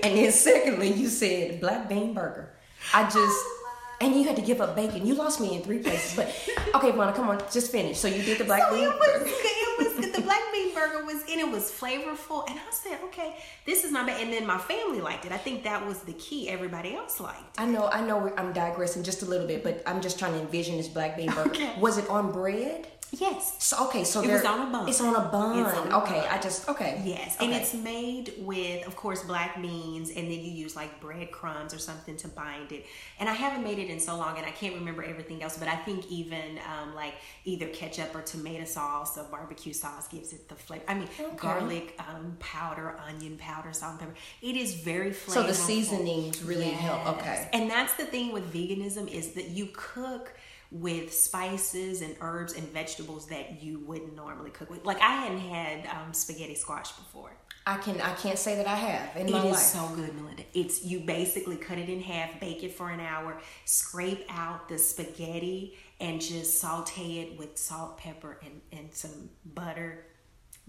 and 0.03 0.17
then 0.17 0.31
secondly 0.33 0.91
you 0.91 1.07
said 1.07 1.61
black 1.61 1.87
bean 1.87 2.13
burger. 2.13 2.53
I 2.93 3.03
just 3.03 3.17
oh, 3.17 3.61
and 4.01 4.13
you 4.13 4.25
had 4.25 4.35
to 4.35 4.41
give 4.41 4.59
up 4.59 4.75
bacon. 4.75 5.05
You 5.07 5.15
lost 5.15 5.39
me 5.39 5.55
in 5.55 5.61
three 5.61 5.79
places. 5.79 6.15
But 6.15 6.27
okay, 6.75 6.91
Mona, 6.91 7.13
come 7.13 7.29
on, 7.29 7.39
just 7.51 7.71
finish. 7.71 7.97
So 7.97 8.09
you 8.09 8.21
did 8.23 8.37
the 8.37 8.43
black 8.43 8.69
So 8.69 8.75
bean 8.75 8.89
burger. 8.89 9.31
It 9.79 9.97
was 9.97 10.11
the 10.11 10.21
black 10.21 10.41
bean 10.51 10.73
burger 10.73 11.05
was 11.05 11.21
and 11.29 11.39
it 11.39 11.49
was 11.49 11.71
flavorful 11.71 12.49
and 12.49 12.59
I 12.59 12.71
said 12.71 12.99
okay 13.05 13.35
this 13.65 13.83
is 13.83 13.91
not 13.91 14.07
bad 14.07 14.21
and 14.21 14.31
then 14.31 14.45
my 14.45 14.57
family 14.57 15.01
liked 15.01 15.25
it 15.25 15.31
I 15.31 15.37
think 15.37 15.63
that 15.63 15.85
was 15.85 15.99
the 15.99 16.13
key 16.13 16.49
everybody 16.49 16.95
else 16.95 17.19
liked 17.19 17.59
I 17.59 17.65
know, 17.65 17.87
I 17.87 18.01
know. 18.01 18.33
I'm 18.37 18.51
digressing 18.53 19.03
just 19.03 19.21
a 19.21 19.25
little 19.25 19.47
bit, 19.47 19.63
but 19.63 19.81
I'm 19.85 20.01
just 20.01 20.19
trying 20.19 20.33
to 20.33 20.39
envision 20.39 20.77
this 20.77 20.87
black 20.87 21.15
bean 21.15 21.31
burger. 21.31 21.49
Okay. 21.51 21.73
Was 21.79 21.97
it 21.97 22.09
on 22.09 22.31
bread? 22.31 22.87
Yes 23.19 23.55
So 23.59 23.85
okay, 23.87 24.03
so 24.03 24.21
It 24.21 24.31
was 24.31 24.43
on 24.45 24.67
a 24.67 24.71
bun. 24.71 24.89
It's 24.89 25.01
on 25.01 25.15
a 25.15 25.21
bun. 25.29 25.59
On 25.59 25.91
a 25.91 25.97
okay, 25.99 26.19
bun. 26.21 26.27
I 26.29 26.39
just 26.39 26.69
okay. 26.69 27.01
yes 27.05 27.37
and 27.39 27.51
it's 27.53 27.73
made 27.73 28.33
with 28.39 28.85
of 28.87 28.95
course 28.95 29.23
black 29.23 29.61
beans 29.61 30.09
and 30.09 30.25
then 30.31 30.39
you 30.45 30.51
use 30.51 30.75
like 30.75 30.99
breadcrumbs 31.01 31.73
or 31.73 31.79
something 31.79 32.17
to 32.17 32.27
bind 32.27 32.71
it 32.71 32.85
and 33.19 33.29
I 33.29 33.33
haven't 33.33 33.63
made 33.63 33.79
it 33.79 33.89
in 33.89 33.99
so 33.99 34.15
long 34.17 34.37
and 34.37 34.45
I 34.45 34.51
can't 34.51 34.75
remember 34.75 35.03
everything 35.03 35.43
else 35.43 35.57
but 35.57 35.67
I 35.67 35.75
think 35.75 36.11
even 36.11 36.59
um, 36.71 36.95
like 36.95 37.15
either 37.45 37.67
ketchup 37.67 38.15
or 38.15 38.21
tomato 38.21 38.65
sauce 38.65 39.17
or 39.17 39.23
barbecue 39.25 39.73
sauce 39.73 40.07
gives 40.07 40.33
it 40.33 40.47
the 40.49 40.55
flavor 40.55 40.83
I 40.87 40.93
mean 40.95 41.09
garlic 41.37 41.99
um, 42.07 42.37
powder 42.39 42.97
onion 43.07 43.37
powder 43.37 43.73
salt 43.73 43.91
and 43.93 43.99
pepper 43.99 44.15
it 44.41 44.55
is 44.55 44.75
very 44.75 45.11
flavorful 45.11 45.31
So 45.31 45.43
the 45.43 45.53
seasonings 45.53 46.43
really 46.43 46.65
help. 46.69 47.07
Okay. 47.17 47.49
And 47.53 47.69
that's 47.69 47.93
the 47.95 48.05
thing 48.05 48.31
with 48.31 48.53
veganism 48.53 49.07
is 49.07 49.33
that 49.33 49.49
you 49.49 49.69
cook 49.73 50.33
with 50.71 51.13
spices 51.13 52.01
and 52.01 52.15
herbs 52.21 52.53
and 52.53 52.67
vegetables 52.69 53.27
that 53.27 53.61
you 53.63 53.79
wouldn't 53.79 54.15
normally 54.15 54.49
cook 54.51 54.69
with. 54.69 54.85
Like 54.85 54.99
I 55.01 55.11
hadn't 55.11 55.39
had 55.39 55.85
um, 55.87 56.13
spaghetti 56.13 56.55
squash 56.55 56.91
before. 56.93 57.31
I 57.67 57.77
can 57.77 57.99
I 57.99 58.13
can't 58.13 58.37
say 58.37 58.55
that 58.57 58.67
I 58.67 58.75
have 58.75 59.15
in 59.17 59.27
It 59.27 59.31
my 59.31 59.39
is 59.45 59.51
life. 59.53 59.59
so 59.59 59.87
good, 59.95 60.13
Melinda. 60.15 60.43
It's 60.53 60.83
you 60.85 60.99
basically 60.99 61.55
cut 61.55 61.77
it 61.79 61.89
in 61.89 61.99
half, 62.01 62.39
bake 62.39 62.63
it 62.63 62.73
for 62.73 62.89
an 62.91 62.99
hour, 62.99 63.39
scrape 63.65 64.23
out 64.29 64.69
the 64.69 64.77
spaghetti, 64.77 65.75
and 65.99 66.21
just 66.21 66.59
saute 66.61 67.19
it 67.21 67.39
with 67.39 67.57
salt, 67.57 67.97
pepper, 67.97 68.39
and, 68.43 68.61
and 68.71 68.93
some 68.93 69.29
butter. 69.45 70.05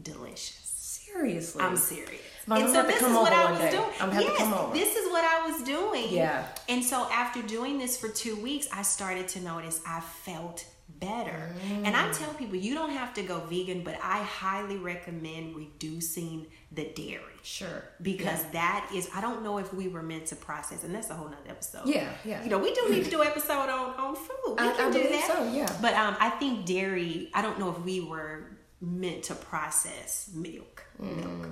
Delicious. 0.03 0.63
Seriously. 0.65 1.63
I'm 1.63 1.77
serious. 1.77 2.21
And 2.47 2.55
I'm 2.55 2.69
so 2.73 2.83
this 2.83 3.01
is 3.03 3.09
what 3.13 3.33
I 3.33 3.51
was 3.51 3.61
day. 3.61 3.71
doing. 3.73 3.91
I'm 4.01 4.13
yes, 4.21 4.73
this 4.73 4.97
is 4.97 5.11
what 5.11 5.25
I 5.25 5.51
was 5.51 5.63
doing. 5.63 6.07
Yeah. 6.11 6.47
And 6.69 6.85
so 6.85 7.09
after 7.11 7.43
doing 7.43 7.79
this 7.79 7.97
for 7.97 8.09
two 8.09 8.37
weeks, 8.37 8.69
I 8.73 8.83
started 8.83 9.27
to 9.29 9.41
notice 9.41 9.81
I 9.87 10.01
felt 10.01 10.65
better. 11.01 11.51
And 11.85 11.97
I 11.97 12.09
Mm. 12.09 12.19
tell 12.19 12.33
people 12.35 12.57
you 12.57 12.75
don't 12.75 12.91
have 12.91 13.13
to 13.15 13.23
go 13.23 13.41
vegan, 13.41 13.83
but 13.83 13.97
I 14.03 14.19
highly 14.23 14.77
recommend 14.77 15.57
reducing 15.57 16.47
the 16.71 16.85
dairy 16.95 17.23
Sure. 17.43 17.83
because 18.03 18.45
that 18.53 18.89
is 18.95 19.09
I 19.15 19.21
don't 19.21 19.43
know 19.43 19.59
if 19.59 19.73
we 19.75 19.89
were 19.89 20.03
meant 20.03 20.27
to 20.27 20.37
process, 20.37 20.85
and 20.85 20.95
that's 20.95 21.11
a 21.11 21.15
whole 21.15 21.29
nother 21.29 21.49
episode. 21.51 21.87
Yeah, 21.87 22.09
yeah. 22.25 22.43
You 22.45 22.51
know, 22.51 22.59
we 22.59 22.73
do 22.73 22.89
need 22.91 23.05
to 23.05 23.11
do 23.11 23.21
an 23.23 23.27
episode 23.29 23.69
on 23.69 23.95
on 23.99 24.15
food. 24.15 24.57
We 24.61 24.69
I- 24.69 24.73
can 24.73 24.89
I 24.89 24.93
do 24.93 25.09
that. 25.09 25.27
so, 25.27 25.53
yeah. 25.53 25.77
But 25.83 25.95
um, 25.95 26.17
I 26.21 26.31
think 26.31 26.65
dairy. 26.67 27.31
I 27.35 27.43
don't 27.43 27.59
know 27.59 27.71
if 27.71 27.81
we 27.81 28.01
were 28.01 28.56
meant 28.81 29.23
to 29.25 29.35
process 29.35 30.31
milk. 30.35 30.85
Milk. 30.99 31.49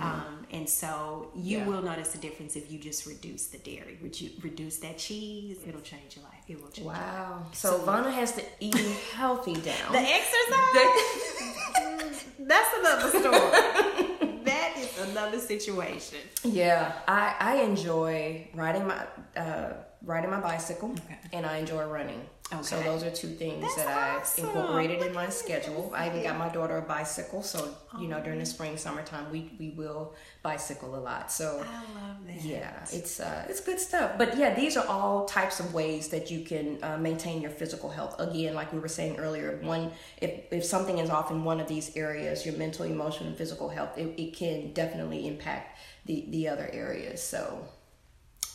Um, 0.00 0.46
and 0.52 0.68
so 0.68 1.30
you 1.34 1.58
Mm, 1.58 1.60
Yeah. 1.60 1.66
will 1.66 1.82
notice 1.82 2.14
a 2.14 2.18
difference 2.18 2.54
if 2.56 2.70
you 2.70 2.78
just 2.78 3.06
reduce 3.06 3.46
the 3.46 3.58
dairy. 3.58 3.98
Would 4.02 4.20
you 4.20 4.30
reduce 4.42 4.76
that 4.78 4.98
cheese? 4.98 5.58
It'll 5.66 5.80
change 5.80 6.16
your 6.16 6.24
life. 6.24 6.44
It 6.46 6.60
will 6.62 6.70
change. 6.70 6.84
Your 6.86 6.94
life. 6.94 7.02
Wow. 7.02 7.46
So 7.52 7.78
Vonna 7.80 8.12
has 8.12 8.32
to 8.36 8.42
eat 8.60 8.76
healthy 9.14 9.54
down. 9.70 9.92
The 9.92 9.98
exercise. 10.18 12.24
that's 12.38 12.70
another 12.78 13.08
story. 13.10 14.40
that 14.44 14.74
is 14.78 14.98
another 15.10 15.40
situation. 15.40 16.18
Yeah, 16.44 16.92
I, 17.08 17.34
I 17.40 17.54
enjoy 17.62 18.48
riding 18.54 18.86
my 18.86 19.04
uh, 19.36 19.72
riding 20.04 20.30
my 20.30 20.40
bicycle, 20.40 20.90
Okay. 20.92 21.18
and 21.32 21.44
I 21.44 21.56
enjoy 21.58 21.84
running. 21.84 22.20
So 22.62 22.80
those 22.82 23.02
are 23.02 23.10
two 23.10 23.28
things 23.28 23.60
That's 23.60 23.76
that 23.76 23.88
I've 23.88 24.44
incorporated 24.44 25.00
Look 25.00 25.08
in 25.08 25.14
my 25.14 25.28
schedule. 25.28 25.92
I 25.94 26.08
even 26.08 26.22
got 26.22 26.38
my 26.38 26.48
daughter 26.48 26.78
a 26.78 26.82
bicycle, 26.82 27.42
so 27.42 27.74
you 28.00 28.08
know 28.08 28.22
during 28.22 28.38
the 28.38 28.46
spring, 28.46 28.78
summertime, 28.78 29.30
we 29.30 29.52
we 29.58 29.70
will 29.70 30.14
bicycle 30.42 30.96
a 30.96 31.00
lot. 31.00 31.30
So 31.30 31.62
I 31.62 31.76
love 32.00 32.16
that. 32.26 32.42
yeah, 32.42 32.86
it's 32.90 33.20
uh, 33.20 33.44
it's 33.50 33.60
good 33.60 33.78
stuff. 33.78 34.12
But 34.16 34.38
yeah, 34.38 34.54
these 34.54 34.78
are 34.78 34.86
all 34.86 35.26
types 35.26 35.60
of 35.60 35.74
ways 35.74 36.08
that 36.08 36.30
you 36.30 36.42
can 36.42 36.82
uh, 36.82 36.96
maintain 36.96 37.42
your 37.42 37.50
physical 37.50 37.90
health. 37.90 38.18
Again, 38.18 38.54
like 38.54 38.72
we 38.72 38.78
were 38.78 38.88
saying 38.88 39.18
earlier, 39.18 39.58
one 39.62 39.90
if 40.22 40.50
if 40.50 40.64
something 40.64 40.98
is 40.98 41.10
off 41.10 41.30
in 41.30 41.44
one 41.44 41.60
of 41.60 41.68
these 41.68 41.94
areas, 41.96 42.46
your 42.46 42.56
mental, 42.56 42.86
emotional, 42.86 43.28
and 43.28 43.36
physical 43.36 43.68
health, 43.68 43.98
it, 43.98 44.14
it 44.16 44.34
can 44.34 44.72
definitely 44.72 45.26
impact 45.28 45.78
the 46.06 46.24
the 46.30 46.48
other 46.48 46.70
areas. 46.72 47.22
So 47.22 47.68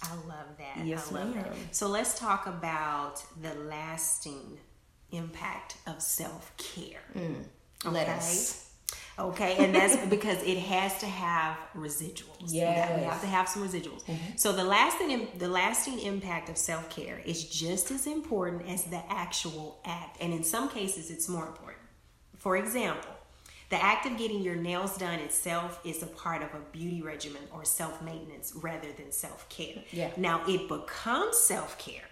I 0.03 0.15
love 0.27 0.57
that. 0.57 0.85
Yes, 0.85 1.11
I 1.11 1.15
love 1.15 1.35
ma'am. 1.35 1.43
that. 1.43 1.75
So 1.75 1.87
let's 1.87 2.17
talk 2.17 2.47
about 2.47 3.23
the 3.41 3.53
lasting 3.55 4.59
impact 5.11 5.77
of 5.87 6.01
self 6.01 6.51
care. 6.57 7.01
Mm. 7.15 7.45
let 7.91 8.07
us. 8.09 8.69
Okay, 9.19 9.63
and 9.63 9.75
that's 9.75 9.95
because 10.09 10.41
it 10.43 10.57
has 10.57 10.97
to 10.99 11.05
have 11.05 11.57
residuals. 11.75 12.51
Got- 12.51 12.97
we 12.97 13.03
have 13.03 13.21
to 13.21 13.27
have 13.27 13.47
some 13.47 13.67
residuals. 13.67 14.03
Mm-hmm. 14.05 14.37
So 14.37 14.51
the 14.51 14.63
lasting 14.63 15.27
the 15.37 15.47
lasting 15.47 15.99
impact 15.99 16.49
of 16.49 16.57
self 16.57 16.89
care 16.89 17.21
is 17.25 17.45
just 17.45 17.91
as 17.91 18.07
important 18.07 18.67
as 18.67 18.85
the 18.85 19.01
actual 19.09 19.79
act, 19.85 20.17
and 20.19 20.33
in 20.33 20.43
some 20.43 20.69
cases, 20.69 21.11
it's 21.11 21.29
more 21.29 21.45
important. 21.47 21.79
For 22.37 22.57
example, 22.57 23.11
the 23.73 23.83
act 23.83 24.05
of 24.05 24.15
getting 24.17 24.43
your 24.43 24.53
nails 24.53 24.97
done 24.97 25.17
itself 25.17 25.79
is 25.83 26.03
a 26.03 26.05
part 26.05 26.43
of 26.43 26.49
a 26.53 26.59
beauty 26.71 27.01
regimen 27.01 27.41
or 27.51 27.65
self 27.65 28.03
maintenance 28.03 28.53
rather 28.61 28.91
than 28.97 29.11
self 29.11 29.49
care. 29.49 29.81
Yeah. 29.91 30.11
Now 30.15 30.43
it 30.47 30.69
becomes 30.69 31.39
self 31.39 31.79
care 31.79 32.07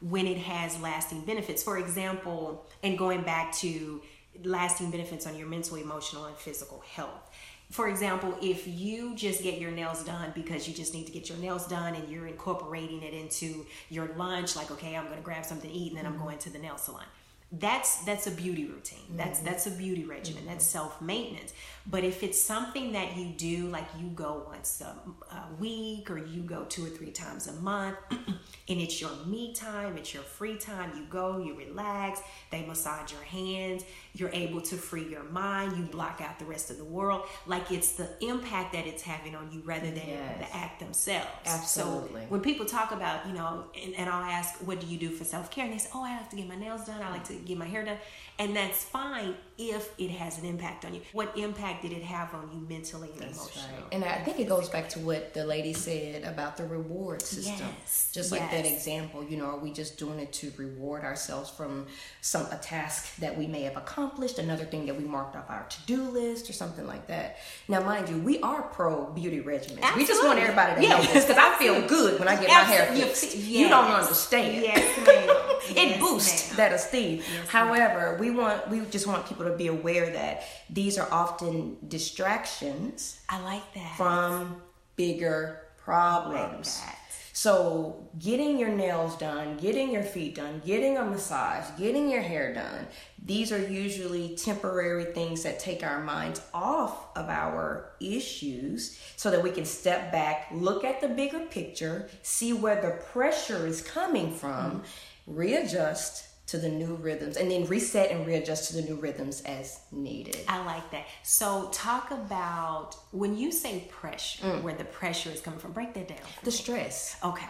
when 0.00 0.26
it 0.26 0.36
has 0.36 0.80
lasting 0.80 1.20
benefits. 1.20 1.62
For 1.62 1.78
example, 1.78 2.66
and 2.82 2.98
going 2.98 3.22
back 3.22 3.54
to 3.58 4.02
lasting 4.42 4.90
benefits 4.90 5.28
on 5.28 5.36
your 5.36 5.46
mental, 5.46 5.76
emotional, 5.76 6.24
and 6.24 6.36
physical 6.36 6.80
health. 6.80 7.30
For 7.70 7.88
example, 7.88 8.36
if 8.42 8.66
you 8.66 9.14
just 9.14 9.44
get 9.44 9.60
your 9.60 9.70
nails 9.70 10.02
done 10.02 10.32
because 10.34 10.66
you 10.66 10.74
just 10.74 10.92
need 10.92 11.06
to 11.06 11.12
get 11.12 11.28
your 11.28 11.38
nails 11.38 11.68
done 11.68 11.94
and 11.94 12.08
you're 12.08 12.26
incorporating 12.26 13.04
it 13.04 13.14
into 13.14 13.64
your 13.90 14.08
lunch, 14.16 14.56
like, 14.56 14.72
okay, 14.72 14.96
I'm 14.96 15.08
gonna 15.08 15.20
grab 15.20 15.44
something 15.44 15.70
to 15.70 15.76
eat 15.76 15.90
and 15.90 15.98
then 15.98 16.06
I'm 16.06 16.14
mm-hmm. 16.14 16.24
going 16.24 16.38
to 16.38 16.50
the 16.50 16.58
nail 16.58 16.78
salon. 16.78 17.04
That's 17.52 18.04
that's 18.04 18.26
a 18.26 18.32
beauty 18.32 18.66
routine. 18.66 19.16
That's 19.16 19.38
mm-hmm. 19.38 19.48
that's 19.48 19.66
a 19.68 19.70
beauty 19.70 20.04
regimen. 20.04 20.42
Mm-hmm. 20.42 20.50
That's 20.50 20.66
self 20.66 21.00
maintenance. 21.00 21.52
But 21.88 22.02
if 22.02 22.24
it's 22.24 22.42
something 22.42 22.92
that 22.92 23.16
you 23.16 23.26
do, 23.26 23.68
like 23.68 23.86
you 24.00 24.08
go 24.08 24.44
once 24.48 24.80
a, 24.80 24.96
a 25.32 25.54
week 25.60 26.10
or 26.10 26.18
you 26.18 26.42
go 26.42 26.64
two 26.64 26.84
or 26.84 26.88
three 26.88 27.12
times 27.12 27.46
a 27.46 27.52
month, 27.52 27.96
and 28.10 28.80
it's 28.80 29.00
your 29.00 29.14
me 29.26 29.54
time, 29.54 29.96
it's 29.96 30.12
your 30.12 30.24
free 30.24 30.56
time. 30.56 30.90
You 30.96 31.04
go, 31.04 31.38
you 31.38 31.54
relax. 31.56 32.20
They 32.50 32.66
massage 32.66 33.12
your 33.12 33.22
hands. 33.22 33.84
You're 34.18 34.30
able 34.32 34.60
to 34.62 34.76
free 34.76 35.06
your 35.08 35.24
mind. 35.24 35.76
You 35.76 35.84
block 35.84 36.20
out 36.22 36.38
the 36.38 36.44
rest 36.46 36.70
of 36.70 36.78
the 36.78 36.84
world. 36.84 37.22
Like 37.46 37.70
it's 37.70 37.92
the 37.92 38.08
impact 38.20 38.72
that 38.72 38.86
it's 38.86 39.02
having 39.02 39.34
on 39.36 39.50
you 39.52 39.60
rather 39.64 39.90
than 39.90 40.06
Yes. 40.08 40.38
the 40.38 40.56
act 40.56 40.80
themselves. 40.80 41.28
Absolutely. 41.44 42.22
So 42.22 42.26
when 42.28 42.40
people 42.40 42.64
talk 42.66 42.92
about, 42.92 43.26
you 43.26 43.34
know, 43.34 43.64
and, 43.82 43.94
and 43.94 44.08
I'll 44.08 44.24
ask, 44.24 44.54
what 44.66 44.80
do 44.80 44.86
you 44.86 44.98
do 44.98 45.10
for 45.10 45.24
self 45.24 45.50
care? 45.50 45.64
And 45.64 45.74
they 45.74 45.78
say, 45.78 45.90
oh, 45.94 46.02
I 46.04 46.16
like 46.16 46.30
to 46.30 46.36
get 46.36 46.48
my 46.48 46.56
nails 46.56 46.84
done. 46.86 47.02
I 47.02 47.10
like 47.10 47.24
to 47.24 47.34
get 47.34 47.58
my 47.58 47.66
hair 47.66 47.84
done. 47.84 47.98
And 48.38 48.54
that's 48.54 48.84
fine 48.84 49.34
if 49.58 49.88
it 49.98 50.10
has 50.10 50.38
an 50.38 50.44
impact 50.44 50.84
on 50.84 50.92
you. 50.94 51.00
What 51.14 51.38
impact 51.38 51.80
did 51.80 51.92
it 51.92 52.02
have 52.02 52.34
on 52.34 52.50
you 52.52 52.60
mentally 52.68 53.08
and 53.14 53.22
emotionally? 53.22 53.82
And 53.92 54.04
I 54.04 54.16
think 54.18 54.38
it 54.38 54.46
goes 54.46 54.68
back 54.68 54.90
to 54.90 54.98
what 54.98 55.32
the 55.32 55.46
lady 55.46 55.72
said 55.72 56.22
about 56.24 56.58
the 56.58 56.64
reward 56.66 57.22
system. 57.22 57.66
Yes, 57.80 58.10
Just 58.12 58.32
like 58.32 58.50
that 58.50 58.66
example, 58.66 59.24
you 59.24 59.38
know, 59.38 59.46
are 59.46 59.56
we 59.58 59.72
just 59.72 59.96
doing 59.96 60.18
it 60.18 60.34
to 60.34 60.52
reward 60.58 61.02
ourselves 61.04 61.48
from 61.48 61.86
some 62.20 62.44
a 62.52 62.58
task 62.58 63.16
that 63.16 63.38
we 63.38 63.46
may 63.46 63.62
have 63.62 63.78
accomplished, 63.78 64.38
another 64.38 64.66
thing 64.66 64.84
that 64.84 64.96
we 64.98 65.04
marked 65.04 65.34
off 65.34 65.48
our 65.48 65.64
to-do 65.70 66.02
list 66.02 66.50
or 66.50 66.52
something 66.52 66.86
like 66.86 67.06
that. 67.06 67.38
Now, 67.68 67.80
mind 67.82 68.10
you, 68.10 68.18
we 68.18 68.38
are 68.40 68.60
pro 68.64 69.06
beauty 69.12 69.40
regimens. 69.40 69.96
We 69.96 70.04
just 70.06 70.22
want 70.22 70.38
everybody 70.38 70.74
to 70.74 70.80
know 70.90 70.98
Yes, 70.98 71.12
this 71.14 71.24
because 71.24 71.38
I 71.42 71.56
feel 71.58 71.88
good 71.88 72.18
when 72.18 72.28
I 72.28 72.36
get 72.38 72.48
my 72.48 72.54
hair 72.54 72.94
fixed. 72.94 73.34
You- 73.34 73.60
You 73.60 73.68
don't 73.70 73.90
understand. 73.90 74.62
Yes, 74.62 75.06
ma'am. 75.06 75.36
it 75.70 75.88
Yes, 75.88 76.00
boosts 76.00 76.48
ma'am. 76.50 76.56
that 76.58 76.72
esteem. 76.74 77.22
However, 77.48 78.18
we 78.20 78.25
want 78.30 78.68
we 78.68 78.80
just 78.86 79.06
want 79.06 79.26
people 79.26 79.44
to 79.44 79.56
be 79.56 79.66
aware 79.66 80.10
that 80.10 80.44
these 80.70 80.98
are 80.98 81.08
often 81.12 81.76
distractions 81.88 83.20
I 83.28 83.42
like 83.42 83.74
that. 83.74 83.96
from 83.96 84.62
bigger 84.96 85.62
problems. 85.76 86.80
that. 86.80 86.98
So, 87.32 88.08
getting 88.18 88.58
your 88.58 88.70
nails 88.70 89.14
done, 89.18 89.58
getting 89.58 89.92
your 89.92 90.02
feet 90.02 90.36
done, 90.36 90.62
getting 90.64 90.96
a 90.96 91.04
massage, 91.04 91.66
getting 91.78 92.08
your 92.08 92.22
hair 92.22 92.54
done, 92.54 92.86
these 93.22 93.52
are 93.52 93.58
usually 93.58 94.34
temporary 94.36 95.04
things 95.12 95.42
that 95.42 95.58
take 95.58 95.84
our 95.84 96.02
minds 96.02 96.40
off 96.54 97.14
of 97.14 97.28
our 97.28 97.90
issues 98.00 98.98
so 99.16 99.30
that 99.30 99.42
we 99.42 99.50
can 99.50 99.66
step 99.66 100.10
back, 100.10 100.48
look 100.50 100.82
at 100.82 101.02
the 101.02 101.08
bigger 101.08 101.40
picture, 101.40 102.08
see 102.22 102.54
where 102.54 102.80
the 102.80 103.02
pressure 103.12 103.66
is 103.66 103.82
coming 103.82 104.32
from, 104.32 104.70
mm-hmm. 104.70 105.36
readjust 105.36 106.26
to 106.46 106.58
the 106.58 106.68
new 106.68 106.94
rhythms, 106.94 107.36
and 107.36 107.50
then 107.50 107.66
reset 107.66 108.10
and 108.10 108.26
readjust 108.26 108.68
to 108.68 108.76
the 108.76 108.82
new 108.82 108.94
rhythms 108.94 109.40
as 109.42 109.80
needed. 109.90 110.38
I 110.48 110.64
like 110.64 110.90
that. 110.92 111.06
So, 111.24 111.68
talk 111.72 112.10
about 112.12 112.94
when 113.10 113.36
you 113.36 113.50
say 113.50 113.86
pressure, 113.90 114.44
Mm. 114.46 114.62
where 114.62 114.74
the 114.74 114.84
pressure 114.84 115.30
is 115.30 115.40
coming 115.40 115.58
from. 115.58 115.72
Break 115.72 115.92
that 115.94 116.08
down. 116.08 116.18
The 116.44 116.50
me. 116.50 116.56
stress. 116.56 117.16
Okay. 117.24 117.46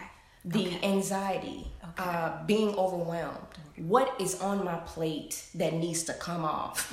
the 0.49 0.79
anxiety, 0.85 1.67
uh, 1.99 2.45
being 2.47 2.73
overwhelmed. 2.77 3.59
What 3.79 4.15
is 4.21 4.41
on 4.41 4.65
my 4.65 4.77
plate 4.77 5.45
that 5.57 5.73
needs 5.75 6.05
to 6.05 6.13
come 6.13 6.45
off? 6.45 6.93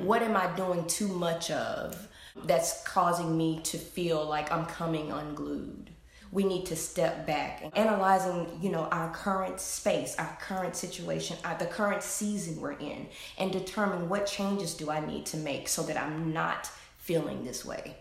what 0.00 0.22
am 0.22 0.36
I 0.36 0.46
doing 0.54 0.86
too 0.86 1.08
much 1.08 1.50
of 1.50 2.06
that's 2.44 2.84
causing 2.84 3.36
me 3.36 3.58
to 3.64 3.78
feel 3.78 4.24
like 4.24 4.52
I'm 4.52 4.64
coming 4.66 5.10
unglued? 5.10 5.87
We 6.32 6.44
need 6.44 6.66
to 6.66 6.76
step 6.76 7.26
back 7.26 7.62
and 7.62 7.76
analyzing, 7.76 8.58
you 8.60 8.70
know, 8.70 8.84
our 8.86 9.10
current 9.12 9.60
space, 9.60 10.14
our 10.18 10.36
current 10.40 10.76
situation, 10.76 11.36
uh, 11.44 11.56
the 11.56 11.66
current 11.66 12.02
season 12.02 12.60
we're 12.60 12.72
in, 12.72 13.08
and 13.38 13.50
determine 13.50 14.08
what 14.08 14.26
changes 14.26 14.74
do 14.74 14.90
I 14.90 15.04
need 15.04 15.26
to 15.26 15.36
make 15.36 15.68
so 15.68 15.82
that 15.84 15.96
I'm 15.96 16.32
not 16.32 16.70
feeling 16.98 17.44
this 17.44 17.64
way. 17.64 17.96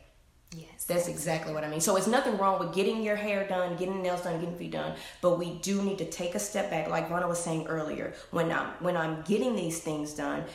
Yes. 0.56 0.86
That's 0.86 1.10
exactly 1.10 1.54
what 1.54 1.66
I 1.66 1.70
mean. 1.70 1.82
So 1.82 1.98
it's 1.98 2.08
nothing 2.08 2.38
wrong 2.38 2.58
with 2.60 2.74
getting 2.74 3.04
your 3.04 3.18
hair 3.18 3.46
done, 3.48 3.76
getting 3.76 4.02
nails 4.02 4.22
done, 4.22 4.40
getting 4.40 4.56
feet 4.56 4.72
done, 4.72 4.96
but 5.22 5.38
we 5.38 5.56
do 5.60 5.82
need 5.82 5.98
to 5.98 6.06
take 6.06 6.36
a 6.36 6.40
step 6.40 6.70
back, 6.70 6.90
like 6.90 7.10
Ronna 7.10 7.28
was 7.28 7.40
saying 7.40 7.68
earlier. 7.68 8.14
When 8.32 8.50
I'm 8.52 8.68
when 8.80 8.96
I'm 8.96 9.22
getting 9.24 9.58
these 9.58 9.80
things 9.80 10.14
done, 10.14 10.46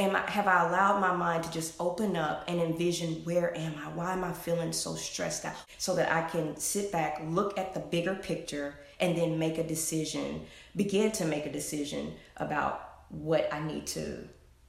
am 0.00 0.16
I, 0.16 0.28
have 0.30 0.48
I 0.48 0.66
allowed 0.66 1.00
my 1.00 1.14
mind 1.14 1.44
to 1.44 1.50
just 1.50 1.74
open 1.78 2.16
up 2.16 2.44
and 2.48 2.60
envision 2.60 3.22
where 3.24 3.56
am 3.56 3.74
I? 3.78 3.88
Why 3.90 4.12
am 4.12 4.24
I 4.24 4.32
feeling 4.32 4.72
so 4.72 4.94
stressed 4.94 5.44
out? 5.44 5.54
So 5.78 5.94
that 5.96 6.10
I 6.10 6.28
can 6.28 6.56
sit 6.56 6.90
back, 6.90 7.22
look 7.26 7.58
at 7.58 7.74
the 7.74 7.80
bigger 7.80 8.14
picture, 8.14 8.80
and 8.98 9.16
then 9.16 9.38
make 9.38 9.58
a 9.58 9.62
decision, 9.62 10.42
begin 10.74 11.12
to 11.12 11.24
make 11.24 11.46
a 11.46 11.52
decision 11.52 12.14
about 12.38 12.88
what 13.10 13.52
I 13.52 13.60
need 13.60 13.86
to 13.88 14.28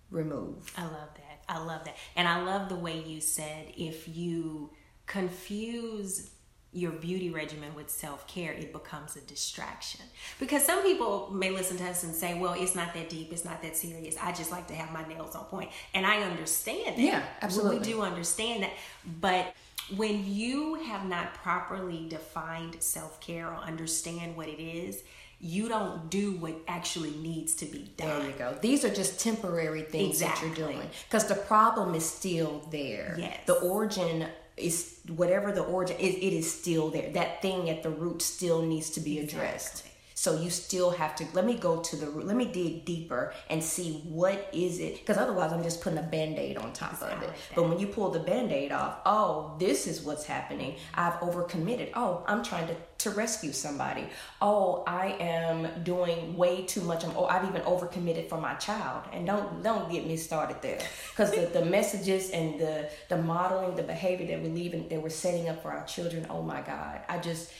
remove. 0.10 0.74
I 0.78 0.84
love 0.84 1.10
that. 1.16 1.44
I 1.48 1.58
love 1.60 1.86
that. 1.86 1.96
And 2.16 2.28
I 2.28 2.42
love 2.44 2.70
the 2.70 2.76
way 2.76 3.02
you 3.02 3.22
said 3.22 3.68
if 3.78 4.08
you 4.08 4.72
confuse 5.06 6.32
your 6.74 6.91
beauty 6.91 7.30
regimen 7.30 7.76
with 7.76 7.89
self 7.89 8.26
care, 8.28 8.53
it 8.53 8.72
becomes 8.72 9.15
a 9.17 9.22
distraction. 9.22 10.01
Because 10.39 10.65
some 10.65 10.84
people 10.84 11.30
may 11.32 11.51
listen 11.51 11.78
to 11.78 11.86
us 11.86 12.03
and 12.03 12.15
say, 12.15 12.39
well, 12.39 12.53
it's 12.57 12.76
not 12.76 12.93
that 12.93 13.09
deep, 13.09 13.34
it's 13.34 13.43
not 13.43 13.61
that 13.61 13.76
serious. 13.76 14.15
I 14.22 14.32
just 14.32 14.51
like 14.51 14.67
to 14.67 14.74
have 14.74 14.91
my 14.91 15.05
nails 15.07 15.36
on 15.36 15.45
point. 15.45 15.69
And 15.93 16.05
I 16.05 16.22
understand 16.22 16.97
that. 16.97 16.99
Yeah, 16.99 17.24
absolutely. 17.41 17.80
We 17.80 17.84
do 17.84 18.01
understand 18.01 18.63
that. 18.63 18.72
But 19.19 19.53
when 19.95 20.26
you 20.26 20.76
have 20.76 21.05
not 21.05 21.34
properly 21.34 22.07
defined 22.07 22.82
self 22.82 23.19
care 23.19 23.49
or 23.49 23.55
understand 23.55 24.38
what 24.38 24.47
it 24.47 24.61
is, 24.61 25.03
you 25.41 25.67
don't 25.67 26.09
do 26.09 26.34
what 26.34 26.55
actually 26.67 27.11
needs 27.11 27.55
to 27.55 27.65
be 27.65 27.91
done. 27.97 28.07
There 28.07 28.28
you 28.28 28.34
go. 28.38 28.55
These 28.61 28.86
are 28.86 28.93
just 28.93 29.19
temporary 29.19 29.82
things 29.82 30.22
exactly. 30.22 30.49
that 30.49 30.57
you're 30.57 30.67
doing 30.67 30.89
because 31.09 31.28
the 31.28 31.36
problem 31.36 31.95
is 31.95 32.05
still 32.05 32.65
there. 32.69 33.15
Yes. 33.17 33.39
The 33.47 33.55
origin 33.55 34.28
is 34.62 34.99
whatever 35.16 35.51
the 35.51 35.64
origin 35.64 35.97
is, 35.97 36.16
it 36.16 36.34
is 36.34 36.51
still 36.51 36.89
there. 36.89 37.12
That 37.12 37.41
thing 37.41 37.70
at 37.70 37.84
the 37.84 37.89
root 37.89 38.22
still 38.22 38.62
needs 38.62 38.89
to 38.91 38.99
be 38.99 39.20
addressed. 39.20 39.86
So 40.22 40.39
you 40.39 40.51
still 40.51 40.91
have 40.91 41.15
to 41.15 41.26
let 41.34 41.47
me 41.47 41.55
go 41.55 41.82
to 41.82 41.95
the 41.95 42.05
root. 42.05 42.28
Let 42.28 42.36
me 42.36 42.45
dig 42.45 42.86
deeper 42.86 43.34
and 43.49 43.63
see 43.63 44.03
what 44.03 44.51
is 44.53 44.78
it 44.78 44.99
because 44.99 45.17
otherwise 45.17 45.51
I'm 45.51 45.63
just 45.63 45.82
putting 45.82 45.97
a 45.97 46.03
band-aid 46.03 46.57
on 46.57 46.74
top 46.74 47.01
of 47.01 47.24
it. 47.24 47.30
Like 47.30 47.55
but 47.55 47.67
when 47.67 47.80
you 47.80 47.88
pull 47.88 48.11
the 48.11 48.19
band-aid 48.19 48.72
off, 48.72 48.99
oh, 49.07 49.55
this 49.57 49.88
is 49.88 50.03
what's 50.03 50.24
happening. 50.24 50.76
I've 50.93 51.15
overcommitted. 51.22 51.89
Oh, 51.95 52.24
I'm 52.28 52.43
trying 52.43 52.67
to 52.67 52.76
to 52.99 53.09
rescue 53.09 53.51
somebody. 53.51 54.05
Oh, 54.43 54.84
I 54.86 55.15
am 55.19 55.84
doing 55.84 56.38
way 56.38 56.65
too 56.67 56.82
much. 56.82 57.03
I'm, 57.03 57.17
oh, 57.17 57.26
I've 57.26 57.49
even 57.49 57.63
overcommitted 57.63 58.30
for 58.30 58.39
my 58.39 58.53
child. 58.67 59.05
And 59.11 59.26
don't 59.26 59.63
don't 59.63 59.91
get 59.91 60.05
me 60.05 60.17
started 60.17 60.61
there, 60.61 60.82
because 61.09 61.32
the, 61.32 61.47
the 61.47 61.65
messages 61.65 62.30
and 62.30 62.59
the 62.59 62.91
the 63.09 63.17
modeling, 63.17 63.76
the 63.76 63.82
behavior 63.82 64.28
that 64.28 64.43
we 64.43 64.49
leave 64.49 64.76
and 64.76 64.88
that 64.91 65.01
we're 65.01 65.09
setting 65.09 65.49
up 65.49 65.63
for 65.63 65.72
our 65.72 65.84
children. 65.86 66.28
Oh 66.30 66.43
my 66.43 66.61
God, 66.61 67.01
I 67.09 67.17
just 67.17 67.51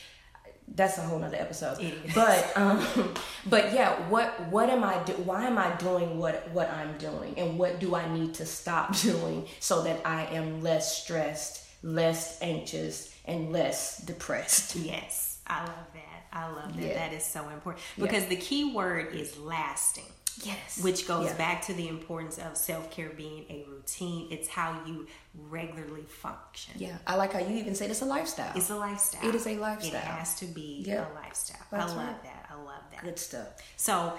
that's 0.68 0.97
a 0.97 1.01
whole 1.01 1.20
nother 1.20 1.38
episode. 1.38 1.78
But 2.16 2.51
um, 2.55 2.86
but 3.49 3.74
yeah, 3.74 4.09
what 4.09 4.47
what 4.49 4.70
am 4.70 4.84
I 4.84 5.01
do? 5.03 5.14
Why 5.14 5.45
am 5.45 5.57
I 5.57 5.76
doing 5.76 6.18
what 6.18 6.49
what 6.51 6.70
I'm 6.72 6.97
doing, 6.97 7.34
and 7.38 7.59
what 7.59 7.80
do 7.80 7.95
I 7.95 8.12
need 8.14 8.34
to 8.36 8.45
stop 8.45 8.97
doing 9.01 9.47
so 9.59 9.84
that 9.84 10.05
I 10.05 10.26
am 10.26 10.62
less 10.62 11.01
stressed, 11.01 11.66
less 11.84 12.41
anxious, 12.41 13.14
and 13.26 13.51
less 13.51 13.97
depressed? 13.99 14.76
Yes. 14.91 15.39
I 15.47 15.66
love 15.66 15.88
that. 15.93 16.24
I 16.32 16.49
love 16.49 16.76
that. 16.78 16.82
Yeah. 16.82 16.93
That 16.93 17.14
is 17.14 17.26
so 17.26 17.47
important 17.49 17.84
because 17.99 18.24
yeah. 18.24 18.30
the 18.30 18.36
key 18.38 18.74
word 18.74 19.14
is 19.14 19.38
lasting. 19.38 20.05
Yes. 20.44 20.82
Which 20.84 21.08
goes 21.08 21.28
yeah. 21.28 21.38
back 21.38 21.62
to 21.64 21.74
the 21.74 21.88
importance 21.88 22.38
of 22.38 22.58
self 22.58 22.90
care 22.92 23.10
being 23.10 23.46
a 23.50 23.66
routine. 23.70 24.28
It's 24.32 24.48
how 24.48 24.82
you 24.86 25.08
regularly 25.50 26.04
function. 26.04 26.76
Yeah. 26.78 26.98
I 27.08 27.16
like 27.16 27.34
how 27.34 27.40
you 27.40 27.56
even 27.58 27.76
said 27.76 27.90
it's 27.90 28.02
a 28.02 28.06
lifestyle. 28.06 28.52
It's 28.56 28.70
a 28.70 28.76
lifestyle. 28.76 29.28
It 29.28 29.36
is 29.36 29.48
a 29.48 29.58
lifestyle. 29.58 29.96
It 29.96 30.04
has 30.04 30.36
to 30.36 30.46
be 30.46 30.86
a 30.90 31.08
lifestyle. 31.16 31.62
That's 31.72 31.94
I 31.94 31.96
love 31.96 32.08
right. 32.08 32.24
that. 32.24 32.50
I 32.50 32.56
love 32.56 32.84
that. 32.92 33.04
Good 33.04 33.20
stuff. 33.20 33.48
So, 33.78 34.14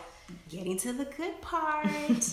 getting 0.48 0.78
to 0.78 0.92
the 0.92 1.04
good 1.04 1.40
part, 1.40 2.28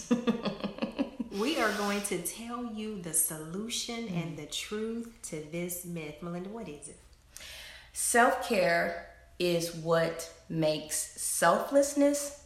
we 1.40 1.60
are 1.60 1.72
going 1.74 2.02
to 2.04 2.22
tell 2.22 2.66
you 2.74 3.02
the 3.02 3.14
solution 3.14 4.08
mm. 4.08 4.24
and 4.24 4.38
the 4.38 4.46
truth 4.46 5.12
to 5.24 5.44
this 5.52 5.86
myth. 5.86 6.16
Melinda, 6.22 6.50
what 6.50 6.68
is 6.68 6.88
it? 6.90 6.98
Self 7.94 8.48
care 8.48 9.08
is 9.40 9.74
what 9.74 10.30
makes 10.50 10.98
selflessness 11.22 12.39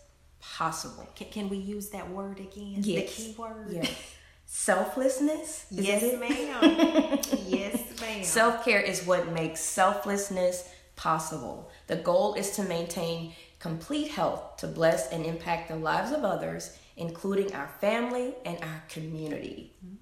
possible. 0.53 1.09
Can, 1.15 1.27
can, 1.29 1.49
we 1.49 1.57
use 1.57 1.89
that 1.89 2.09
word 2.09 2.39
again? 2.39 2.75
Yes. 2.77 3.17
The 3.17 3.23
key 3.23 3.35
word? 3.37 3.71
Yeah. 3.71 3.87
Selflessness? 4.45 5.65
Is 5.71 5.79
yes, 5.87 6.19
ma'am. 6.19 7.19
yes, 7.47 8.01
ma'am. 8.01 8.23
Self 8.23 8.63
care 8.63 8.79
is 8.79 9.05
what 9.05 9.31
makes 9.33 9.61
selflessness 9.61 10.69
possible. 10.95 11.71
The 11.87 11.95
goal 11.95 12.35
is 12.35 12.51
to 12.51 12.63
maintain 12.63 13.33
complete 13.57 14.11
health 14.11 14.57
to 14.57 14.67
bless 14.67 15.11
and 15.11 15.25
impact 15.25 15.69
the 15.69 15.75
lives 15.75 16.11
of 16.11 16.23
others, 16.23 16.77
including 16.97 17.53
our 17.55 17.69
family 17.81 18.35
and 18.45 18.57
our 18.61 18.83
community. 18.89 19.73
Mm-hmm. 19.83 19.95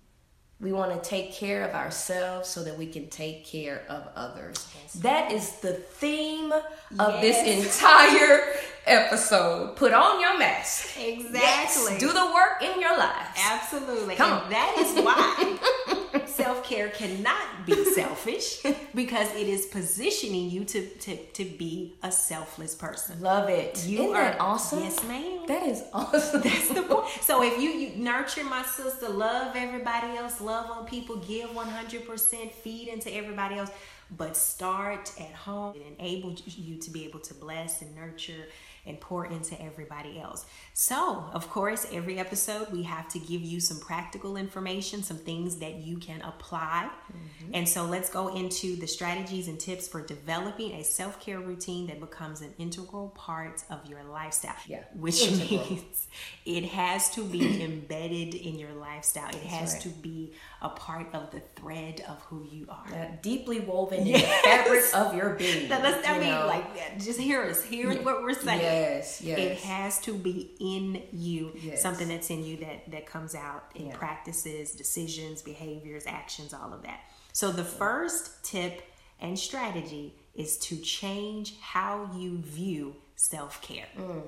We 0.62 0.74
want 0.74 0.91
to 0.93 1.09
take 1.09 1.34
care 1.34 1.64
of 1.64 1.74
ourselves 1.74 2.47
so 2.47 2.64
that 2.64 2.78
we 2.78 2.86
can 2.86 3.07
take 3.07 3.45
care 3.45 3.84
of 3.89 4.07
others. 4.16 4.68
Yes. 4.84 4.93
That 5.01 5.32
is 5.32 5.59
the 5.59 5.74
theme 5.74 6.51
of 6.51 6.62
yes. 6.99 7.22
this 7.22 7.82
entire 7.82 8.53
episode. 8.86 9.76
Put 9.76 9.91
on 9.91 10.22
your 10.22 10.38
mask. 10.38 10.97
Exactly. 10.99 11.39
Yes. 11.39 11.97
Do 11.99 12.14
the 12.14 12.32
work 12.34 12.62
in 12.62 12.80
your 12.80 12.95
life. 12.95 13.38
Absolutely. 13.43 14.16
Come 14.16 14.34
and 14.34 14.43
on. 14.43 14.49
that 14.51 14.76
is 14.78 15.03
why 15.03 15.97
self 16.32 16.64
care 16.64 16.90
cannot 16.90 17.66
be 17.66 17.86
selfish 17.94 18.62
because 18.96 19.30
it 19.36 19.48
is 19.48 19.66
positioning 19.68 20.50
you 20.50 20.66
to, 20.66 20.88
to, 20.88 21.18
to 21.18 21.46
be 21.46 21.94
a 22.04 22.12
selfless 22.12 22.76
person. 22.76 23.22
Love 23.22 23.50
it. 23.50 23.86
You 23.86 24.04
Isn't 24.04 24.16
are 24.16 24.24
that 24.24 24.42
awesome. 24.42 24.80
Yes, 24.80 25.04
ma'am. 25.06 25.46
That 25.48 25.64
is 25.64 25.84
awesome. 25.94 26.42
That's 26.42 26.70
the 26.70 26.82
point. 26.90 27.08
So 27.22 27.44
if 27.44 27.62
you, 27.62 27.70
you 27.70 28.04
nurture 28.04 28.44
my 28.44 28.64
sister, 28.64 29.10
love 29.10 29.56
everybody 29.56 30.18
else, 30.18 30.42
love 30.42 30.70
on 30.72 30.86
people, 30.86 31.18
give 31.18 31.50
100%, 31.50 32.52
feed 32.52 32.88
into 32.88 33.14
everybody 33.14 33.56
else, 33.56 33.72
but 34.18 34.36
start 34.36 35.12
at 35.20 35.32
home 35.32 35.76
and 35.76 36.00
enable 36.00 36.36
you 36.46 36.78
to 36.78 36.92
be 36.92 37.06
able 37.06 37.20
to 37.20 37.34
bless 37.34 37.82
and 37.82 37.96
nurture 37.96 38.48
and 38.86 39.00
pour 39.00 39.26
into 39.26 39.60
everybody 39.62 40.20
else. 40.20 40.46
So, 40.74 41.30
of 41.34 41.50
course, 41.50 41.86
every 41.92 42.18
episode 42.18 42.72
we 42.72 42.84
have 42.84 43.08
to 43.10 43.20
give 43.20 43.42
you 43.42 43.60
some 43.60 43.80
practical 43.80 44.38
information, 44.38 45.04
some 45.04 45.18
things 45.18 45.58
that 45.58 45.76
you 45.76 45.98
can 45.98 46.22
apply. 46.22 46.90
Mm-hmm. 47.12 47.52
And 47.54 47.70
so, 47.70 47.86
let's 47.86 48.10
go 48.10 48.36
into 48.36 48.76
the 48.76 48.88
strategies 48.88 49.48
and 49.48 49.60
tips 49.60 49.88
for 49.88 50.06
developing 50.06 50.74
a 50.74 50.84
self 50.84 51.20
care 51.20 51.40
routine 51.40 51.88
that 51.88 52.00
becomes 52.00 52.42
an 52.42 52.54
integral 52.58 53.10
part 53.10 53.64
of 53.70 53.86
your 53.86 54.04
lifestyle. 54.04 54.56
Yeah. 54.68 54.84
Which 54.94 55.22
integral. 55.22 55.70
means 55.70 56.08
it 56.46 56.66
has 56.66 57.10
to 57.12 57.24
be 57.24 57.64
embedded 57.64 58.36
in 58.36 58.58
your 58.58 58.74
lifestyle, 58.74 59.30
it 59.30 59.44
has 59.44 59.74
right. 59.74 59.82
to 59.84 59.90
be 59.90 60.34
a 60.62 60.70
part 60.70 61.14
of 61.14 61.32
the 61.32 61.42
thread 61.56 62.04
of 62.08 62.22
who 62.24 62.48
you 62.52 62.68
are. 62.70 62.86
Yeah, 62.92 63.12
deeply 63.22 63.60
woven 63.60 64.06
yes. 64.06 64.24
in 64.24 64.30
the 64.30 64.36
fabric 64.44 64.84
of 64.94 65.16
your 65.16 65.30
being. 65.36 65.70
That, 65.70 65.82
that's, 65.82 66.08
I 66.08 66.20
mean, 66.20 66.30
know? 66.30 66.48
like, 66.48 67.00
just 67.00 67.20
hear 67.20 67.44
us, 67.44 67.64
hear 67.64 67.92
yeah. 67.92 68.02
what 68.02 68.22
we're 68.22 68.34
saying. 68.34 68.62
Yes, 68.72 69.22
yes. 69.22 69.40
It 69.40 69.58
has 69.60 70.00
to 70.02 70.14
be 70.14 70.52
in 70.60 71.04
you, 71.12 71.52
yes. 71.62 71.82
something 71.82 72.08
that's 72.08 72.30
in 72.30 72.44
you 72.44 72.58
that, 72.58 72.92
that 72.92 73.06
comes 73.06 73.36
out 73.36 73.72
in 73.76 73.88
yeah. 73.88 73.96
practices, 73.96 74.72
decisions, 74.74 75.42
behaviors, 75.42 76.06
actions, 76.08 76.54
all 76.54 76.74
of 76.74 76.84
that. 76.84 77.02
So, 77.34 77.52
the 77.52 77.64
first 77.64 78.44
tip 78.44 78.84
and 79.20 79.38
strategy 79.38 80.16
is 80.36 80.58
to 80.60 80.78
change 80.78 81.60
how 81.60 82.10
you 82.16 82.40
view 82.40 82.96
self 83.16 83.62
care. 83.62 83.88
Mm. 83.98 84.24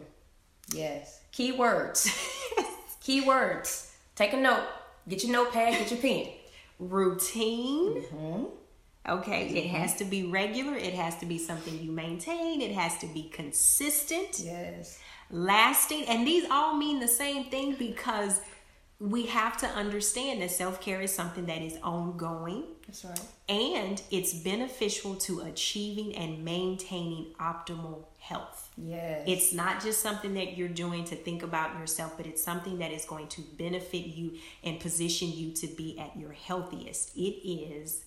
Yes. 0.73 1.21
Keywords. 1.33 2.07
Keywords. 3.03 3.89
Take 4.15 4.33
a 4.33 4.37
note 4.37 4.63
Get 5.07 5.23
your 5.23 5.33
notepad, 5.33 5.73
get 5.73 5.91
your 5.91 5.99
pen. 5.99 6.27
Routine. 6.79 7.95
Mm-hmm. 7.95 8.43
Okay, 9.07 9.47
it 9.49 9.67
has 9.67 9.95
to 9.97 10.05
be 10.05 10.23
regular. 10.23 10.75
It 10.75 10.93
has 10.93 11.17
to 11.17 11.25
be 11.25 11.37
something 11.37 11.77
you 11.83 11.91
maintain. 11.91 12.61
It 12.61 12.71
has 12.71 12.97
to 12.99 13.07
be 13.07 13.29
consistent. 13.29 14.39
Yes. 14.39 14.99
Lasting. 15.29 16.05
And 16.05 16.25
these 16.25 16.45
all 16.49 16.75
mean 16.77 16.99
the 16.99 17.07
same 17.07 17.45
thing 17.45 17.75
because 17.77 18.39
we 18.99 19.25
have 19.25 19.57
to 19.57 19.67
understand 19.67 20.41
that 20.41 20.51
self 20.51 20.79
care 20.79 21.01
is 21.01 21.13
something 21.13 21.47
that 21.47 21.61
is 21.61 21.77
ongoing. 21.83 22.63
That's 22.85 23.03
right. 23.03 23.19
And 23.49 24.01
it's 24.09 24.33
beneficial 24.33 25.15
to 25.15 25.41
achieving 25.41 26.15
and 26.15 26.45
maintaining 26.45 27.33
optimal 27.41 28.05
health. 28.19 28.71
Yes. 28.77 29.23
It's 29.27 29.53
not 29.53 29.81
just 29.81 30.01
something 30.01 30.33
that 30.35 30.57
you're 30.57 30.69
doing 30.69 31.03
to 31.05 31.15
think 31.15 31.43
about 31.43 31.77
yourself, 31.77 32.15
but 32.15 32.25
it's 32.25 32.41
something 32.41 32.77
that 32.79 32.91
is 32.93 33.03
going 33.03 33.27
to 33.29 33.41
benefit 33.41 34.05
you 34.05 34.37
and 34.63 34.79
position 34.79 35.29
you 35.33 35.51
to 35.55 35.67
be 35.67 35.99
at 35.99 36.17
your 36.17 36.31
healthiest. 36.31 37.17
It 37.17 37.45
is 37.45 38.05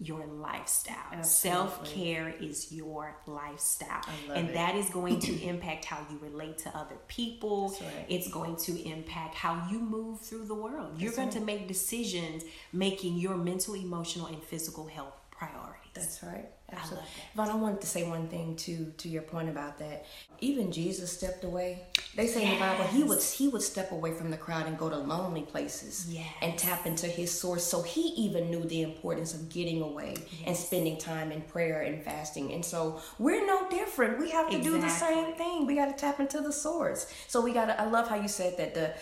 your 0.00 0.24
lifestyle. 0.26 1.22
Self 1.22 1.84
care 1.84 2.32
is 2.40 2.70
your 2.70 3.16
lifestyle. 3.26 4.04
And 4.32 4.50
it. 4.50 4.54
that 4.54 4.76
is 4.76 4.88
going 4.90 5.18
to 5.20 5.32
impact 5.42 5.84
how 5.84 5.98
you 6.10 6.18
relate 6.18 6.58
to 6.58 6.76
other 6.76 6.96
people. 7.08 7.76
Right. 7.80 8.06
It's 8.08 8.30
going 8.30 8.56
to 8.56 8.80
impact 8.88 9.34
how 9.34 9.66
you 9.70 9.80
move 9.80 10.20
through 10.20 10.46
the 10.46 10.54
world. 10.54 10.92
You're 10.98 11.12
going 11.12 11.28
right. 11.28 11.38
to 11.38 11.44
make 11.44 11.66
decisions 11.66 12.44
making 12.72 13.18
your 13.18 13.36
mental, 13.36 13.74
emotional, 13.74 14.26
and 14.26 14.42
physical 14.42 14.86
health 14.86 15.14
priority. 15.30 15.87
That's 15.94 16.22
right. 16.22 16.48
Absolutely. 16.70 17.08
But 17.34 17.48
I 17.48 17.54
wanted 17.54 17.80
to 17.80 17.86
say 17.86 18.06
one 18.08 18.28
thing 18.28 18.54
to 18.56 18.92
to 18.98 19.08
your 19.08 19.22
point 19.22 19.48
about 19.48 19.78
that. 19.78 20.04
Even 20.40 20.70
Jesus 20.70 21.10
stepped 21.10 21.42
away. 21.44 21.84
They 22.14 22.26
say 22.26 22.44
in 22.44 22.50
the 22.50 22.60
Bible 22.60 22.84
he 22.84 23.02
would 23.02 23.22
he 23.22 23.48
would 23.48 23.62
step 23.62 23.90
away 23.90 24.12
from 24.12 24.30
the 24.30 24.36
crowd 24.36 24.66
and 24.66 24.76
go 24.76 24.90
to 24.90 24.96
lonely 24.98 25.42
places 25.42 26.06
Yes. 26.10 26.26
and 26.42 26.58
tap 26.58 26.84
into 26.84 27.06
his 27.06 27.30
source. 27.30 27.64
So 27.64 27.80
he 27.82 28.02
even 28.26 28.50
knew 28.50 28.64
the 28.64 28.82
importance 28.82 29.32
of 29.32 29.48
getting 29.48 29.80
away 29.80 30.16
and 30.46 30.54
spending 30.54 30.98
time 30.98 31.32
in 31.32 31.40
prayer 31.42 31.80
and 31.82 32.02
fasting. 32.02 32.52
And 32.52 32.62
so 32.62 33.00
we're 33.18 33.46
no 33.46 33.68
different. 33.70 34.18
We 34.18 34.30
have 34.30 34.50
to 34.50 34.62
do 34.62 34.78
the 34.78 34.90
same 34.90 35.34
thing. 35.34 35.66
We 35.66 35.74
got 35.74 35.86
to 35.86 35.94
tap 35.94 36.20
into 36.20 36.42
the 36.42 36.52
source. 36.52 37.10
So 37.28 37.40
we 37.40 37.54
got 37.54 37.66
to 37.66 37.80
I 37.80 37.86
love 37.86 38.08
how 38.08 38.16
you 38.16 38.28
said 38.28 38.58
that 38.58 38.74
the 38.74 38.92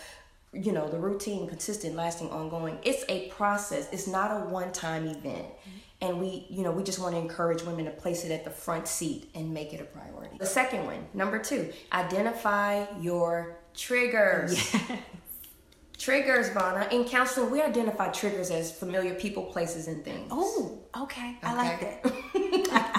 you 0.53 0.73
know, 0.73 0.89
the 0.89 0.99
routine, 0.99 1.47
consistent, 1.49 1.97
lasting, 1.97 2.31
ongoing. 2.31 2.79
It's 2.83 3.05
a 3.11 3.29
process. 3.29 3.89
It's 3.93 4.07
not 4.07 4.31
a 4.31 4.45
one-time 4.49 5.07
event. 5.07 5.45
Mm-hmm. 5.49 5.71
And 6.01 6.21
we, 6.21 6.47
you 6.51 6.63
know, 6.63 6.73
we 6.73 6.83
just 6.83 6.99
want 6.99 7.15
to 7.15 7.21
encourage 7.21 7.63
women 7.63 7.87
to 7.87 7.91
place 7.91 8.25
it 8.25 8.31
at 8.31 8.45
the 8.45 8.51
front 8.51 8.87
seat 8.87 9.31
and 9.35 9.53
make 9.55 9.73
it 9.73 9.81
a 9.81 9.85
priority. 9.85 10.37
The 10.39 10.47
second 10.47 10.85
one, 10.85 11.07
number 11.15 11.39
two, 11.39 11.73
identify 11.93 12.85
your 13.01 13.57
triggers. 13.75 14.75
Triggers, 15.99 16.51
Vonna. 16.51 16.91
In 16.93 17.05
counseling, 17.05 17.51
we 17.51 17.63
identify 17.63 18.11
triggers 18.11 18.51
as 18.51 18.71
familiar 18.71 19.15
people, 19.15 19.45
places, 19.45 19.89
and 19.89 20.05
things. 20.05 20.29
Oh, 20.31 20.79
okay. 20.95 21.39
I 21.43 21.55
like 21.55 21.81
that. 21.81 22.01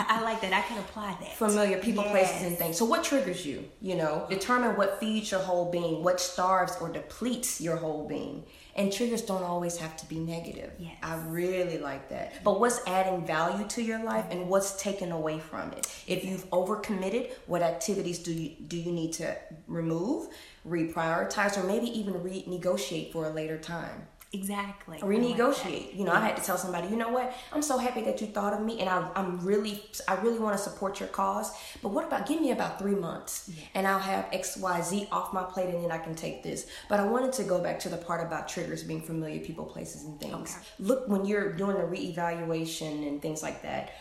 I, 0.09 0.21
like 0.23 0.41
that. 0.41 0.51
I 0.51 0.61
can 0.61 0.79
apply 0.79 1.15
that. 1.21 1.35
familiar 1.35 1.77
people, 1.77 2.03
places, 2.03 2.41
and 2.41 2.57
things. 2.57 2.75
So, 2.77 2.85
what 2.85 3.03
triggers 3.03 3.45
you? 3.45 3.65
You 3.81 3.95
know, 3.95 4.25
determine 4.29 4.75
what 4.75 4.99
feeds 4.99 5.29
your 5.29 5.41
whole 5.41 5.71
being, 5.71 6.03
what 6.03 6.19
starves 6.19 6.75
or 6.81 6.89
depletes 6.89 7.61
your 7.61 7.77
whole 7.77 8.07
being. 8.07 8.43
And 8.77 8.93
triggers 8.93 9.23
don't 9.23 9.43
always 9.43 9.77
have 9.77 9.97
to 9.97 10.05
be 10.05 10.19
negative. 10.19 10.71
Yes. 10.77 10.95
I 11.01 11.15
really 11.25 11.79
like 11.79 12.09
that. 12.09 12.43
But 12.43 12.59
what's 12.59 12.79
adding 12.85 13.25
value 13.25 13.67
to 13.69 13.81
your 13.81 14.03
life 14.03 14.25
and 14.29 14.47
what's 14.47 14.79
taken 14.81 15.11
away 15.11 15.39
from 15.39 15.71
it? 15.71 15.87
If 16.05 16.23
you've 16.23 16.47
overcommitted, 16.51 17.31
what 17.47 17.63
activities 17.63 18.19
do 18.19 18.31
you 18.31 18.55
do 18.67 18.77
you 18.77 18.91
need 18.91 19.13
to 19.13 19.35
remove, 19.67 20.27
reprioritize, 20.67 21.57
or 21.57 21.63
maybe 21.63 21.87
even 21.99 22.13
renegotiate 22.13 23.11
for 23.11 23.25
a 23.25 23.29
later 23.29 23.57
time? 23.57 24.07
Exactly. 24.33 24.97
I 25.01 25.05
like 25.05 25.19
renegotiate. 25.19 25.95
You 25.95 26.03
know, 26.03 26.11
I 26.11 26.19
had 26.19 26.35
to 26.35 26.43
tell 26.43 26.57
somebody, 26.57 26.89
you 26.89 26.97
know 26.97 27.09
what? 27.09 27.33
I'm 27.53 27.61
so 27.61 27.77
happy 27.77 28.01
that 28.01 28.19
you 28.19 28.27
thought 28.27 28.53
of 28.53 28.61
me, 28.61 28.79
and 28.81 28.89
I, 28.89 29.09
I'm 29.15 29.39
really, 29.39 29.81
I 30.07 30.15
really 30.15 30.37
want 30.37 30.57
to 30.57 30.61
support 30.61 30.99
your 30.99 31.07
cause. 31.09 31.51
But 31.81 31.89
what 31.89 32.05
about 32.05 32.27
give 32.27 32.41
me 32.41 32.51
about 32.51 32.77
three 32.77 32.95
months, 32.95 33.49
and 33.73 33.87
I'll 33.87 33.99
have 33.99 34.27
X, 34.33 34.57
Y, 34.57 34.81
Z 34.81 35.07
off 35.11 35.33
my 35.33 35.43
plate, 35.43 35.73
and 35.73 35.81
then 35.81 35.91
I 35.91 35.97
can 35.97 36.13
take 36.13 36.43
this. 36.43 36.67
But 36.89 36.99
I 36.99 37.05
wanted 37.05 37.31
to 37.33 37.43
go 37.43 37.59
back 37.59 37.79
to 37.79 37.89
the 37.89 37.97
part 37.97 38.25
about 38.25 38.49
triggers 38.49 38.83
being 38.83 39.01
familiar 39.01 39.39
people, 39.39 39.63
places, 39.63 40.03
and 40.03 40.19
things. 40.19 40.57
Okay. 40.57 40.67
Look 40.79 41.07
when 41.07 41.25
you're 41.25 41.53
doing 41.53 41.77
the 41.77 41.83
reevaluation 41.83 43.07
and 43.07 43.21
things 43.21 43.41
like 43.41 43.61
that. 43.61 43.91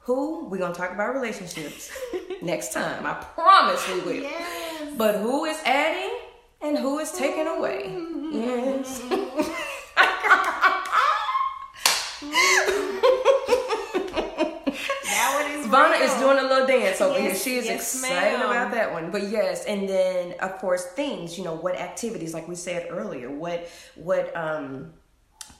Who 0.00 0.46
we're 0.46 0.58
gonna 0.58 0.74
talk 0.74 0.92
about 0.92 1.14
relationships 1.14 1.90
next 2.42 2.72
time? 2.72 3.04
I 3.04 3.14
promise 3.14 3.86
we 3.88 4.00
will. 4.00 4.22
Yes. 4.22 4.94
But 4.96 5.16
who 5.16 5.44
is 5.44 5.58
adding 5.64 6.17
and 6.60 6.78
who 6.78 6.98
is 6.98 7.12
taking 7.12 7.46
away? 7.46 7.94
Yes. 8.32 9.02
Is 15.48 15.66
Vonna 15.66 15.92
real. 15.92 16.02
is 16.02 16.14
doing 16.20 16.38
a 16.38 16.42
little 16.42 16.66
dance 16.66 17.00
over 17.00 17.18
here. 17.18 17.34
She 17.34 17.56
is 17.56 17.66
yes, 17.66 17.94
excited 17.94 18.38
ma'am. 18.38 18.50
about 18.50 18.70
that 18.72 18.92
one. 18.92 19.10
But 19.10 19.24
yes, 19.28 19.64
and 19.66 19.88
then 19.88 20.34
of 20.40 20.58
course 20.58 20.86
things, 20.86 21.38
you 21.38 21.44
know, 21.44 21.54
what 21.54 21.76
activities, 21.76 22.34
like 22.34 22.48
we 22.48 22.54
said 22.54 22.86
earlier, 22.90 23.30
what 23.30 23.68
what 23.94 24.34
um 24.36 24.92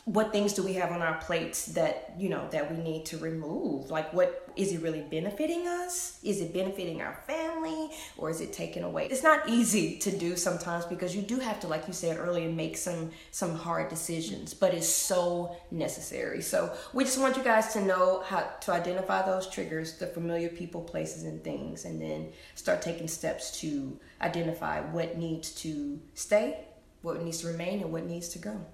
what 0.08 0.32
things 0.32 0.54
do 0.54 0.62
we 0.62 0.72
have 0.72 0.90
on 0.90 1.02
our 1.02 1.18
plates 1.18 1.66
that 1.66 2.14
you 2.18 2.30
know 2.30 2.48
that 2.50 2.74
we 2.74 2.82
need 2.82 3.04
to 3.04 3.18
remove? 3.18 3.90
Like 3.90 4.10
what 4.14 4.50
is 4.56 4.72
it 4.72 4.80
really 4.80 5.02
benefiting 5.02 5.68
us? 5.68 6.18
Is 6.22 6.40
it 6.40 6.54
benefiting 6.54 7.02
our 7.02 7.12
family? 7.26 7.90
Or 8.16 8.30
is 8.30 8.40
it 8.40 8.54
taken 8.54 8.84
away? 8.84 9.08
It's 9.10 9.22
not 9.22 9.46
easy 9.50 9.98
to 9.98 10.10
do 10.10 10.34
sometimes 10.34 10.86
because 10.86 11.14
you 11.14 11.20
do 11.20 11.38
have 11.38 11.60
to 11.60 11.68
like 11.68 11.86
you 11.86 11.92
said 11.92 12.16
earlier 12.16 12.50
make 12.50 12.78
some 12.78 13.10
some 13.32 13.54
hard 13.54 13.90
decisions 13.90 14.54
but 14.54 14.72
it's 14.72 14.88
so 14.88 15.54
necessary. 15.70 16.40
So 16.40 16.74
we 16.94 17.04
just 17.04 17.20
want 17.20 17.36
you 17.36 17.44
guys 17.44 17.74
to 17.74 17.84
know 17.84 18.22
how 18.26 18.40
to 18.62 18.72
identify 18.72 19.20
those 19.26 19.46
triggers 19.46 19.98
the 19.98 20.06
familiar 20.06 20.48
people 20.48 20.80
places 20.80 21.24
and 21.24 21.44
things 21.44 21.84
and 21.84 22.00
then 22.00 22.32
start 22.54 22.80
taking 22.80 23.08
steps 23.08 23.60
to 23.60 24.00
identify 24.22 24.80
what 24.80 25.18
needs 25.18 25.52
to 25.56 26.00
stay 26.14 26.64
what 27.02 27.22
needs 27.22 27.42
to 27.42 27.46
remain 27.46 27.80
and 27.80 27.92
what 27.92 28.04
needs 28.04 28.28
to 28.30 28.38
go 28.38 28.66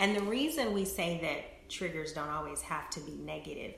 And 0.00 0.16
the 0.16 0.22
reason 0.22 0.72
we 0.72 0.86
say 0.86 1.20
that 1.22 1.68
triggers 1.68 2.12
don't 2.14 2.30
always 2.30 2.62
have 2.62 2.88
to 2.90 3.00
be 3.00 3.12
negative 3.12 3.74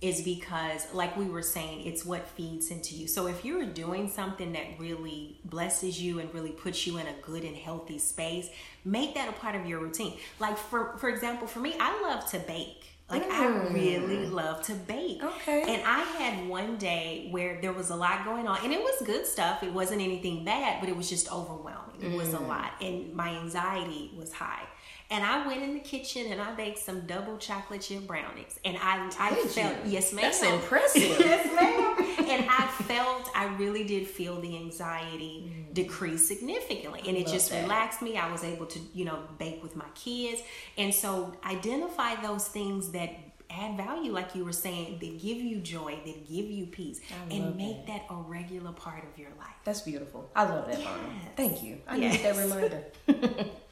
is 0.00 0.22
because, 0.22 0.86
like 0.94 1.16
we 1.16 1.26
were 1.26 1.42
saying, 1.42 1.86
it's 1.86 2.04
what 2.04 2.26
feeds 2.28 2.70
into 2.70 2.94
you. 2.94 3.06
So 3.06 3.26
if 3.26 3.44
you're 3.44 3.66
doing 3.66 4.08
something 4.08 4.52
that 4.52 4.78
really 4.78 5.40
blesses 5.44 6.00
you 6.00 6.20
and 6.20 6.32
really 6.32 6.52
puts 6.52 6.86
you 6.86 6.98
in 6.98 7.06
a 7.06 7.14
good 7.20 7.44
and 7.44 7.56
healthy 7.56 7.98
space, 7.98 8.48
make 8.84 9.14
that 9.14 9.28
a 9.28 9.32
part 9.32 9.56
of 9.56 9.66
your 9.66 9.80
routine. 9.80 10.16
Like 10.38 10.56
for 10.56 10.96
for 10.98 11.08
example, 11.08 11.46
for 11.46 11.60
me, 11.60 11.76
I 11.78 12.00
love 12.02 12.30
to 12.30 12.38
bake. 12.38 12.84
Like 13.10 13.28
I 13.30 13.46
really 13.46 14.26
mm. 14.26 14.32
love 14.32 14.62
to 14.66 14.74
bake. 14.74 15.22
Okay. 15.22 15.62
And 15.62 15.82
I 15.84 16.00
had 16.00 16.46
one 16.46 16.76
day 16.76 17.28
where 17.30 17.58
there 17.60 17.72
was 17.72 17.90
a 17.90 17.96
lot 17.96 18.24
going 18.24 18.46
on, 18.46 18.58
and 18.62 18.72
it 18.72 18.80
was 18.80 19.02
good 19.06 19.26
stuff. 19.26 19.62
It 19.62 19.72
wasn't 19.72 20.02
anything 20.02 20.44
bad, 20.44 20.80
but 20.80 20.88
it 20.88 20.96
was 20.96 21.08
just 21.08 21.32
overwhelming. 21.32 22.00
It 22.00 22.16
was 22.16 22.34
a 22.34 22.38
mm. 22.38 22.46
lot, 22.46 22.72
and 22.80 23.12
my 23.14 23.30
anxiety 23.30 24.12
was 24.16 24.32
high. 24.32 24.64
And 25.10 25.24
I 25.24 25.46
went 25.46 25.62
in 25.62 25.72
the 25.72 25.80
kitchen 25.80 26.30
and 26.30 26.38
I 26.40 26.54
baked 26.54 26.78
some 26.80 27.06
double 27.06 27.38
chocolate 27.38 27.80
chip 27.80 28.06
brownies, 28.06 28.58
and 28.64 28.76
I 28.76 29.10
I 29.18 29.34
Did 29.34 29.50
felt 29.50 29.84
you? 29.86 29.92
yes, 29.92 30.12
ma'am. 30.12 30.22
That's 30.22 30.42
impressive. 30.54 31.02
yes, 31.18 31.46
ma'am. 31.54 32.28
And 32.28 32.46
I 32.50 32.66
felt 32.84 33.30
I 33.34 33.46
really 33.56 33.84
did 33.84 34.06
feel 34.06 34.38
the 34.40 34.54
anxiety 34.56 35.50
mm. 35.50 35.72
decrease 35.74 36.28
significantly, 36.28 37.00
and 37.08 37.16
it 37.16 37.26
just 37.26 37.50
that. 37.50 37.62
relaxed 37.62 38.02
me. 38.02 38.18
I 38.18 38.30
was 38.30 38.44
able 38.44 38.66
to 38.66 38.78
you 38.92 39.06
know 39.06 39.18
bake 39.38 39.62
with 39.62 39.76
my 39.76 39.88
kids, 39.94 40.42
and 40.76 40.92
so 40.94 41.32
identify 41.42 42.16
those 42.16 42.46
things 42.46 42.90
that 42.90 43.10
add 43.50 43.78
value 43.78 44.12
like 44.12 44.34
you 44.34 44.44
were 44.44 44.52
saying 44.52 44.98
that 45.00 45.22
give 45.22 45.38
you 45.38 45.56
joy 45.60 45.98
that 46.04 46.28
give 46.28 46.44
you 46.50 46.66
peace 46.66 47.00
and 47.30 47.56
make 47.56 47.86
that. 47.86 48.02
a 48.10 48.14
regular 48.14 48.72
part 48.72 49.02
of 49.10 49.18
your 49.18 49.30
life 49.38 49.56
That's 49.64 49.80
beautiful. 49.80 50.30
I 50.36 50.44
love 50.44 50.66
that, 50.66 50.78
Yes. 50.78 50.90
Thank 51.34 51.62
you. 51.62 51.80
I 51.88 51.96
Yes. 51.96 52.12
needed 52.12 52.26
that 52.26 52.42
reminder. 52.44 53.46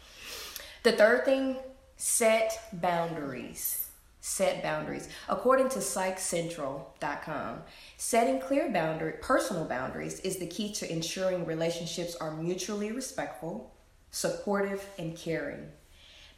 the 0.86 0.92
third 0.92 1.24
thing, 1.24 1.56
set 1.96 2.68
boundaries. 2.74 3.88
Set 4.20 4.62
boundaries. 4.62 5.08
According 5.28 5.68
to 5.70 5.80
psychcentral.com, 5.80 7.62
setting 7.96 8.40
clear 8.40 8.70
boundary, 8.70 9.14
personal 9.20 9.64
boundaries 9.64 10.20
is 10.20 10.36
the 10.36 10.46
key 10.46 10.72
to 10.74 10.90
ensuring 10.90 11.44
relationships 11.44 12.14
are 12.14 12.36
mutually 12.36 12.92
respectful, 12.92 13.74
supportive, 14.12 14.84
and 14.96 15.16
caring. 15.16 15.66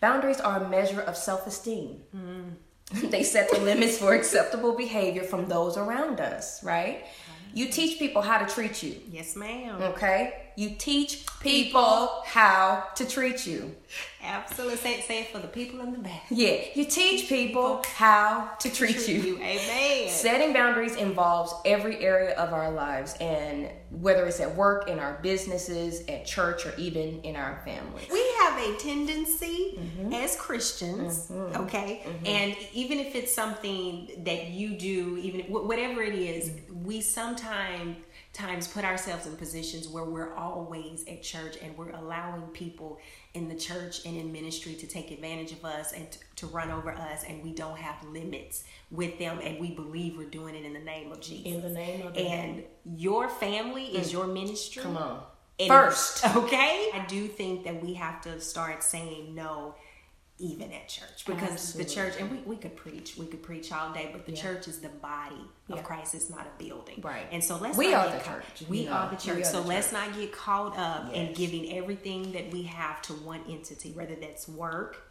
Boundaries 0.01 0.41
are 0.41 0.65
a 0.65 0.69
measure 0.69 1.03
of 1.03 1.15
self-esteem. 1.15 2.01
Mm. 2.17 2.53
they 3.11 3.23
set 3.23 3.51
the 3.51 3.61
limits 3.61 3.99
for 3.99 4.15
acceptable 4.15 4.75
behavior 4.75 5.25
from 5.25 5.47
those 5.47 5.77
around 5.77 6.21
us, 6.21 6.65
right? 6.65 7.05
You 7.53 7.67
teach 7.67 7.99
people 7.99 8.23
how 8.23 8.39
to 8.39 8.47
treat 8.55 8.83
you. 8.83 8.97
yes 9.11 9.37
ma'am 9.37 9.83
Okay? 9.83 10.48
You 10.59 10.71
teach 10.71 11.25
people 11.39 12.21
how 12.27 12.89
to 12.97 13.07
treat 13.07 13.47
you. 13.47 13.77
absolutely 14.25 14.75
say, 14.79 15.01
say 15.03 15.21
it 15.21 15.29
for 15.29 15.39
the 15.39 15.47
people 15.47 15.79
in 15.83 15.93
the 15.93 15.99
back 15.99 16.25
Yeah, 16.31 16.57
you 16.75 16.85
teach 16.85 17.29
people 17.29 17.85
how 17.95 18.51
to 18.59 18.69
treat 18.69 19.07
you. 19.07 19.37
amen 19.41 20.09
Setting 20.09 20.53
boundaries 20.53 20.97
involves 20.97 21.55
every 21.65 21.99
area 22.05 22.35
of 22.35 22.53
our 22.53 22.73
lives, 22.73 23.15
and 23.21 23.71
whether 23.91 24.27
it's 24.27 24.41
at 24.41 24.53
work, 24.57 24.89
in 24.89 24.99
our 24.99 25.21
businesses, 25.23 26.03
at 26.09 26.27
church, 26.27 26.67
or 26.67 26.75
even 26.77 27.21
in 27.21 27.37
our 27.37 27.63
family. 27.65 28.03
we 28.13 28.27
have 28.41 28.59
a 28.61 28.77
tendency 28.79 29.77
Mm-hmm. 29.79 30.13
as 30.13 30.35
Christians, 30.35 31.31
okay, 31.55 32.03
and 32.27 32.57
even 32.75 32.99
if 32.99 33.15
it's 33.15 33.33
something 33.33 34.11
that 34.25 34.49
you 34.49 34.77
do, 34.77 35.17
even 35.19 35.41
whatever 35.53 36.03
it 36.03 36.15
is, 36.17 36.51
we 36.83 37.01
sometimes 37.01 37.97
times 38.39 38.69
put 38.69 38.85
ourselves 38.85 39.27
in 39.27 39.37
positions 39.37 39.89
where 39.89 40.05
we're 40.05 40.35
always 40.35 41.05
at 41.09 41.23
church 41.23 41.57
and 41.61 41.77
we're 41.77 41.91
allowing 41.91 42.43
people 42.49 43.01
in 43.35 43.49
the 43.49 43.55
church 43.55 44.07
and 44.07 44.17
in 44.17 44.33
ministry 44.33 44.75
to 44.75 44.87
take 44.87 45.11
advantage 45.11 45.53
of 45.53 45.65
us 45.65 45.93
and 45.93 46.11
to, 46.13 46.19
to 46.37 46.47
run 46.47 46.71
over 46.71 46.93
us 46.93 47.25
and 47.29 47.43
we 47.43 47.53
don't 47.53 47.77
have 47.77 47.97
limits 48.05 48.65
with 48.91 49.19
them 49.19 49.41
and 49.43 49.59
we 49.59 49.73
believe 49.73 50.17
we're 50.17 50.25
doing 50.29 50.55
it 50.55 50.65
in 50.65 50.73
the 50.73 50.79
name 50.79 51.11
of 51.11 51.21
Jesus. 51.21 51.47
In 51.53 51.63
the 51.63 51.69
name 51.69 52.07
of 52.07 52.17
and 52.17 52.63
your 52.85 53.29
family 53.29 53.85
is 53.85 54.13
your 54.13 54.27
ministry. 54.27 54.83
Mm. 54.83 54.87
Come 54.87 54.97
on. 54.97 55.23
And- 55.59 55.69
First. 55.69 56.25
Okay? 56.37 56.91
I 56.95 57.05
do 57.09 57.27
think 57.27 57.65
that 57.65 57.83
we 57.83 57.95
have 57.95 58.21
to 58.23 58.41
start 58.41 58.85
saying 58.85 59.35
no 59.35 59.75
even 60.41 60.73
at 60.73 60.89
church 60.89 61.25
because 61.27 61.51
Absolutely. 61.51 61.85
the 61.85 61.91
church 61.95 62.15
and 62.21 62.31
we, 62.31 62.37
we 62.39 62.57
could 62.57 62.77
preach 62.77 63.17
we 63.17 63.27
could 63.27 63.43
preach 63.43 63.73
all 63.73 63.93
day 63.93 64.11
but 64.13 64.25
the 64.25 64.33
church 64.33 64.69
is 64.69 64.79
the 64.79 64.89
body 64.89 65.35
of 65.69 65.77
Yeah. 65.77 65.83
christ 65.83 66.15
it's 66.15 66.31
not 66.31 66.47
a 66.47 66.63
building 66.63 67.01
Right. 67.03 67.27
and 67.33 67.43
so 67.43 67.57
let's 67.57 67.77
We 67.77 67.91
not 67.93 68.07
are 68.07 68.11
get 68.13 68.25
the 68.25 68.31
church, 68.31 68.45
we 68.69 68.89
are 68.89 69.11
the 69.11 69.17
church 69.17 69.41
are 69.43 69.45
so 69.45 69.63
the 69.63 69.69
let's 69.69 69.91
church. 69.91 70.09
not 70.09 70.17
get 70.17 70.33
caught 70.33 70.79
up 70.79 71.13
in 71.13 71.33
giving 71.35 71.77
everything 71.77 72.33
that 72.33 72.53
we 72.53 72.63
have 72.63 73.03
to 73.03 73.13
one 73.15 73.41
entity 73.49 73.91
whether 73.93 74.15
that's 74.15 74.49
work 74.49 75.05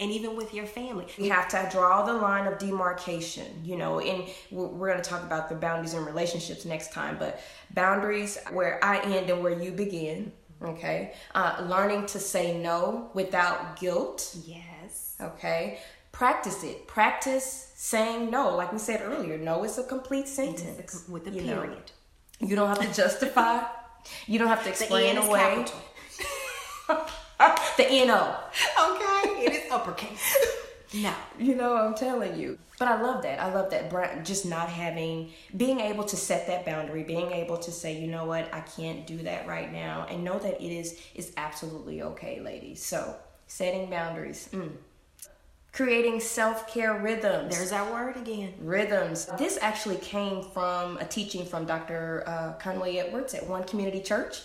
and 0.00 0.10
even 0.10 0.34
with 0.34 0.52
your 0.52 0.66
family. 0.66 1.06
You 1.16 1.30
have 1.30 1.46
to 1.50 1.68
draw 1.70 2.04
the 2.04 2.14
line 2.14 2.48
of 2.48 2.58
demarcation, 2.58 3.46
you 3.64 3.76
know, 3.76 4.00
and 4.00 4.24
we're 4.50 4.90
going 4.90 5.00
to 5.00 5.08
talk 5.08 5.22
about 5.22 5.48
the 5.48 5.54
boundaries 5.54 5.94
in 5.94 6.04
relationships 6.04 6.64
next 6.64 6.92
time, 6.92 7.16
but 7.16 7.40
boundaries 7.74 8.36
where 8.52 8.84
I 8.84 8.98
end 9.02 9.30
and 9.30 9.40
where 9.40 9.56
you 9.56 9.70
begin, 9.70 10.32
okay? 10.60 11.14
Uh, 11.32 11.64
learning 11.68 12.06
to 12.06 12.18
say 12.18 12.58
no 12.58 13.08
without 13.14 13.78
guilt. 13.78 14.36
Yes. 14.44 14.64
Okay. 15.24 15.78
Practice 16.12 16.62
it. 16.62 16.86
Practice 16.86 17.72
saying 17.74 18.30
no. 18.30 18.56
Like 18.56 18.72
we 18.72 18.78
said 18.78 19.02
earlier, 19.02 19.36
no 19.36 19.64
is 19.64 19.78
a 19.78 19.84
complete 19.84 20.28
sentence. 20.28 21.04
With 21.08 21.26
a 21.26 21.30
period. 21.30 21.90
Know. 22.40 22.48
You 22.48 22.56
don't 22.56 22.68
have 22.68 22.80
to 22.80 22.94
justify. 22.94 23.64
you 24.26 24.38
don't 24.38 24.48
have 24.48 24.62
to 24.64 24.70
explain 24.70 25.16
away. 25.16 25.64
the 27.76 27.86
N-O. 27.88 28.36
Okay, 28.90 29.44
it 29.44 29.52
is 29.52 29.72
uppercase. 29.72 30.36
No. 30.94 31.12
You 31.38 31.56
know, 31.56 31.76
I'm 31.76 31.94
telling 31.94 32.38
you. 32.38 32.58
But 32.78 32.88
I 32.88 33.00
love 33.00 33.22
that. 33.22 33.40
I 33.40 33.52
love 33.52 33.70
that. 33.70 34.24
Just 34.24 34.46
not 34.46 34.68
having, 34.68 35.30
being 35.56 35.80
able 35.80 36.04
to 36.04 36.16
set 36.16 36.46
that 36.46 36.64
boundary, 36.64 37.02
being 37.02 37.32
able 37.32 37.56
to 37.58 37.70
say, 37.70 37.98
you 38.00 38.06
know 38.06 38.24
what, 38.24 38.52
I 38.52 38.60
can't 38.60 39.06
do 39.06 39.18
that 39.18 39.46
right 39.46 39.72
now, 39.72 40.06
and 40.08 40.24
know 40.24 40.38
that 40.38 40.60
it 40.60 40.72
is 40.72 41.00
is 41.14 41.32
absolutely 41.36 42.02
okay, 42.02 42.40
ladies. 42.40 42.84
So, 42.84 43.16
setting 43.46 43.90
boundaries. 43.90 44.48
Mm. 44.52 44.72
Creating 45.74 46.20
self 46.20 46.72
care 46.72 46.94
rhythms. 46.94 47.56
There's 47.56 47.70
that 47.70 47.92
word 47.92 48.16
again. 48.16 48.54
Rhythms. 48.60 49.26
This 49.36 49.58
actually 49.60 49.96
came 49.96 50.42
from 50.42 50.96
a 50.98 51.04
teaching 51.04 51.44
from 51.44 51.66
Dr. 51.66 52.22
Uh, 52.26 52.52
Conway 52.54 52.96
Edwards 52.96 53.34
at 53.34 53.46
One 53.46 53.64
Community 53.64 54.00
Church 54.00 54.42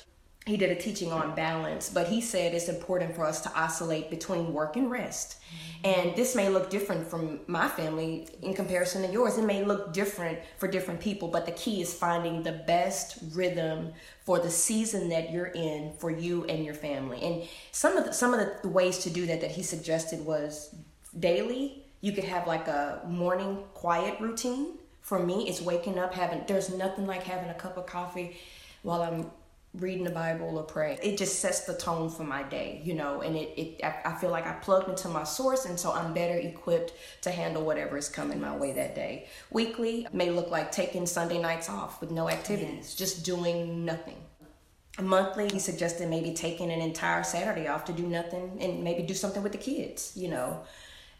he 0.49 0.57
did 0.57 0.71
a 0.71 0.75
teaching 0.75 1.11
on 1.11 1.35
balance, 1.35 1.89
but 1.89 2.07
he 2.07 2.21
said 2.21 2.53
it's 2.53 2.69
important 2.69 3.15
for 3.15 3.25
us 3.25 3.41
to 3.41 3.53
oscillate 3.53 4.09
between 4.09 4.51
work 4.51 4.77
and 4.77 4.89
rest. 4.89 5.37
And 5.83 6.15
this 6.15 6.35
may 6.35 6.49
look 6.49 6.69
different 6.69 7.07
from 7.07 7.41
my 7.47 7.67
family 7.67 8.27
in 8.41 8.53
comparison 8.53 9.03
to 9.03 9.11
yours. 9.11 9.37
It 9.37 9.45
may 9.45 9.63
look 9.63 9.93
different 9.93 10.39
for 10.57 10.67
different 10.67 10.99
people, 10.99 11.27
but 11.27 11.45
the 11.45 11.51
key 11.51 11.81
is 11.81 11.93
finding 11.93 12.41
the 12.41 12.63
best 12.65 13.19
rhythm 13.33 13.93
for 14.25 14.39
the 14.39 14.49
season 14.49 15.09
that 15.09 15.31
you're 15.31 15.47
in 15.47 15.93
for 15.99 16.09
you 16.09 16.45
and 16.45 16.65
your 16.65 16.73
family. 16.73 17.21
And 17.21 17.43
some 17.71 17.95
of 17.95 18.05
the, 18.05 18.13
some 18.13 18.33
of 18.33 18.39
the 18.61 18.69
ways 18.69 18.97
to 18.99 19.09
do 19.09 19.25
that 19.27 19.41
that 19.41 19.51
he 19.51 19.61
suggested 19.61 20.25
was 20.25 20.73
daily. 21.17 21.83
You 22.01 22.11
could 22.11 22.23
have 22.23 22.47
like 22.47 22.67
a 22.67 23.01
morning 23.07 23.63
quiet 23.73 24.19
routine. 24.19 24.77
For 25.01 25.19
me, 25.19 25.47
it's 25.47 25.61
waking 25.61 25.97
up 25.97 26.13
having. 26.13 26.43
There's 26.47 26.73
nothing 26.73 27.07
like 27.07 27.23
having 27.23 27.49
a 27.49 27.53
cup 27.53 27.77
of 27.77 27.85
coffee 27.85 28.37
while 28.83 29.01
I'm 29.01 29.31
reading 29.75 30.03
the 30.03 30.09
Bible 30.09 30.57
or 30.57 30.63
praying. 30.63 30.99
It 31.03 31.17
just 31.17 31.39
sets 31.39 31.61
the 31.61 31.75
tone 31.75 32.09
for 32.09 32.23
my 32.23 32.43
day, 32.43 32.81
you 32.83 32.95
know, 32.95 33.21
and 33.21 33.35
it, 33.35 33.53
it 33.55 33.83
I, 33.83 34.11
I 34.11 34.15
feel 34.15 34.31
like 34.31 34.47
I 34.47 34.53
plugged 34.53 34.89
into 34.89 35.09
my 35.09 35.23
source 35.23 35.65
and 35.65 35.79
so 35.79 35.91
I'm 35.91 36.13
better 36.13 36.35
equipped 36.35 36.93
to 37.21 37.31
handle 37.31 37.63
whatever 37.63 37.97
is 37.97 38.09
coming 38.09 38.41
my 38.41 38.55
way 38.55 38.73
that 38.73 38.95
day. 38.95 39.27
Weekly 39.51 40.07
may 40.11 40.31
look 40.31 40.49
like 40.49 40.71
taking 40.71 41.05
Sunday 41.05 41.39
nights 41.39 41.69
off 41.69 42.01
with 42.01 42.09
no 42.09 42.29
activities, 42.29 42.95
just 42.95 43.23
doing 43.23 43.85
nothing. 43.85 44.17
Monthly, 44.99 45.47
he 45.49 45.59
suggested 45.59 46.09
maybe 46.09 46.33
taking 46.33 46.71
an 46.71 46.81
entire 46.81 47.23
Saturday 47.23 47.67
off 47.67 47.85
to 47.85 47.93
do 47.93 48.07
nothing 48.07 48.57
and 48.59 48.83
maybe 48.83 49.03
do 49.03 49.13
something 49.13 49.43
with 49.43 49.51
the 49.51 49.57
kids, 49.57 50.13
you 50.15 50.29
know 50.29 50.63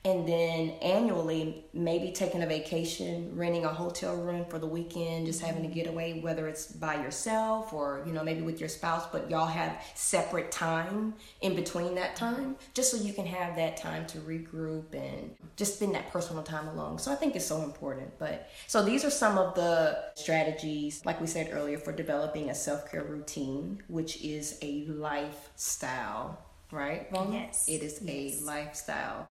and 0.06 0.26
then 0.26 0.70
annually 0.82 1.66
maybe 1.74 2.12
taking 2.12 2.42
a 2.42 2.48
vacation 2.48 3.30
renting 3.36 3.66
a 3.66 3.68
hotel 3.68 4.16
room 4.16 4.46
for 4.50 4.58
the 4.58 4.66
weekend 4.66 5.26
just 5.26 5.42
having 5.42 5.62
to 5.62 5.68
get 5.68 5.88
away 5.88 6.20
whether 6.22 6.48
it's 6.48 6.72
by 6.72 6.96
yourself 6.96 7.74
or 7.74 8.02
you 8.06 8.14
know 8.14 8.24
maybe 8.24 8.42
with 8.42 8.62
your 8.62 8.70
spouse 8.70 9.06
but 9.12 9.30
y'all 9.30 9.46
have 9.46 9.84
separate 9.96 10.52
time 10.52 11.14
in 11.42 11.54
between 11.54 11.96
that 11.96 12.16
time 12.16 12.56
just 12.74 12.92
so 12.92 12.98
you 12.98 13.12
can 13.12 13.26
have 13.26 13.58
that 13.58 13.76
time 13.76 14.06
to 14.06 14.20
regroup 14.20 14.94
and 14.94 15.36
just 15.58 15.76
spend 15.76 15.94
that 15.94 16.10
personal 16.12 16.44
time 16.44 16.68
alone. 16.70 16.98
So 16.98 17.12
i 17.12 17.16
think 17.16 17.36
it's 17.36 17.46
so 17.46 17.64
important 17.64 18.18
but 18.20 18.50
so 18.68 18.84
these 18.84 19.04
are 19.04 19.10
some 19.10 19.38
of 19.38 19.54
the 19.56 19.98
strategies 20.16 21.06
like 21.06 21.20
we 21.20 21.28
said 21.28 21.50
earlier 21.52 21.78
for 21.78 21.92
developing 21.92 22.50
a 22.50 22.56
self-care 22.56 23.04
routine 23.04 23.84
which 23.88 24.22
is 24.24 24.58
a 24.62 24.86
lifestyle 24.86 26.40
right 26.72 27.08
yes. 27.12 27.66
It 27.68 27.84
is 27.84 28.00
yes. 28.02 28.42
a 28.42 28.46
lifestyle 28.46 29.30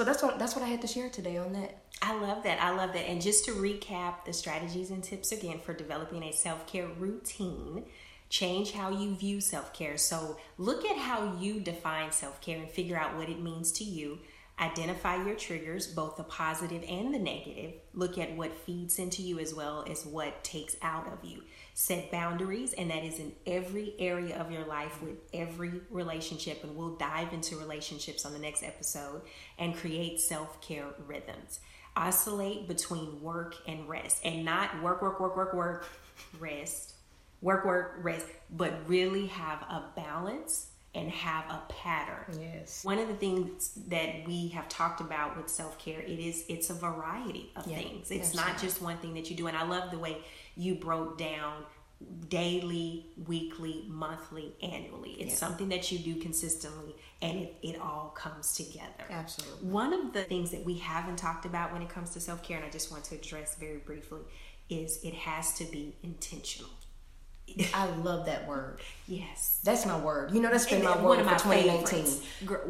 so 0.00 0.04
that's 0.04 0.22
what 0.22 0.38
that's 0.38 0.56
what 0.56 0.64
I 0.64 0.68
had 0.68 0.80
to 0.80 0.86
share 0.86 1.10
today 1.10 1.36
on 1.36 1.52
that. 1.52 1.82
I 2.00 2.18
love 2.18 2.42
that. 2.44 2.58
I 2.62 2.74
love 2.74 2.94
that. 2.94 3.06
And 3.06 3.20
just 3.20 3.44
to 3.44 3.50
recap 3.50 4.24
the 4.24 4.32
strategies 4.32 4.88
and 4.90 5.04
tips 5.04 5.30
again 5.30 5.60
for 5.62 5.74
developing 5.74 6.22
a 6.22 6.32
self-care 6.32 6.88
routine, 6.98 7.84
change 8.30 8.72
how 8.72 8.88
you 8.88 9.14
view 9.14 9.42
self-care. 9.42 9.98
So 9.98 10.38
look 10.56 10.86
at 10.86 10.96
how 10.96 11.36
you 11.38 11.60
define 11.60 12.12
self-care 12.12 12.56
and 12.60 12.70
figure 12.70 12.96
out 12.96 13.14
what 13.18 13.28
it 13.28 13.42
means 13.42 13.72
to 13.72 13.84
you. 13.84 14.20
Identify 14.58 15.16
your 15.16 15.34
triggers, 15.34 15.86
both 15.86 16.16
the 16.16 16.24
positive 16.24 16.82
and 16.88 17.12
the 17.12 17.18
negative. 17.18 17.74
Look 17.92 18.16
at 18.16 18.34
what 18.34 18.56
feeds 18.56 18.98
into 18.98 19.20
you 19.20 19.38
as 19.38 19.52
well 19.52 19.84
as 19.86 20.06
what 20.06 20.42
takes 20.42 20.76
out 20.80 21.12
of 21.12 21.22
you 21.22 21.42
set 21.80 22.10
boundaries, 22.10 22.74
and 22.74 22.90
that 22.90 23.02
is 23.02 23.18
in 23.18 23.32
every 23.46 23.94
area 23.98 24.36
of 24.38 24.52
your 24.52 24.66
life 24.66 25.00
with 25.00 25.16
every 25.32 25.80
relationship. 25.88 26.62
And 26.62 26.76
we'll 26.76 26.96
dive 26.96 27.32
into 27.32 27.56
relationships 27.56 28.26
on 28.26 28.34
the 28.34 28.38
next 28.38 28.62
episode 28.62 29.22
and 29.58 29.74
create 29.74 30.20
self 30.20 30.60
care 30.60 30.88
rhythms. 31.06 31.60
Oscillate 31.96 32.68
between 32.68 33.22
work 33.22 33.54
and 33.66 33.88
rest, 33.88 34.20
and 34.26 34.44
not 34.44 34.82
work, 34.82 35.00
work, 35.00 35.20
work, 35.20 35.34
work, 35.34 35.54
work, 35.54 35.86
rest, 36.38 36.96
work, 37.40 37.64
work, 37.64 37.94
rest, 38.02 38.26
but 38.50 38.74
really 38.86 39.26
have 39.28 39.62
a 39.62 39.84
balance 39.96 40.69
and 40.94 41.08
have 41.10 41.44
a 41.48 41.62
pattern. 41.68 42.38
Yes. 42.40 42.84
One 42.84 42.98
of 42.98 43.06
the 43.08 43.14
things 43.14 43.72
that 43.88 44.26
we 44.26 44.48
have 44.48 44.68
talked 44.68 45.00
about 45.00 45.36
with 45.36 45.48
self-care, 45.48 46.00
it 46.00 46.18
is 46.18 46.44
it's 46.48 46.70
a 46.70 46.74
variety 46.74 47.52
of 47.54 47.66
yeah, 47.66 47.76
things. 47.76 48.10
It's 48.10 48.34
not 48.34 48.46
right. 48.46 48.58
just 48.58 48.82
one 48.82 48.98
thing 48.98 49.14
that 49.14 49.30
you 49.30 49.36
do. 49.36 49.46
And 49.46 49.56
I 49.56 49.64
love 49.64 49.90
the 49.90 49.98
way 49.98 50.18
you 50.56 50.74
broke 50.74 51.16
down 51.16 51.64
daily, 52.28 53.06
weekly, 53.26 53.84
monthly, 53.86 54.52
annually. 54.62 55.12
It's 55.12 55.36
something 55.36 55.68
that 55.68 55.92
you 55.92 55.98
do 55.98 56.16
consistently 56.16 56.94
and 57.20 57.38
it, 57.38 57.56
it 57.62 57.80
all 57.80 58.12
comes 58.16 58.54
together. 58.54 59.04
Absolutely. 59.10 59.68
One 59.68 59.92
of 59.92 60.12
the 60.12 60.22
things 60.22 60.50
that 60.52 60.64
we 60.64 60.78
haven't 60.78 61.16
talked 61.16 61.44
about 61.44 61.72
when 61.72 61.82
it 61.82 61.90
comes 61.90 62.10
to 62.10 62.20
self 62.20 62.42
care, 62.42 62.56
and 62.56 62.66
I 62.66 62.70
just 62.70 62.90
want 62.90 63.04
to 63.04 63.14
address 63.16 63.56
very 63.56 63.78
briefly, 63.78 64.20
is 64.70 65.00
it 65.04 65.14
has 65.14 65.52
to 65.54 65.64
be 65.64 65.94
intentional. 66.02 66.70
I 67.74 67.86
love 67.96 68.26
that 68.26 68.46
word. 68.46 68.80
Yes, 69.06 69.58
that's 69.64 69.86
my 69.86 69.98
word. 69.98 70.32
You 70.32 70.40
know, 70.40 70.50
that's 70.50 70.66
been 70.66 70.84
my 70.84 71.00
word 71.02 71.24
for 71.24 71.38
2019. 71.38 72.04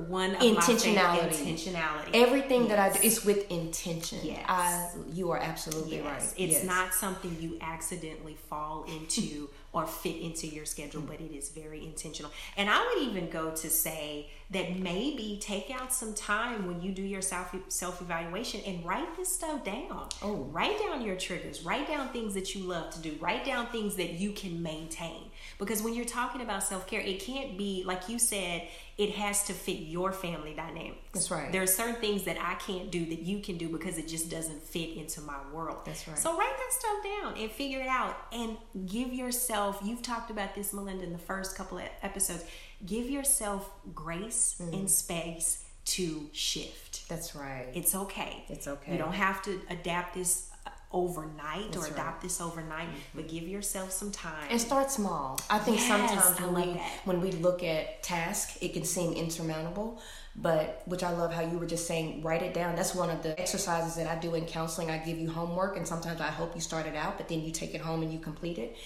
One 0.08 0.34
of 0.34 0.40
intentionality. 0.40 1.32
intentionality. 1.32 2.10
Everything 2.14 2.62
yes. 2.62 2.70
that 2.70 2.78
I 2.78 2.92
do 2.92 3.06
is 3.06 3.24
with 3.24 3.50
intention. 3.50 4.18
Yes, 4.22 4.44
I, 4.48 4.90
you 5.12 5.30
are 5.30 5.38
absolutely 5.38 5.98
yes. 5.98 6.04
right. 6.04 6.34
It's 6.38 6.52
yes. 6.52 6.64
not 6.64 6.94
something 6.94 7.36
you 7.40 7.58
accidentally 7.60 8.36
fall 8.48 8.84
into 8.84 9.48
or 9.72 9.86
fit 9.86 10.16
into 10.16 10.46
your 10.46 10.64
schedule, 10.64 11.02
mm. 11.02 11.06
but 11.06 11.20
it 11.20 11.32
is 11.32 11.48
very 11.50 11.84
intentional. 11.84 12.30
And 12.56 12.68
I 12.68 12.86
would 12.86 13.08
even 13.08 13.30
go 13.30 13.50
to 13.50 13.70
say 13.70 14.28
that 14.50 14.78
maybe 14.78 15.38
take 15.40 15.70
out 15.70 15.92
some 15.92 16.12
time 16.12 16.66
when 16.66 16.82
you 16.82 16.90
do 16.90 17.02
your 17.02 17.22
self 17.22 17.54
self 17.68 18.00
evaluation 18.02 18.60
and 18.66 18.84
write 18.84 19.16
this 19.16 19.32
stuff 19.32 19.64
down. 19.64 20.08
Oh, 20.22 20.48
write 20.50 20.78
down 20.78 21.02
your 21.02 21.16
triggers. 21.16 21.62
Write 21.62 21.86
down 21.86 22.08
things 22.08 22.34
that 22.34 22.54
you 22.54 22.64
love 22.64 22.90
to 22.94 23.00
do. 23.00 23.16
Write 23.20 23.44
down 23.44 23.66
things 23.68 23.94
that 23.96 24.14
you 24.14 24.32
can 24.32 24.62
maintain. 24.62 25.29
Because 25.60 25.82
when 25.82 25.94
you're 25.94 26.06
talking 26.06 26.40
about 26.40 26.64
self 26.64 26.86
care, 26.86 27.00
it 27.00 27.20
can't 27.20 27.56
be 27.56 27.84
like 27.86 28.08
you 28.08 28.18
said 28.18 28.66
it 28.98 29.12
has 29.12 29.44
to 29.44 29.52
fit 29.52 29.78
your 29.78 30.10
family 30.10 30.54
dynamics. 30.54 30.98
That's 31.12 31.30
right. 31.30 31.52
There 31.52 31.62
are 31.62 31.66
certain 31.66 31.96
things 31.96 32.24
that 32.24 32.36
I 32.40 32.54
can't 32.54 32.90
do 32.90 33.06
that 33.06 33.20
you 33.20 33.40
can 33.40 33.56
do 33.56 33.68
because 33.68 33.96
it 33.96 34.08
just 34.08 34.30
doesn't 34.30 34.62
fit 34.62 34.96
into 34.96 35.20
my 35.20 35.36
world. 35.52 35.78
That's 35.86 36.06
right. 36.08 36.18
So 36.18 36.36
write 36.36 36.52
that 36.56 36.72
stuff 36.72 37.04
down 37.04 37.42
and 37.42 37.50
figure 37.50 37.80
it 37.80 37.88
out 37.88 38.16
and 38.32 38.56
give 38.86 39.12
yourself, 39.12 39.80
you've 39.84 40.02
talked 40.02 40.30
about 40.30 40.54
this, 40.54 40.72
Melinda, 40.72 41.04
in 41.04 41.12
the 41.12 41.18
first 41.18 41.56
couple 41.56 41.78
of 41.78 41.84
episodes. 42.02 42.44
Give 42.84 43.08
yourself 43.08 43.70
grace 43.94 44.60
mm. 44.60 44.72
and 44.72 44.90
space 44.90 45.64
to 45.86 46.28
shift. 46.32 47.08
That's 47.08 47.34
right. 47.34 47.68
It's 47.74 47.94
okay. 47.94 48.44
It's 48.48 48.68
okay. 48.68 48.92
You 48.92 48.98
don't 48.98 49.14
have 49.14 49.42
to 49.42 49.60
adapt 49.70 50.14
this 50.14 50.49
overnight 50.92 51.72
That's 51.72 51.88
or 51.88 51.92
adopt 51.92 51.98
right. 51.98 52.20
this 52.20 52.40
overnight, 52.40 52.88
mm-hmm. 52.88 52.98
but 53.14 53.28
give 53.28 53.44
yourself 53.44 53.92
some 53.92 54.10
time 54.10 54.48
and 54.50 54.60
start 54.60 54.90
small. 54.90 55.40
I 55.48 55.58
think 55.58 55.78
yes, 55.78 55.88
sometimes 55.88 56.40
when 56.40 56.54
we 56.54 56.72
that. 56.74 57.00
when 57.04 57.20
we 57.20 57.32
look 57.32 57.62
at 57.62 58.02
tasks, 58.02 58.58
it 58.60 58.72
can 58.72 58.84
seem 58.84 59.12
insurmountable. 59.12 60.00
But 60.36 60.82
which 60.86 61.02
I 61.02 61.10
love 61.10 61.32
how 61.32 61.42
you 61.42 61.58
were 61.58 61.66
just 61.66 61.88
saying, 61.88 62.22
write 62.22 62.42
it 62.42 62.54
down. 62.54 62.76
That's 62.76 62.94
one 62.94 63.10
of 63.10 63.22
the 63.22 63.38
exercises 63.38 63.96
that 63.96 64.06
I 64.06 64.18
do 64.18 64.34
in 64.36 64.46
counseling. 64.46 64.90
I 64.90 64.98
give 64.98 65.18
you 65.18 65.28
homework, 65.28 65.76
and 65.76 65.86
sometimes 65.86 66.20
I 66.20 66.28
hope 66.28 66.54
you 66.54 66.60
start 66.60 66.86
it 66.86 66.94
out, 66.94 67.18
but 67.18 67.28
then 67.28 67.42
you 67.42 67.50
take 67.50 67.74
it 67.74 67.80
home 67.80 68.02
and 68.02 68.12
you 68.12 68.18
complete 68.18 68.58
it 68.58 68.76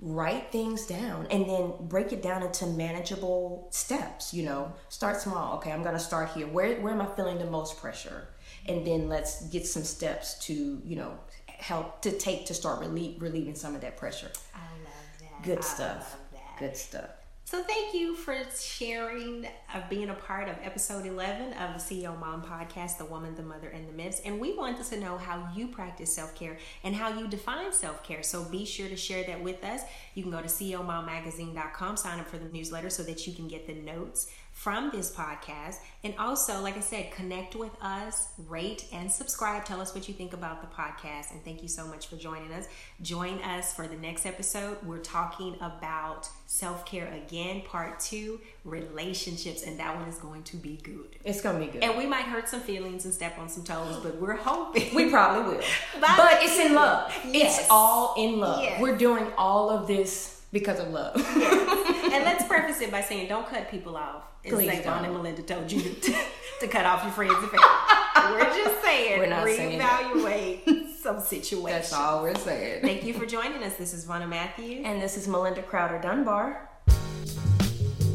write 0.00 0.52
things 0.52 0.86
down 0.86 1.26
and 1.30 1.48
then 1.48 1.72
break 1.80 2.12
it 2.12 2.22
down 2.22 2.42
into 2.42 2.66
manageable 2.66 3.66
steps 3.70 4.34
you 4.34 4.42
know 4.42 4.70
start 4.90 5.18
small 5.18 5.56
okay 5.56 5.72
i'm 5.72 5.82
going 5.82 5.94
to 5.94 6.00
start 6.00 6.28
here 6.30 6.46
where, 6.46 6.78
where 6.82 6.92
am 6.92 7.00
i 7.00 7.06
feeling 7.06 7.38
the 7.38 7.46
most 7.46 7.80
pressure 7.80 8.28
and 8.66 8.86
then 8.86 9.08
let's 9.08 9.46
get 9.48 9.66
some 9.66 9.82
steps 9.82 10.38
to 10.38 10.82
you 10.84 10.96
know 10.96 11.18
help 11.58 12.02
to 12.02 12.12
take 12.12 12.46
to 12.46 12.54
start 12.54 12.80
relieve, 12.80 13.20
relieving 13.20 13.54
some 13.54 13.74
of 13.74 13.80
that 13.80 13.96
pressure. 13.96 14.30
I 14.54 14.58
love 14.58 14.92
that. 15.20 15.42
Good 15.42 15.64
stuff. 15.64 16.16
That. 16.32 16.58
Good 16.58 16.76
stuff. 16.76 17.10
So 17.44 17.62
thank 17.62 17.94
you 17.94 18.16
for 18.16 18.36
sharing 18.58 19.46
of 19.72 19.88
being 19.88 20.10
a 20.10 20.14
part 20.14 20.48
of 20.48 20.56
episode 20.64 21.06
11 21.06 21.52
of 21.52 21.74
the 21.74 21.78
CEO 21.78 22.18
Mom 22.18 22.42
podcast, 22.42 22.98
The 22.98 23.04
Woman, 23.04 23.36
the 23.36 23.44
Mother, 23.44 23.68
and 23.68 23.88
the 23.88 23.92
Myths. 23.92 24.20
And 24.24 24.40
we 24.40 24.56
wanted 24.56 24.84
to 24.84 24.98
know 24.98 25.16
how 25.16 25.48
you 25.54 25.68
practice 25.68 26.12
self-care 26.12 26.58
and 26.82 26.92
how 26.96 27.16
you 27.16 27.28
define 27.28 27.72
self-care. 27.72 28.24
So 28.24 28.42
be 28.42 28.64
sure 28.64 28.88
to 28.88 28.96
share 28.96 29.22
that 29.28 29.40
with 29.40 29.62
us. 29.62 29.82
You 30.14 30.24
can 30.24 30.32
go 30.32 30.40
to 30.40 30.48
CEOMomMagazine.com, 30.48 31.96
sign 31.96 32.18
up 32.18 32.26
for 32.26 32.38
the 32.38 32.48
newsletter 32.48 32.90
so 32.90 33.04
that 33.04 33.28
you 33.28 33.32
can 33.32 33.46
get 33.46 33.68
the 33.68 33.74
notes 33.74 34.28
from 34.56 34.90
this 34.90 35.14
podcast. 35.14 35.76
And 36.02 36.14
also, 36.18 36.62
like 36.62 36.78
I 36.78 36.80
said, 36.80 37.10
connect 37.12 37.54
with 37.54 37.70
us, 37.82 38.28
rate 38.48 38.86
and 38.90 39.12
subscribe. 39.12 39.66
Tell 39.66 39.82
us 39.82 39.94
what 39.94 40.08
you 40.08 40.14
think 40.14 40.32
about 40.32 40.62
the 40.62 40.66
podcast. 40.74 41.30
And 41.30 41.44
thank 41.44 41.62
you 41.62 41.68
so 41.68 41.86
much 41.86 42.06
for 42.06 42.16
joining 42.16 42.50
us. 42.52 42.66
Join 43.02 43.38
us 43.42 43.74
for 43.74 43.86
the 43.86 43.96
next 43.96 44.24
episode. 44.24 44.78
We're 44.82 44.98
talking 44.98 45.56
about 45.56 46.26
self 46.46 46.86
care 46.86 47.12
again, 47.12 47.62
part 47.68 48.00
two 48.00 48.40
relationships. 48.64 49.62
And 49.62 49.78
that 49.78 49.94
one 49.94 50.08
is 50.08 50.16
going 50.16 50.42
to 50.44 50.56
be 50.56 50.80
good. 50.82 51.16
It's 51.22 51.42
going 51.42 51.60
to 51.60 51.66
be 51.66 51.70
good. 51.70 51.84
And 51.84 51.98
we 51.98 52.06
might 52.06 52.24
hurt 52.24 52.48
some 52.48 52.60
feelings 52.60 53.04
and 53.04 53.12
step 53.12 53.38
on 53.38 53.50
some 53.50 53.62
toes, 53.62 54.00
but 54.02 54.18
we're 54.18 54.36
hoping. 54.36 54.94
We 54.94 55.10
probably 55.10 55.52
will. 55.52 55.62
but, 56.00 56.16
but 56.16 56.38
it's 56.40 56.58
in 56.58 56.74
love. 56.74 57.14
Yes. 57.26 57.58
It's 57.58 57.68
all 57.70 58.14
in 58.16 58.40
love. 58.40 58.62
Yes. 58.62 58.80
We're 58.80 58.96
doing 58.96 59.26
all 59.36 59.68
of 59.68 59.86
this 59.86 60.35
because 60.58 60.80
of 60.80 60.88
love. 60.88 61.12
yes. 61.16 62.12
And 62.14 62.24
let's 62.24 62.44
preface 62.46 62.80
it 62.80 62.90
by 62.90 63.02
saying 63.02 63.28
don't 63.28 63.46
cut 63.46 63.70
people 63.70 63.94
off 63.96 64.24
Please 64.42 64.68
like 64.68 64.84
Don 64.84 65.04
and 65.04 65.12
Melinda 65.12 65.42
told 65.42 65.70
you 65.70 65.82
to, 66.02 66.14
to 66.60 66.68
cut 66.68 66.86
off 66.86 67.02
your 67.02 67.12
friends 67.12 67.34
and 67.34 67.50
family. 67.50 68.32
we're 68.32 68.64
just 68.64 68.82
saying, 68.82 69.18
we're 69.18 69.26
not 69.26 69.44
reevaluate 69.46 70.64
saying 70.64 70.94
some 71.02 71.20
situations. 71.20 71.90
That's 71.90 71.92
all 71.92 72.22
we're 72.22 72.34
saying. 72.36 72.80
Thank 72.82 73.04
you 73.04 73.12
for 73.12 73.26
joining 73.26 73.62
us. 73.62 73.74
This 73.76 73.92
is 73.92 74.06
Vonna 74.06 74.28
Matthew. 74.28 74.82
And 74.82 75.02
this 75.02 75.18
is 75.18 75.28
Melinda 75.28 75.62
Crowder 75.62 76.00
Dunbar. 76.00 76.70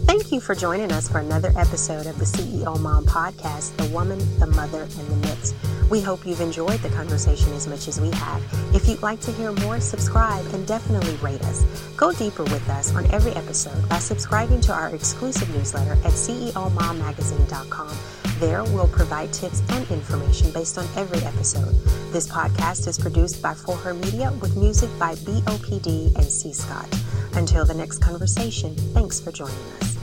Thank 0.05 0.31
you 0.31 0.41
for 0.41 0.55
joining 0.55 0.91
us 0.91 1.07
for 1.07 1.19
another 1.19 1.53
episode 1.57 2.07
of 2.07 2.17
the 2.17 2.25
CEO 2.25 2.79
Mom 2.79 3.05
Podcast 3.05 3.77
The 3.77 3.87
Woman, 3.93 4.17
the 4.39 4.47
Mother, 4.47 4.81
and 4.81 4.91
the 4.91 5.27
Myths. 5.27 5.53
We 5.91 5.99
hope 5.99 6.25
you've 6.25 6.39
enjoyed 6.39 6.79
the 6.79 6.89
conversation 6.89 7.51
as 7.51 7.67
much 7.67 7.89
as 7.89 7.99
we 7.99 8.09
have. 8.11 8.41
If 8.73 8.87
you'd 8.87 9.01
like 9.01 9.19
to 9.21 9.31
hear 9.33 9.51
more, 9.51 9.81
subscribe 9.81 10.45
and 10.53 10.65
definitely 10.65 11.17
rate 11.17 11.41
us. 11.41 11.65
Go 11.97 12.13
deeper 12.13 12.43
with 12.45 12.65
us 12.69 12.95
on 12.95 13.11
every 13.11 13.33
episode 13.33 13.89
by 13.89 13.99
subscribing 13.99 14.61
to 14.61 14.71
our 14.71 14.95
exclusive 14.95 15.53
newsletter 15.53 15.91
at 16.05 16.13
CEOMomMagazine.com. 16.13 17.93
There, 18.39 18.63
we'll 18.63 18.87
provide 18.87 19.33
tips 19.33 19.61
and 19.67 19.91
information 19.91 20.49
based 20.51 20.77
on 20.77 20.87
every 20.95 21.19
episode. 21.27 21.73
This 22.13 22.25
podcast 22.25 22.87
is 22.87 22.97
produced 22.97 23.41
by 23.41 23.53
For 23.53 23.75
Her 23.75 23.93
Media 23.93 24.31
with 24.39 24.55
music 24.55 24.89
by 24.97 25.15
BOPD 25.15 26.15
and 26.15 26.23
C. 26.23 26.53
Scott. 26.53 26.87
Until 27.33 27.65
the 27.65 27.73
next 27.73 27.97
conversation, 27.97 28.77
thanks 28.93 29.19
for 29.19 29.33
joining 29.33 29.57
us. 29.81 30.00